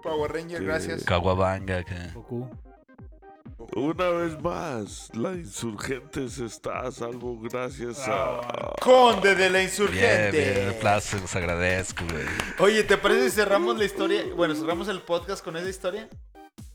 Power 0.03 0.31
Ranger, 0.33 0.63
gracias. 0.63 1.03
Caguabanga, 1.03 1.79
acá. 1.79 2.11
Goku. 2.13 2.49
Una 3.73 4.09
vez 4.09 4.41
más, 4.41 5.09
la 5.13 5.33
Insurgentes 5.33 6.39
está 6.39 6.81
a 6.81 6.91
salvo 6.91 7.39
gracias 7.41 8.07
a... 8.07 8.73
Conde 8.81 9.35
de 9.35 9.49
la 9.49 9.57
Bien, 9.59 9.69
insurgente. 9.69 10.31
bien, 10.31 10.69
aplausos, 10.69 11.21
los 11.21 11.35
agradezco, 11.35 12.05
güey. 12.09 12.25
Oye, 12.59 12.83
¿te 12.83 12.97
parece 12.97 13.29
si 13.29 13.35
cerramos 13.37 13.77
la 13.77 13.85
historia? 13.85 14.23
Bueno, 14.35 14.55
cerramos 14.55 14.87
el 14.87 15.01
podcast 15.01 15.43
con 15.43 15.57
esa 15.57 15.69
historia. 15.69 16.07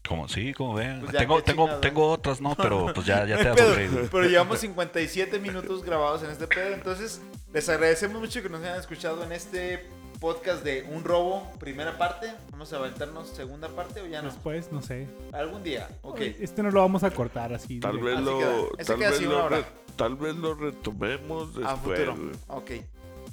Como, 0.06 0.28
sí, 0.28 0.52
como 0.52 0.74
ven. 0.74 1.00
Pues 1.00 1.12
tengo, 1.12 1.42
tengo, 1.42 1.68
tengo 1.76 2.08
otras, 2.08 2.40
¿no? 2.40 2.56
Pero 2.56 2.92
pues 2.92 3.06
ya, 3.06 3.24
ya 3.26 3.36
No 3.36 3.42
te 3.54 3.62
has 3.62 3.68
aburrido. 3.68 4.08
Pero 4.10 4.24
llevamos 4.24 4.58
57 4.58 5.38
minutos 5.38 5.84
grabados 5.84 6.24
en 6.24 6.30
este 6.30 6.48
pedo. 6.48 6.74
Entonces, 6.74 7.20
les 7.52 7.68
agradecemos 7.68 8.20
mucho 8.20 8.42
que 8.42 8.48
nos 8.48 8.60
hayan 8.60 8.80
escuchado 8.80 9.22
en 9.22 9.32
este 9.32 9.88
podcast 10.20 10.62
de 10.62 10.82
Un 10.92 11.02
Robo, 11.02 11.50
primera 11.58 11.96
parte. 11.98 12.32
Vamos 12.52 12.72
a 12.72 12.76
aventarnos 12.76 13.28
segunda 13.28 13.68
parte 13.68 14.00
o 14.02 14.06
ya 14.06 14.20
no. 14.22 14.28
Después, 14.30 14.70
no 14.70 14.82
sé. 14.82 15.08
Algún 15.32 15.62
día. 15.62 15.88
Ok. 16.02 16.20
Este 16.20 16.62
no 16.62 16.70
lo 16.70 16.80
vamos 16.80 17.02
a 17.02 17.10
cortar 17.10 17.52
así. 17.54 17.80
Tal 17.80 17.98
vez 17.98 18.20
lo, 18.20 18.68
tal 18.86 18.96
vez 18.98 19.20
lo 19.22 19.28
una 19.30 19.44
hora. 19.44 19.56
re- 19.58 19.64
tal 19.96 20.14
vez 20.16 20.36
lo 20.36 20.54
retomemos 20.54 21.56
A 21.64 21.72
después. 21.72 21.98
futuro. 22.00 22.16
güey. 22.16 22.30
Ok. 22.48 22.70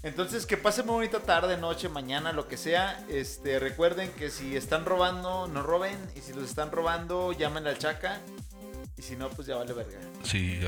Entonces, 0.04 0.46
que 0.46 0.58
pasen 0.58 0.86
muy 0.86 0.94
bonita 0.96 1.20
tarde, 1.20 1.58
noche, 1.58 1.90
mañana, 1.90 2.32
lo 2.32 2.48
que 2.48 2.56
sea. 2.56 3.04
Este, 3.10 3.60
recuerden 3.60 4.10
que 4.12 4.30
si 4.30 4.56
están 4.56 4.86
robando, 4.86 5.48
no 5.48 5.64
roben. 5.64 5.98
Y 6.16 6.20
si 6.22 6.34
los 6.34 6.44
están 6.46 6.72
robando, 6.72 7.34
llamen 7.34 7.68
al 7.68 7.78
chaca. 7.78 8.22
Y 8.98 9.02
si 9.02 9.16
no, 9.16 9.28
pues 9.30 9.48
ya 9.48 9.56
vale 9.58 9.74
verga. 9.74 10.00
Sí, 10.24 10.60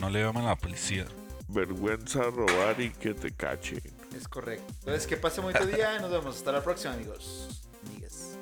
no 0.00 0.08
le 0.10 0.22
llaman 0.22 0.44
a 0.44 0.48
la 0.50 0.56
policía. 0.56 1.04
Vergüenza 1.48 2.22
robar 2.24 2.80
y 2.80 2.90
que 2.90 3.14
te 3.14 3.30
cachen. 3.32 3.80
Es 4.18 4.26
correcto. 4.26 4.72
Entonces, 4.80 5.06
que 5.06 5.16
pasen 5.16 5.44
muy 5.44 5.52
bonito 5.52 5.76
día 5.76 5.96
y 5.96 6.00
nos 6.00 6.10
vemos. 6.10 6.36
Hasta 6.36 6.50
la 6.50 6.62
próxima, 6.62 6.94
amigos. 6.94 7.62
Amigas. 7.86 8.36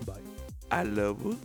I 0.73 0.89
love 0.89 1.23
you. 1.23 1.39